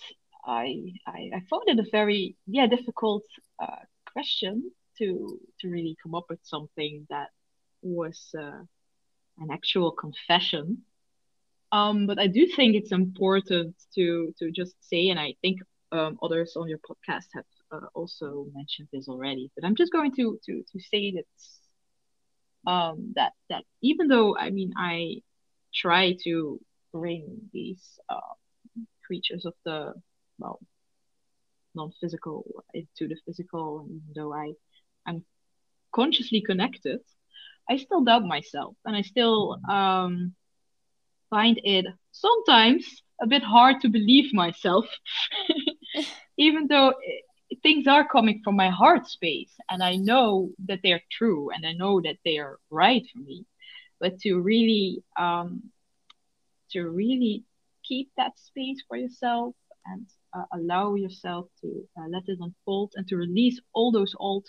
I, 0.45 0.93
I, 1.07 1.31
I 1.37 1.41
found 1.51 1.65
it 1.69 1.79
a 1.79 1.91
very 1.91 2.37
yeah 2.47 2.67
difficult 2.67 3.25
uh, 3.61 3.85
question 4.13 4.71
to 4.99 5.39
to 5.61 5.69
really 5.69 5.97
come 6.03 6.15
up 6.15 6.27
with 6.31 6.41
something 6.43 7.07
that 7.11 7.29
was 7.83 8.35
uh, 8.39 8.63
an 9.39 9.51
actual 9.53 9.93
confession. 9.93 10.79
Um, 11.73 12.07
but 12.07 12.19
I 12.19 12.27
do 12.29 12.47
think 12.47 12.75
it's 12.77 12.93
important 12.93 13.77
to 13.95 14.35
to 14.39 14.51
just 14.51 14.75
say, 14.81 15.09
and 15.09 15.19
I 15.21 15.35
think 15.43 15.61
um, 15.93 16.19
others 16.23 16.55
on 16.57 16.69
your 16.69 16.79
podcast 16.79 17.27
have 17.35 17.45
uh, 17.73 17.87
also 17.95 18.47
mentioned 18.55 18.89
this 18.93 19.09
already. 19.09 19.51
But 19.55 19.65
I'm 19.65 19.77
just 19.77 19.93
going 19.93 20.15
to 20.17 20.39
to 20.47 20.63
to 20.73 20.81
say 20.81 21.13
that 21.17 22.71
um, 22.71 23.13
that 23.17 23.33
that 23.51 23.65
even 23.83 24.09
though 24.09 24.37
I 24.37 24.51
mean 24.51 24.73
I 24.77 25.23
try 25.75 26.17
to 26.25 26.61
bring 26.93 27.25
these 27.53 27.99
uh, 28.09 28.35
creatures 29.07 29.45
of 29.45 29.55
the 29.65 29.93
well 30.39 30.61
non-physical 31.75 32.45
into 32.75 33.09
the 33.09 33.17
physical 33.27 33.81
and 33.81 33.91
even 33.91 34.13
though 34.15 34.33
i 34.33 34.53
i'm 35.07 35.25
consciously 35.95 36.41
connected 36.41 37.01
i 37.71 37.77
still 37.77 38.03
doubt 38.03 38.25
myself. 38.25 38.75
And 38.85 38.97
i 38.97 39.03
still 39.03 39.59
um, 39.69 40.35
find 41.31 41.61
it 41.65 41.87
sometimes 42.13 42.85
a 43.21 43.27
bit 43.27 43.43
hard 43.43 43.81
to 43.83 43.89
believe 43.89 44.33
myself 44.33 44.87
even 46.39 46.67
though 46.69 46.95
it, 47.03 47.25
things 47.63 47.87
are 47.87 48.07
coming 48.07 48.41
from 48.45 48.57
my 48.57 48.71
heart 48.71 49.07
space. 49.09 49.53
And 49.71 49.83
i 49.83 49.97
know 49.97 50.51
that 50.69 50.81
they're 50.83 51.03
true 51.11 51.51
and 51.55 51.67
i 51.67 51.73
know 51.73 52.01
that 52.01 52.17
they 52.25 52.39
are 52.39 52.59
right 52.71 53.05
for 53.13 53.21
me 53.21 53.45
but 54.01 54.19
to 54.21 54.41
really 54.41 55.03
um, 55.19 55.63
to 56.71 56.89
really 56.89 57.45
keep 57.85 58.11
that 58.17 58.39
space 58.39 58.83
for 58.87 58.97
yourself 58.97 59.55
and 59.87 60.07
uh, 60.37 60.45
allow 60.53 60.95
yourself 60.95 61.47
to 61.61 61.89
uh, 61.99 62.07
let 62.11 62.23
it 62.27 62.39
unfold 62.41 62.93
and 62.97 63.09
to 63.09 63.17
release 63.17 63.59
all 63.73 63.91
those 63.91 64.15
old 64.19 64.45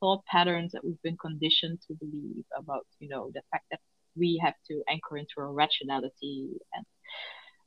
thought 0.00 0.24
patterns 0.26 0.72
that 0.72 0.84
we've 0.84 1.02
been 1.02 1.16
conditioned 1.16 1.78
to 1.86 1.94
believe 1.94 2.44
about 2.56 2.86
you 2.98 3.08
know 3.08 3.30
the 3.34 3.42
fact 3.50 3.64
that 3.70 3.80
we 4.16 4.40
have 4.42 4.54
to 4.68 4.82
anchor 4.88 5.16
into 5.18 5.34
our 5.38 5.52
rationality. 5.52 6.48
And 6.72 6.86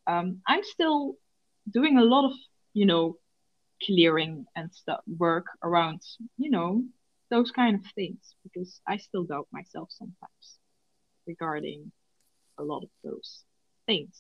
um, 0.08 0.42
i'm 0.48 0.64
still 0.64 1.16
doing 1.72 1.98
a 1.98 2.04
lot 2.04 2.26
of 2.26 2.32
you 2.74 2.86
know 2.86 3.18
clearing 3.86 4.46
and 4.56 4.74
stuff 4.74 5.02
work 5.18 5.46
around 5.64 6.02
you 6.38 6.50
know 6.50 6.84
those 7.30 7.52
kind 7.52 7.76
of 7.76 7.82
things 7.94 8.36
because 8.44 8.82
i 8.88 8.98
still 8.98 9.24
doubt 9.24 9.48
myself 9.52 9.90
sometimes 9.92 10.60
regarding 11.28 11.92
a 12.58 12.64
lot 12.64 12.84
of 12.84 12.90
those 13.04 13.44
things. 13.86 14.16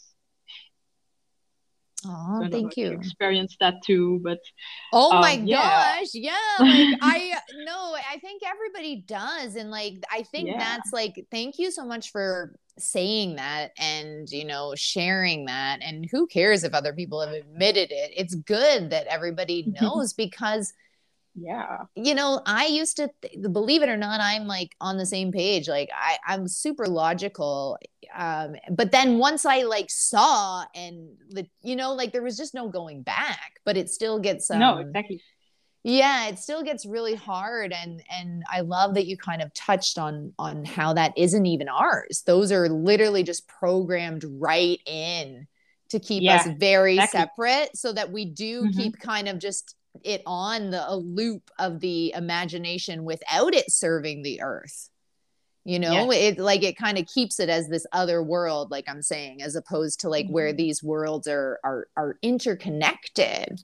Oh, 2.05 2.41
so 2.43 2.49
thank 2.49 2.77
you. 2.77 2.91
Experienced 2.91 3.57
that 3.59 3.75
too, 3.83 4.19
but 4.23 4.39
oh 4.93 5.15
um, 5.15 5.21
my 5.21 5.33
yeah. 5.43 5.97
gosh, 5.99 6.09
yeah. 6.13 6.31
Like 6.59 6.99
I 7.01 7.33
no, 7.65 7.95
I 7.95 8.19
think 8.19 8.43
everybody 8.45 9.03
does, 9.07 9.55
and 9.55 9.71
like 9.71 9.95
I 10.11 10.21
think 10.23 10.47
yeah. 10.47 10.59
that's 10.59 10.93
like 10.93 11.25
thank 11.31 11.57
you 11.57 11.71
so 11.71 11.85
much 11.85 12.11
for 12.11 12.55
saying 12.77 13.37
that 13.37 13.71
and 13.79 14.29
you 14.29 14.45
know 14.45 14.75
sharing 14.75 15.45
that. 15.45 15.79
And 15.81 16.07
who 16.11 16.27
cares 16.27 16.63
if 16.63 16.75
other 16.75 16.93
people 16.93 17.19
have 17.21 17.33
admitted 17.33 17.91
it? 17.91 18.13
It's 18.15 18.35
good 18.35 18.91
that 18.91 19.07
everybody 19.07 19.73
knows 19.81 20.13
because 20.13 20.73
yeah 21.39 21.83
you 21.95 22.15
know 22.15 22.41
i 22.45 22.65
used 22.65 22.97
to 22.97 23.09
th- 23.21 23.41
believe 23.51 23.83
it 23.83 23.89
or 23.89 23.97
not 23.97 24.19
i'm 24.19 24.47
like 24.47 24.75
on 24.81 24.97
the 24.97 25.05
same 25.05 25.31
page 25.31 25.67
like 25.67 25.89
i 25.95 26.17
i'm 26.27 26.47
super 26.47 26.87
logical 26.87 27.77
um 28.15 28.55
but 28.71 28.91
then 28.91 29.17
once 29.19 29.45
i 29.45 29.61
like 29.63 29.89
saw 29.89 30.65
and 30.73 31.09
the 31.29 31.47
you 31.61 31.75
know 31.75 31.93
like 31.93 32.11
there 32.11 32.23
was 32.23 32.37
just 32.37 32.55
no 32.55 32.67
going 32.69 33.03
back 33.03 33.59
but 33.65 33.77
it 33.77 33.89
still 33.89 34.19
gets 34.19 34.49
um, 34.49 34.59
no 34.59 34.77
exactly 34.77 35.21
yeah 35.83 36.27
it 36.27 36.39
still 36.39 36.63
gets 36.63 36.85
really 36.85 37.15
hard 37.15 37.71
and 37.71 38.01
and 38.09 38.43
i 38.51 38.61
love 38.61 38.95
that 38.95 39.05
you 39.05 39.15
kind 39.15 39.41
of 39.41 39.53
touched 39.53 39.99
on 39.99 40.33
on 40.39 40.65
how 40.65 40.93
that 40.93 41.13
isn't 41.15 41.45
even 41.45 41.69
ours 41.69 42.23
those 42.25 42.51
are 42.51 42.67
literally 42.67 43.21
just 43.21 43.47
programmed 43.47 44.25
right 44.39 44.79
in 44.87 45.47
to 45.89 45.99
keep 45.99 46.23
yeah, 46.23 46.35
us 46.35 46.47
very 46.57 46.95
exactly. 46.95 47.19
separate 47.19 47.77
so 47.77 47.93
that 47.93 48.11
we 48.11 48.25
do 48.25 48.63
mm-hmm. 48.63 48.77
keep 48.77 48.99
kind 48.99 49.29
of 49.29 49.39
just 49.39 49.76
it 50.03 50.21
on 50.25 50.71
the 50.71 50.89
a 50.89 50.95
loop 50.95 51.49
of 51.59 51.79
the 51.79 52.13
imagination 52.13 53.03
without 53.03 53.53
it 53.53 53.71
serving 53.71 54.21
the 54.21 54.41
earth 54.41 54.89
you 55.67 55.79
know 55.79 56.11
yes. 56.11 56.37
it 56.37 56.39
like 56.39 56.63
it 56.63 56.77
kind 56.77 56.97
of 56.97 57.05
keeps 57.07 57.39
it 57.39 57.49
as 57.49 57.67
this 57.67 57.85
other 57.91 58.23
world 58.23 58.71
like 58.71 58.85
i'm 58.87 59.01
saying 59.01 59.41
as 59.41 59.55
opposed 59.55 59.99
to 59.99 60.09
like 60.09 60.25
mm-hmm. 60.25 60.33
where 60.33 60.53
these 60.53 60.81
worlds 60.81 61.27
are 61.27 61.59
are 61.63 61.87
are 61.97 62.17
interconnected 62.21 63.61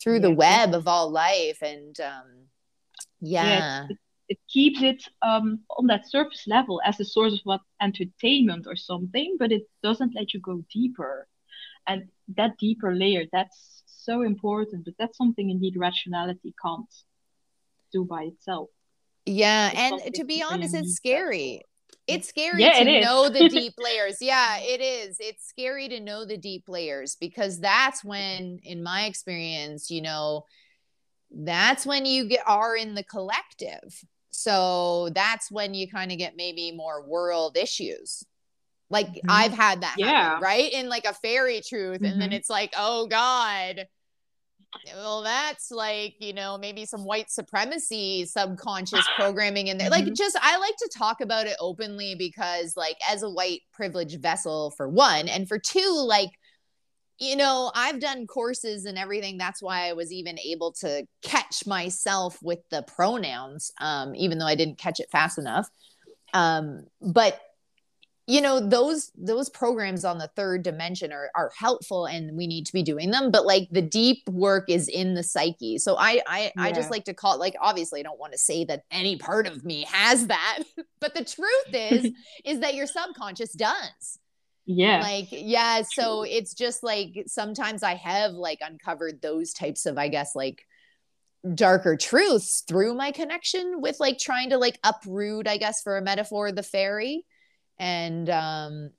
through 0.00 0.16
yeah. 0.16 0.20
the 0.20 0.30
web 0.30 0.74
of 0.74 0.86
all 0.86 1.10
life 1.10 1.58
and 1.62 1.98
um 2.00 2.46
yeah, 3.20 3.44
yeah 3.44 3.86
it, 3.88 3.96
it, 4.28 4.38
keeps 4.48 4.82
it 4.82 5.02
um 5.22 5.60
on 5.78 5.86
that 5.86 6.08
surface 6.08 6.44
level 6.46 6.80
as 6.84 7.00
a 7.00 7.04
source 7.04 7.32
of 7.32 7.40
what 7.44 7.60
entertainment 7.80 8.66
or 8.66 8.76
something 8.76 9.36
but 9.38 9.50
it 9.50 9.62
doesn't 9.82 10.14
let 10.14 10.34
you 10.34 10.40
go 10.40 10.62
deeper 10.70 11.26
and 11.86 12.08
that 12.36 12.56
deeper 12.58 12.94
layer 12.94 13.24
that's 13.32 13.79
so 14.10 14.22
important, 14.22 14.84
but 14.84 14.94
that's 14.98 15.16
something 15.16 15.50
indeed 15.50 15.74
rationality 15.76 16.54
can't 16.62 16.94
do 17.92 18.04
by 18.04 18.24
itself. 18.24 18.68
Yeah, 19.26 19.70
it's 19.72 20.04
and 20.04 20.14
to 20.14 20.24
be 20.24 20.42
honest, 20.42 20.74
it's 20.74 20.94
scary. 20.94 21.62
It's 22.06 22.28
scary 22.28 22.62
yeah, 22.62 22.82
to 22.82 23.00
know 23.00 23.28
the 23.28 23.48
deep 23.48 23.74
layers. 23.78 24.16
Yeah, 24.20 24.58
it 24.58 24.80
is. 24.80 25.18
It's 25.20 25.46
scary 25.46 25.88
to 25.88 26.00
know 26.00 26.24
the 26.24 26.36
deep 26.36 26.64
layers 26.66 27.16
because 27.20 27.60
that's 27.60 28.02
when, 28.02 28.58
in 28.64 28.82
my 28.82 29.04
experience, 29.04 29.90
you 29.90 30.02
know, 30.02 30.44
that's 31.30 31.86
when 31.86 32.06
you 32.06 32.28
get 32.28 32.42
are 32.46 32.74
in 32.74 32.94
the 32.94 33.04
collective. 33.04 34.02
So 34.30 35.10
that's 35.14 35.50
when 35.50 35.74
you 35.74 35.88
kind 35.88 36.10
of 36.10 36.18
get 36.18 36.34
maybe 36.36 36.72
more 36.72 37.06
world 37.06 37.56
issues 37.56 38.24
like 38.90 39.06
mm-hmm. 39.06 39.30
I've 39.30 39.52
had 39.52 39.82
that 39.82 39.94
yeah. 39.96 40.06
happen, 40.06 40.42
right? 40.42 40.72
In 40.72 40.88
like 40.88 41.04
a 41.04 41.14
fairy 41.14 41.62
truth. 41.66 41.96
Mm-hmm. 41.96 42.04
And 42.04 42.20
then 42.20 42.30
mm-hmm. 42.30 42.36
it's 42.36 42.50
like, 42.50 42.74
oh 42.76 43.06
God. 43.06 43.86
Well, 44.94 45.22
that's 45.22 45.70
like, 45.70 46.14
you 46.20 46.32
know, 46.32 46.56
maybe 46.56 46.86
some 46.86 47.04
white 47.04 47.30
supremacy 47.30 48.24
subconscious 48.24 49.04
programming 49.16 49.66
in 49.66 49.78
there. 49.78 49.90
Mm-hmm. 49.90 50.06
Like, 50.06 50.14
just 50.14 50.38
I 50.40 50.58
like 50.58 50.76
to 50.76 50.90
talk 50.96 51.20
about 51.20 51.46
it 51.46 51.56
openly 51.60 52.14
because, 52.14 52.76
like, 52.76 52.96
as 53.08 53.22
a 53.22 53.30
white 53.30 53.62
privileged 53.72 54.22
vessel, 54.22 54.72
for 54.76 54.88
one, 54.88 55.28
and 55.28 55.48
for 55.48 55.58
two, 55.58 56.04
like, 56.06 56.30
you 57.18 57.36
know, 57.36 57.70
I've 57.74 58.00
done 58.00 58.26
courses 58.26 58.84
and 58.86 58.96
everything. 58.96 59.38
That's 59.38 59.60
why 59.60 59.88
I 59.88 59.92
was 59.92 60.12
even 60.12 60.38
able 60.38 60.72
to 60.80 61.04
catch 61.22 61.66
myself 61.66 62.38
with 62.42 62.60
the 62.70 62.82
pronouns, 62.82 63.72
um, 63.80 64.14
even 64.14 64.38
though 64.38 64.46
I 64.46 64.54
didn't 64.54 64.78
catch 64.78 65.00
it 65.00 65.10
fast 65.10 65.36
enough. 65.36 65.68
Um, 66.32 66.86
but 67.02 67.38
you 68.30 68.40
know 68.40 68.60
those 68.60 69.10
those 69.16 69.48
programs 69.48 70.04
on 70.04 70.18
the 70.18 70.28
third 70.36 70.62
dimension 70.62 71.12
are 71.12 71.30
are 71.34 71.50
helpful 71.56 72.06
and 72.06 72.36
we 72.36 72.46
need 72.46 72.64
to 72.64 72.72
be 72.72 72.82
doing 72.82 73.10
them 73.10 73.32
but 73.32 73.44
like 73.44 73.66
the 73.72 73.82
deep 73.82 74.28
work 74.28 74.70
is 74.70 74.86
in 74.86 75.14
the 75.14 75.22
psyche. 75.22 75.78
So 75.78 75.96
i 75.98 76.22
i, 76.28 76.52
yeah. 76.54 76.62
I 76.62 76.70
just 76.70 76.92
like 76.92 77.04
to 77.06 77.14
call 77.14 77.34
it 77.34 77.40
like 77.40 77.56
obviously 77.60 77.98
i 77.98 78.02
don't 78.04 78.20
want 78.20 78.32
to 78.32 78.38
say 78.38 78.64
that 78.66 78.84
any 78.92 79.16
part 79.16 79.48
of 79.48 79.64
me 79.64 79.84
has 79.90 80.28
that 80.28 80.60
but 81.00 81.12
the 81.14 81.24
truth 81.24 81.74
is 81.74 82.12
is 82.44 82.60
that 82.60 82.74
your 82.74 82.86
subconscious 82.86 83.52
does. 83.52 84.18
Yeah. 84.64 85.00
Like 85.00 85.28
yeah 85.32 85.82
so 85.82 86.22
it's 86.22 86.54
just 86.54 86.84
like 86.84 87.24
sometimes 87.26 87.82
i 87.82 87.94
have 87.94 88.32
like 88.32 88.60
uncovered 88.60 89.20
those 89.20 89.52
types 89.52 89.86
of 89.86 89.98
i 89.98 90.06
guess 90.06 90.36
like 90.36 90.64
darker 91.54 91.96
truths 91.96 92.62
through 92.68 92.94
my 92.94 93.10
connection 93.10 93.80
with 93.80 93.98
like 93.98 94.18
trying 94.18 94.50
to 94.50 94.58
like 94.58 94.78
uproot 94.84 95.48
i 95.48 95.56
guess 95.56 95.82
for 95.82 95.96
a 95.96 96.02
metaphor 96.02 96.52
the 96.52 96.62
fairy 96.62 97.24
and 97.80 98.30
um 98.30 98.90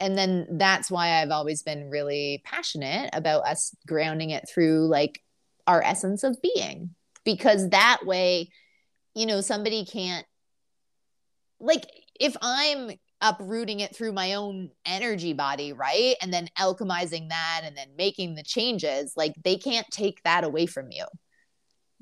and 0.00 0.18
then 0.18 0.58
that's 0.58 0.90
why 0.90 1.22
I've 1.22 1.30
always 1.30 1.62
been 1.62 1.88
really 1.88 2.42
passionate 2.44 3.10
about 3.12 3.46
us 3.46 3.74
grounding 3.86 4.30
it 4.30 4.48
through 4.52 4.88
like 4.88 5.22
our 5.66 5.80
essence 5.82 6.24
of 6.24 6.36
being 6.42 6.90
because 7.24 7.70
that 7.70 8.00
way 8.04 8.50
you 9.14 9.24
know 9.24 9.40
somebody 9.40 9.86
can't 9.86 10.26
like 11.60 11.86
if 12.18 12.36
I'm 12.42 12.90
uprooting 13.22 13.80
it 13.80 13.94
through 13.94 14.12
my 14.12 14.34
own 14.34 14.68
energy 14.84 15.32
body, 15.32 15.72
right? 15.72 16.16
And 16.20 16.34
then 16.34 16.48
alchemizing 16.58 17.28
that 17.28 17.60
and 17.62 17.76
then 17.76 17.86
making 17.96 18.34
the 18.34 18.42
changes, 18.42 19.14
like 19.16 19.32
they 19.44 19.56
can't 19.56 19.86
take 19.90 20.20
that 20.24 20.42
away 20.42 20.66
from 20.66 20.90
you. 20.90 21.04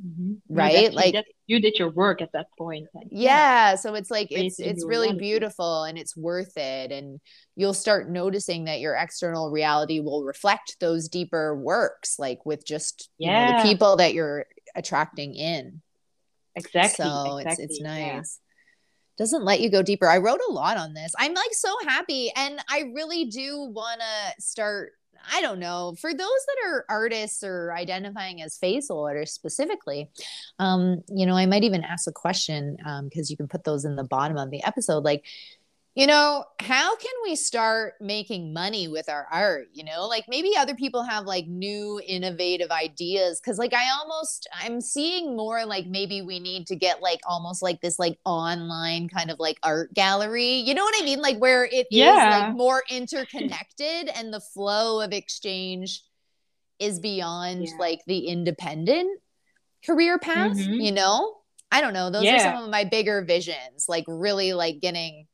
Mm-hmm. 0.05 0.35
Right? 0.49 0.93
like 0.93 1.15
you 1.47 1.61
did 1.61 1.79
your 1.79 1.91
work 1.91 2.23
at 2.23 2.33
that 2.33 2.47
point. 2.59 2.87
yeah. 3.11 3.71
yeah. 3.71 3.75
So 3.75 3.95
it's 3.95 4.11
like 4.11 4.29
it's 4.31 4.59
it's 4.59 4.85
really 4.85 5.13
beautiful 5.13 5.85
and 5.85 5.99
it's 5.99 6.17
worth 6.17 6.57
it. 6.57 6.93
And 6.93 7.21
you'll 7.57 7.75
start 7.75 8.09
noticing 8.09 8.65
that 8.65 8.81
your 8.81 8.95
external 8.95 9.51
reality 9.51 10.01
will 10.01 10.25
reflect 10.25 10.77
those 10.81 11.09
deeper 11.09 11.55
works, 11.55 12.19
like 12.19 12.45
with 12.47 12.65
just 12.65 13.11
yeah. 13.19 13.29
you 13.29 13.53
know, 13.53 13.59
the 13.59 13.69
people 13.69 13.97
that 13.97 14.15
you're 14.15 14.47
attracting 14.75 15.35
in. 15.35 15.83
Exactly. 16.57 17.05
So 17.05 17.39
exactly. 17.39 17.65
it's 17.65 17.73
it's 17.73 17.81
nice 17.81 18.41
doesn't 19.21 19.45
let 19.45 19.61
you 19.61 19.71
go 19.71 19.83
deeper. 19.83 20.09
I 20.09 20.17
wrote 20.17 20.41
a 20.49 20.51
lot 20.51 20.79
on 20.79 20.95
this. 20.95 21.13
I'm 21.19 21.35
like 21.35 21.53
so 21.53 21.77
happy 21.87 22.33
and 22.35 22.59
I 22.71 22.85
really 22.95 23.27
do 23.27 23.65
want 23.65 24.01
to 24.01 24.43
start 24.43 24.93
I 25.33 25.41
don't 25.41 25.59
know, 25.59 25.95
for 26.01 26.13
those 26.13 26.19
that 26.21 26.69
are 26.69 26.85
artists 26.89 27.43
or 27.43 27.73
identifying 27.73 28.43
as 28.43 28.57
Fae 28.59 28.81
Soul 28.81 29.07
artists 29.07 29.35
specifically, 29.35 30.09
um, 30.59 31.03
you 31.09 31.27
know, 31.27 31.35
I 31.35 31.47
might 31.47 31.65
even 31.65 31.85
ask 31.85 32.09
a 32.09 32.13
question 32.13 32.77
because 32.77 33.31
um, 33.31 33.31
you 33.31 33.37
can 33.37 33.49
put 33.49 33.65
those 33.65 33.85
in 33.85 33.97
the 33.97 34.05
bottom 34.05 34.37
of 34.37 34.51
the 34.51 34.65
episode. 34.65 35.05
Like, 35.05 35.25
you 35.97 36.07
know, 36.07 36.45
how 36.61 36.95
can 36.97 37.13
we 37.25 37.35
start 37.35 37.95
making 38.01 38.53
money 38.53 38.87
with 38.87 39.09
our 39.09 39.27
art? 39.31 39.69
You 39.73 39.83
know, 39.83 40.07
like 40.07 40.25
maybe 40.29 40.53
other 40.57 40.75
people 40.75 41.03
have 41.03 41.25
like 41.25 41.47
new 41.49 42.01
innovative 42.07 42.71
ideas. 42.71 43.41
Cause 43.45 43.59
like 43.59 43.75
I 43.75 43.91
almost, 43.99 44.49
I'm 44.55 44.81
seeing 44.81 45.37
more 45.37 45.67
like 45.67 45.87
maybe 45.87 46.23
we 46.23 46.39
need 46.39 46.69
to 46.69 46.77
get 46.77 47.03
like 47.03 47.21
almost 47.27 47.61
like 47.61 47.81
this 47.81 47.99
like 47.99 48.19
online 48.25 49.09
kind 49.09 49.33
of 49.33 49.41
like 49.41 49.59
art 49.65 49.93
gallery. 49.93 50.55
You 50.55 50.75
know 50.75 50.85
what 50.85 50.95
I 51.03 51.05
mean? 51.05 51.21
Like 51.21 51.39
where 51.39 51.65
it 51.65 51.89
yeah. 51.91 52.37
is 52.37 52.43
like 52.43 52.57
more 52.57 52.85
interconnected 52.91 54.11
and 54.15 54.33
the 54.33 54.41
flow 54.41 55.01
of 55.01 55.13
exchange 55.13 56.05
is 56.79 57.01
beyond 57.01 57.65
yeah. 57.65 57.77
like 57.81 58.01
the 58.07 58.29
independent 58.29 59.21
career 59.85 60.21
path, 60.21 60.57
mm-hmm. 60.57 60.73
you 60.75 60.93
know? 60.93 61.35
I 61.73 61.81
don't 61.81 61.95
know. 61.95 62.11
Those 62.11 62.25
yeah. 62.25 62.37
are 62.37 62.55
some 62.55 62.65
of 62.65 62.71
my 62.71 62.85
bigger 62.85 63.23
visions, 63.23 63.87
like 63.89 64.05
really 64.09 64.53
like 64.53 64.81
getting 64.81 65.27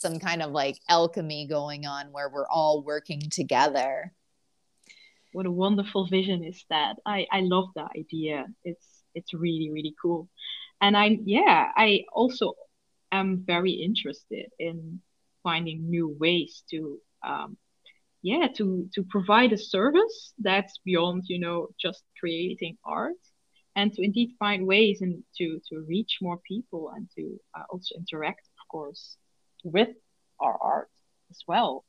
some 0.00 0.18
kind 0.18 0.42
of 0.42 0.50
like 0.52 0.78
alchemy 0.88 1.46
going 1.46 1.86
on 1.86 2.12
where 2.12 2.28
we're 2.28 2.48
all 2.48 2.82
working 2.82 3.20
together. 3.30 4.12
What 5.32 5.46
a 5.46 5.50
wonderful 5.50 6.06
vision 6.08 6.42
is 6.44 6.64
that. 6.70 6.96
I 7.06 7.26
i 7.30 7.40
love 7.40 7.68
that 7.76 7.90
idea. 7.96 8.46
It's 8.64 8.86
it's 9.14 9.34
really 9.34 9.70
really 9.70 9.94
cool. 10.00 10.28
And 10.80 10.96
i 10.96 11.18
yeah 11.24 11.70
i 11.76 12.04
also 12.12 12.54
am 13.12 13.44
very 13.46 13.72
interested 13.72 14.46
in 14.58 15.00
finding 15.42 15.90
new 15.90 16.08
ways 16.18 16.62
to 16.70 16.98
um 17.26 17.56
yeah 18.22 18.46
to 18.56 18.88
to 18.94 19.02
provide 19.04 19.52
a 19.52 19.58
service 19.58 20.32
that's 20.38 20.78
beyond 20.84 21.24
you 21.26 21.38
know 21.38 21.68
just 21.80 22.02
creating 22.18 22.76
art 22.84 23.22
and 23.76 23.92
to 23.92 24.02
indeed 24.02 24.30
find 24.38 24.66
ways 24.66 25.00
and 25.00 25.22
to 25.36 25.60
to 25.68 25.84
reach 25.88 26.18
more 26.20 26.38
people 26.46 26.92
and 26.94 27.08
to 27.16 27.38
uh, 27.56 27.62
also 27.70 27.94
interact 27.96 28.46
of 28.60 28.68
course 28.68 29.16
with 29.64 29.90
our 30.40 30.56
art 30.60 30.88
as 31.30 31.38
well. 31.46 31.84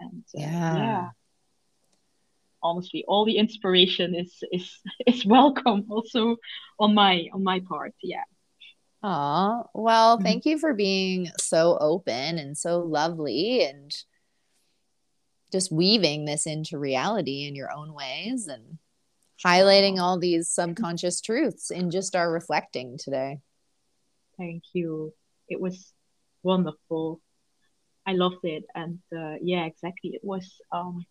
And 0.00 0.24
uh, 0.36 0.40
yeah. 0.40 0.76
yeah. 0.76 1.08
honestly, 2.62 3.04
all 3.06 3.24
the 3.24 3.38
inspiration 3.38 4.14
is 4.14 4.42
is 4.52 4.80
is 5.06 5.26
welcome 5.26 5.86
also 5.90 6.36
on 6.78 6.94
my 6.94 7.28
on 7.32 7.42
my 7.42 7.60
part. 7.60 7.94
Yeah. 8.02 8.24
Aw, 9.02 9.64
well, 9.74 10.16
mm-hmm. 10.16 10.24
thank 10.24 10.46
you 10.46 10.58
for 10.58 10.72
being 10.72 11.30
so 11.38 11.76
open 11.78 12.38
and 12.38 12.56
so 12.56 12.80
lovely 12.80 13.62
and 13.62 13.94
just 15.52 15.70
weaving 15.70 16.24
this 16.24 16.46
into 16.46 16.78
reality 16.78 17.44
in 17.46 17.54
your 17.54 17.70
own 17.70 17.92
ways 17.92 18.48
and 18.48 18.78
highlighting 19.44 20.00
all 20.00 20.18
these 20.18 20.48
subconscious 20.48 21.20
truths 21.20 21.70
in 21.70 21.90
just 21.90 22.16
our 22.16 22.30
reflecting 22.30 22.98
today. 22.98 23.38
Thank 24.38 24.64
you. 24.72 25.12
It 25.48 25.60
was 25.60 25.92
wonderful. 26.44 27.20
I 28.06 28.12
loved 28.12 28.44
it, 28.44 28.64
and 28.74 28.98
uh, 29.16 29.36
yeah, 29.42 29.64
exactly. 29.64 30.10
It 30.10 30.20
was 30.22 30.60
um, 30.70 31.04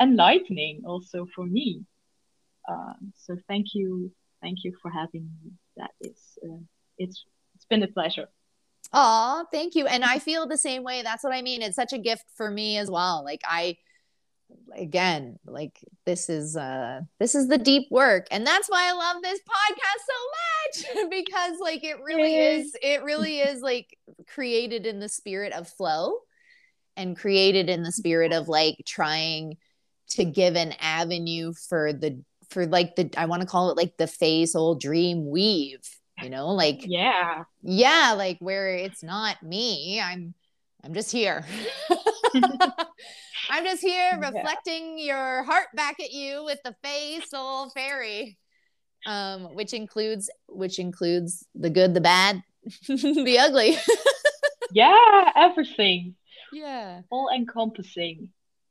enlightening 0.00 0.82
also 0.86 1.26
for 1.34 1.44
me. 1.44 1.84
Uh, 2.68 2.94
so 3.16 3.36
thank 3.46 3.74
you, 3.74 4.10
thank 4.42 4.64
you 4.64 4.74
for 4.80 4.90
having 4.90 5.28
me. 5.44 5.52
That 5.76 5.90
is, 6.00 6.38
uh, 6.42 6.62
it's 6.98 7.24
it's 7.54 7.66
been 7.66 7.82
a 7.82 7.88
pleasure. 7.88 8.28
Oh, 8.92 9.44
thank 9.52 9.74
you. 9.74 9.86
And 9.86 10.02
I 10.04 10.18
feel 10.18 10.48
the 10.48 10.58
same 10.58 10.82
way. 10.82 11.02
That's 11.02 11.22
what 11.22 11.34
I 11.34 11.42
mean. 11.42 11.62
It's 11.62 11.76
such 11.76 11.92
a 11.92 11.98
gift 11.98 12.24
for 12.34 12.50
me 12.50 12.78
as 12.78 12.90
well. 12.90 13.22
Like 13.24 13.42
I 13.44 13.76
again 14.76 15.38
like 15.46 15.78
this 16.06 16.28
is 16.28 16.56
uh 16.56 17.00
this 17.18 17.34
is 17.34 17.48
the 17.48 17.58
deep 17.58 17.88
work. 17.90 18.26
And 18.30 18.46
that's 18.46 18.68
why 18.68 18.88
i 18.88 18.92
love 18.92 19.22
this 19.22 19.40
podcast 19.40 20.84
so 20.84 20.94
much 21.02 21.10
because 21.10 21.58
like 21.60 21.84
it 21.84 22.00
really 22.02 22.36
is 22.36 22.74
it 22.82 23.02
really 23.02 23.40
is 23.40 23.62
like 23.62 23.96
created 24.28 24.86
in 24.86 25.00
the 25.00 25.08
spirit 25.08 25.52
of 25.52 25.68
flow 25.68 26.14
and 26.96 27.16
created 27.16 27.68
in 27.68 27.82
the 27.82 27.92
spirit 27.92 28.32
of 28.32 28.48
like 28.48 28.76
trying 28.86 29.56
to 30.10 30.24
give 30.24 30.56
an 30.56 30.74
avenue 30.80 31.52
for 31.68 31.92
the 31.92 32.22
for 32.50 32.66
like 32.66 32.96
the 32.96 33.10
i 33.16 33.26
want 33.26 33.42
to 33.42 33.48
call 33.48 33.70
it 33.70 33.76
like 33.76 33.96
the 33.96 34.06
Fae 34.06 34.44
Soul 34.44 34.74
dream 34.74 35.30
weave 35.30 35.80
you 36.22 36.30
know 36.30 36.48
like 36.48 36.82
yeah. 36.84 37.44
yeah 37.62 38.14
like 38.16 38.36
where 38.40 38.74
it's 38.74 39.02
not 39.02 39.42
me 39.42 40.00
i'm 40.00 40.34
i'm 40.84 40.92
just 40.92 41.12
here 41.12 41.44
I'm 43.50 43.64
just 43.64 43.82
here 43.82 44.18
reflecting 44.20 44.98
yeah. 44.98 45.04
your 45.04 45.42
heart 45.44 45.68
back 45.74 46.00
at 46.00 46.12
you 46.12 46.44
with 46.44 46.58
the 46.64 46.74
Soul 47.26 47.70
Fairy, 47.70 48.38
um, 49.06 49.54
which 49.54 49.72
includes 49.72 50.30
which 50.48 50.78
includes 50.78 51.46
the 51.54 51.70
good, 51.70 51.94
the 51.94 52.00
bad, 52.00 52.42
the 52.88 53.38
ugly. 53.40 53.76
yeah, 54.72 55.32
everything. 55.36 56.14
Yeah, 56.52 57.02
all 57.10 57.30
encompassing. 57.34 58.28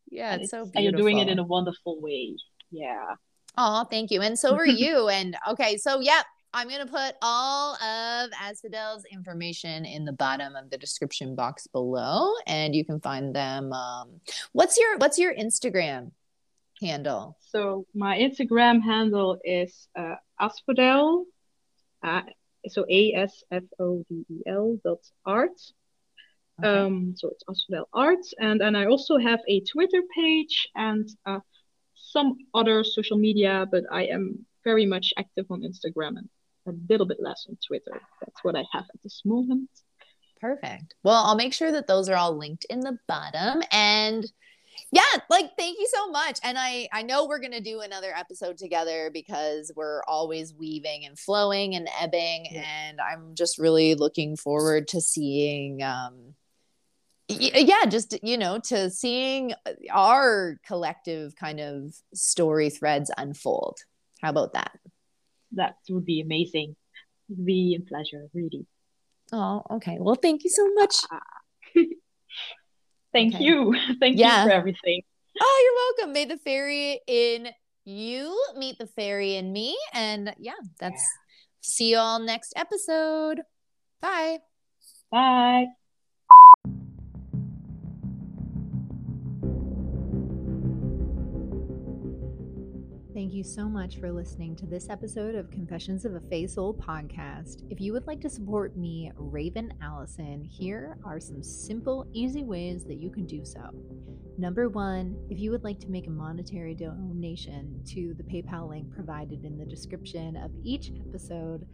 Yeah, 0.10 0.36
it's, 0.36 0.44
it's, 0.44 0.52
so 0.52 0.64
beautiful. 0.64 0.72
And 0.76 0.84
you're 0.84 1.00
doing 1.00 1.20
it 1.20 1.30
in 1.30 1.40
a 1.40 1.44
wonderful 1.44 2.02
way. 2.02 2.36
Yeah. 2.72 3.16
Oh, 3.58 3.84
thank 3.90 4.12
you. 4.12 4.22
And 4.22 4.38
so 4.38 4.56
are 4.56 4.66
you. 4.66 5.10
and 5.10 5.36
okay, 5.50 5.78
so 5.78 6.00
yeah, 6.00 6.22
I'm 6.52 6.68
going 6.68 6.86
to 6.86 6.92
put 6.92 7.16
all 7.22 7.76
of 7.76 8.32
Asfodel's 8.32 9.06
information 9.12 9.86
in 9.86 10.04
the 10.04 10.14
bottom 10.14 10.56
of 10.56 10.72
the 10.72 10.78
description 10.80 11.36
box 11.36 11.68
below, 11.68 12.34
and 12.48 12.74
you 12.74 12.84
can 12.84 13.00
find 13.00 13.36
them. 13.36 13.72
Um, 13.72 14.22
what's 14.54 14.78
your 14.78 14.98
What's 14.98 15.20
your 15.20 15.34
Instagram 15.36 16.12
handle? 16.82 17.38
So 17.52 17.86
my 17.94 18.18
Instagram 18.18 18.82
handle 18.82 19.38
is 19.44 19.88
uh, 19.96 20.16
Asfodel, 20.42 21.26
uh, 22.02 22.22
so 22.68 22.84
A 22.90 23.14
S 23.14 23.44
F 23.52 23.64
O 23.80 24.04
D 24.10 24.26
E 24.30 24.42
L 24.48 24.80
dot 24.84 25.06
art. 25.26 25.62
Okay. 26.60 26.68
Um, 26.68 27.14
so 27.16 27.30
it's 27.30 27.44
Asfodel 27.44 27.86
Arts, 27.94 28.34
and 28.40 28.62
and 28.64 28.76
I 28.76 28.88
also 28.88 29.20
have 29.20 29.40
a 29.48 29.62
Twitter 29.62 30.02
page 30.16 30.68
and 30.76 31.08
uh, 31.28 31.40
some 31.94 32.38
other 32.56 32.84
social 32.84 33.20
media, 33.20 33.68
but 33.72 33.84
I 33.92 34.06
am 34.06 34.48
very 34.64 34.88
much 34.88 35.14
active 35.16 35.46
on 35.52 35.62
Instagram 35.62 36.18
and 36.18 36.30
a 36.70 36.76
little 36.90 37.06
bit 37.06 37.18
less 37.20 37.46
on 37.50 37.58
Twitter. 37.66 38.00
That's 38.22 38.44
what 38.44 38.56
I 38.56 38.64
have 38.72 38.86
at 38.94 39.04
this 39.04 39.22
moment. 39.26 39.70
Perfect. 40.40 40.96
Well, 41.04 41.26
I'll 41.26 41.36
make 41.36 41.54
sure 41.54 41.72
that 41.72 41.88
those 41.88 42.08
are 42.10 42.16
all 42.16 42.38
linked 42.38 42.66
in 42.70 42.80
the 42.80 42.98
bottom 43.08 43.62
and 43.72 44.26
yeah, 44.92 45.02
like 45.30 45.52
thank 45.58 45.78
you 45.78 45.88
so 45.94 46.10
much. 46.10 46.40
And 46.44 46.58
I 46.58 46.88
I 46.92 47.02
know 47.04 47.28
we're 47.28 47.40
going 47.40 47.52
to 47.52 47.60
do 47.60 47.82
another 47.82 48.12
episode 48.16 48.58
together 48.58 49.12
because 49.14 49.72
we're 49.76 50.02
always 50.08 50.54
weaving 50.54 51.06
and 51.06 51.20
flowing 51.20 51.76
and 51.76 51.88
ebbing 52.00 52.48
yeah. 52.50 52.64
and 52.66 53.00
I'm 53.02 53.36
just 53.36 53.60
really 53.60 53.96
looking 53.96 54.36
forward 54.36 54.88
to 54.90 55.02
seeing 55.02 55.84
um 55.84 56.34
yeah 57.30 57.86
just 57.86 58.18
you 58.24 58.38
know 58.38 58.60
to 58.60 58.90
seeing 58.90 59.54
our 59.92 60.60
collective 60.66 61.36
kind 61.36 61.60
of 61.60 61.94
story 62.14 62.72
threads 62.72 63.12
unfold 63.18 63.78
how 64.22 64.32
about 64.32 64.54
that 64.54 64.72
that 65.54 65.76
would 65.90 66.06
be 66.06 66.22
amazing. 66.22 66.76
It 67.30 67.38
would 67.38 67.46
be 67.46 67.78
a 67.80 67.88
pleasure, 67.88 68.28
really. 68.34 68.66
Oh, 69.32 69.64
okay. 69.72 69.98
Well, 70.00 70.16
thank 70.16 70.44
you 70.44 70.50
so 70.50 70.72
much. 70.74 70.96
thank 73.14 73.36
okay. 73.36 73.44
you. 73.44 73.76
Thank 74.00 74.18
yeah. 74.18 74.44
you 74.44 74.50
for 74.50 74.54
everything. 74.54 75.02
Oh, 75.40 75.64
you're 75.64 76.06
welcome. 76.06 76.14
May 76.14 76.26
the 76.26 76.38
fairy 76.38 77.00
in 77.08 77.50
you 77.86 78.40
meet 78.58 78.78
the 78.78 78.88
fairy 78.88 79.36
in 79.36 79.52
me. 79.52 79.78
And 79.94 80.34
yeah, 80.38 80.54
that's 80.80 81.02
yeah. 81.02 81.62
see 81.62 81.90
you 81.92 81.98
all 81.98 82.20
next 82.20 82.54
episode. 82.56 83.42
Bye. 84.02 84.40
Bye. 85.12 85.68
Thank 93.20 93.34
you 93.34 93.44
so 93.44 93.68
much 93.68 93.98
for 93.98 94.14
listening 94.14 94.56
to 94.56 94.66
this 94.66 94.88
episode 94.90 95.36
of 95.36 95.52
Confessions 95.52 96.06
of 96.06 96.16
a 96.16 96.22
Fae 96.22 96.46
Soul 96.46 96.74
podcast. 96.74 97.70
If 97.70 97.82
you 97.82 97.92
would 97.92 98.08
like 98.08 98.22
to 98.22 98.30
support 98.30 98.78
me, 98.78 99.12
Raven 99.18 99.74
Allison, 99.82 100.46
here 100.46 100.98
are 101.04 101.20
some 101.20 101.44
simple, 101.44 102.08
easy 102.14 102.46
ways 102.46 102.86
that 102.86 102.96
you 102.96 103.10
can 103.10 103.26
do 103.26 103.44
so. 103.44 103.60
Number 104.38 104.70
one, 104.70 105.18
if 105.30 105.38
you 105.38 105.52
would 105.52 105.66
like 105.66 105.82
to 105.82 105.90
make 105.90 106.08
a 106.08 106.10
monetary 106.10 106.74
donation 106.74 107.82
to 107.88 108.14
the 108.14 108.24
PayPal 108.24 108.70
link 108.70 108.90
provided 108.90 109.44
in 109.44 109.58
the 109.58 109.66
description 109.66 110.38
of 110.38 110.52
each 110.64 110.94
episode, 111.06 111.68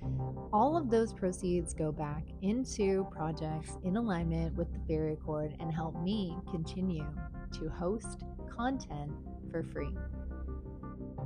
all 0.51 0.75
of 0.75 0.89
those 0.89 1.13
proceeds 1.13 1.75
go 1.75 1.91
back 1.91 2.23
into 2.41 3.07
projects 3.11 3.77
in 3.83 3.97
alignment 3.97 4.55
with 4.55 4.73
the 4.73 4.79
Fairy 4.87 5.13
Accord 5.13 5.55
and 5.59 5.71
help 5.71 6.01
me 6.01 6.35
continue 6.49 7.05
to 7.51 7.69
host 7.69 8.23
content 8.49 9.11
for 9.51 9.61
free. 9.61 9.95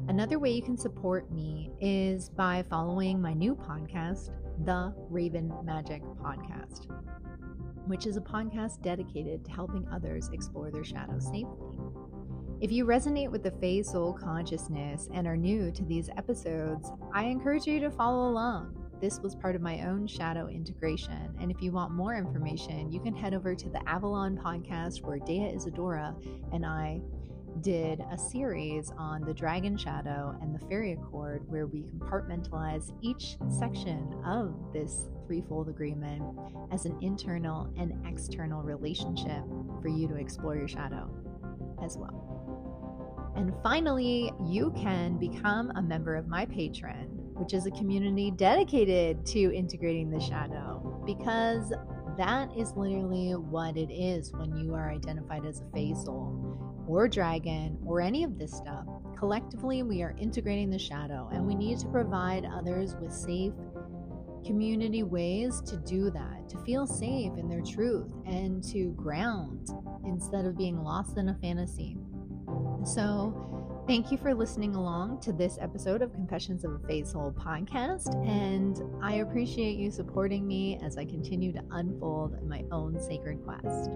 Another 0.08 0.40
way 0.40 0.52
you 0.52 0.62
can 0.62 0.78
support 0.78 1.32
me 1.32 1.72
is 1.80 2.30
by 2.30 2.64
following 2.70 3.22
my 3.22 3.34
new 3.34 3.56
podcast, 3.56 4.32
The 4.66 4.94
Raven 5.10 5.50
Magick 5.64 6.02
Podcast, 6.18 6.88
which 7.88 8.06
is 8.06 8.18
a 8.18 8.22
podcast 8.22 8.82
dedicated 8.82 9.46
to 9.46 9.52
helping 9.52 9.88
others 9.90 10.30
explore 10.34 10.72
their 10.72 10.84
shadows 10.84 11.26
safely. 11.26 11.68
If 12.62 12.72
you 12.72 12.86
resonate 12.86 13.32
with 13.32 13.44
the 13.44 13.52
Fae 13.52 13.82
Soul 13.82 14.14
consciousness 14.14 15.08
and 15.14 15.28
are 15.28 15.38
new 15.38 15.72
to 15.72 15.86
these 15.86 16.10
episodes, 16.18 16.92
I 17.14 17.24
encourage 17.24 17.66
you 17.66 17.80
to 17.80 17.92
follow 17.92 18.30
along. 18.30 18.76
This 19.00 19.22
was 19.22 19.34
part 19.34 19.56
of 19.56 19.62
my 19.62 19.86
own 19.86 20.08
shadow 20.08 20.48
integration. 20.48 21.34
And 21.40 21.52
if 21.52 21.62
you 21.62 21.72
want 21.72 21.94
more 21.94 22.16
information, 22.16 22.92
you 22.92 23.00
can 23.00 23.16
head 23.16 23.34
over 23.34 23.56
to 23.56 23.70
the 23.70 23.88
Avalon 23.88 24.38
podcast 24.38 25.04
where 25.04 25.20
Dea 25.20 25.54
Isadora 25.56 26.14
and 26.52 26.66
I 26.66 27.00
did 27.62 28.02
a 28.12 28.18
series 28.18 28.92
on 28.98 29.22
the 29.22 29.34
Dragon 29.34 29.78
Shadow 29.78 30.36
and 30.42 30.54
the 30.54 30.66
Fairy 30.68 30.94
Accord, 30.94 31.44
where 31.48 31.68
we 31.68 31.82
compartmentalize 31.82 32.92
each 33.02 33.38
section 33.60 34.14
of 34.26 34.56
this 34.74 35.10
threefold 35.28 35.70
agreement 35.70 36.24
as 36.72 36.86
an 36.86 36.98
internal 37.02 37.72
and 37.78 37.94
external 38.08 38.62
relationship 38.62 39.44
for 39.82 39.88
you 39.88 40.08
to 40.08 40.16
explore 40.16 40.56
your 40.56 40.68
shadow 40.68 41.10
as 41.84 41.98
well. 41.98 43.34
And 43.36 43.54
finally, 43.62 44.32
you 44.46 44.72
can 44.76 45.18
become 45.18 45.72
a 45.76 45.82
member 45.82 46.16
of 46.16 46.28
my 46.28 46.46
Patreon, 46.46 47.08
which 47.36 47.54
is 47.54 47.66
a 47.66 47.72
community 47.72 48.32
dedicated 48.32 49.26
to 49.28 49.54
integrating 49.54 50.10
the 50.10 50.20
shadow, 50.20 51.02
because 51.06 51.74
that 52.18 52.50
is 52.58 52.74
literally 52.76 53.32
what 53.32 53.78
it 53.78 53.92
is 53.92 54.34
when 54.34 54.58
you 54.58 54.74
are 54.74 54.92
identified 54.92 55.46
as 55.46 55.62
a 55.62 55.66
Fae 55.72 55.94
soul 55.94 56.69
or 56.90 57.08
dragon 57.08 57.78
or 57.86 58.02
any 58.02 58.24
of 58.24 58.38
this 58.38 58.52
stuff. 58.52 58.86
Collectively, 59.18 59.84
we 59.84 60.02
are 60.02 60.16
integrating 60.18 60.70
the 60.70 60.80
shadow, 60.80 61.30
and 61.32 61.46
we 61.46 61.54
need 61.54 61.78
to 61.80 61.88
provide 61.88 62.46
others 62.46 62.96
with 63.00 63.14
safe 63.14 63.54
community 64.46 65.04
ways 65.04 65.62
to 65.62 65.78
do 65.78 66.10
that, 66.10 66.50
to 66.50 66.58
feel 66.64 66.88
safe 66.88 67.32
in 67.38 67.48
their 67.48 67.62
truth, 67.62 68.08
and 68.26 68.64
to 68.64 68.92
ground 68.94 69.70
instead 70.06 70.46
of 70.46 70.58
being 70.58 70.84
lost 70.84 71.18
in 71.18 71.30
a 71.30 71.36
fantasy. 71.36 71.98
So, 72.84 73.84
thank 73.86 74.12
you 74.12 74.18
for 74.18 74.34
listening 74.34 74.76
along 74.76 75.20
to 75.22 75.34
this 75.34 75.60
episode 75.62 76.02
of 76.02 76.12
Confessions 76.14 76.64
of 76.64 76.82
a 76.90 77.04
Soul 77.04 77.36
podcast, 77.38 78.16
and 78.26 78.82
I 79.04 79.16
appreciate 79.16 79.78
you 79.78 79.92
supporting 79.92 80.48
me 80.48 80.80
as 80.82 80.98
I 80.98 81.06
continue 81.06 81.52
to 81.52 81.62
unfold 81.72 82.42
my 82.48 82.64
own 82.72 83.00
sacred 83.00 83.44
quest. 83.44 83.92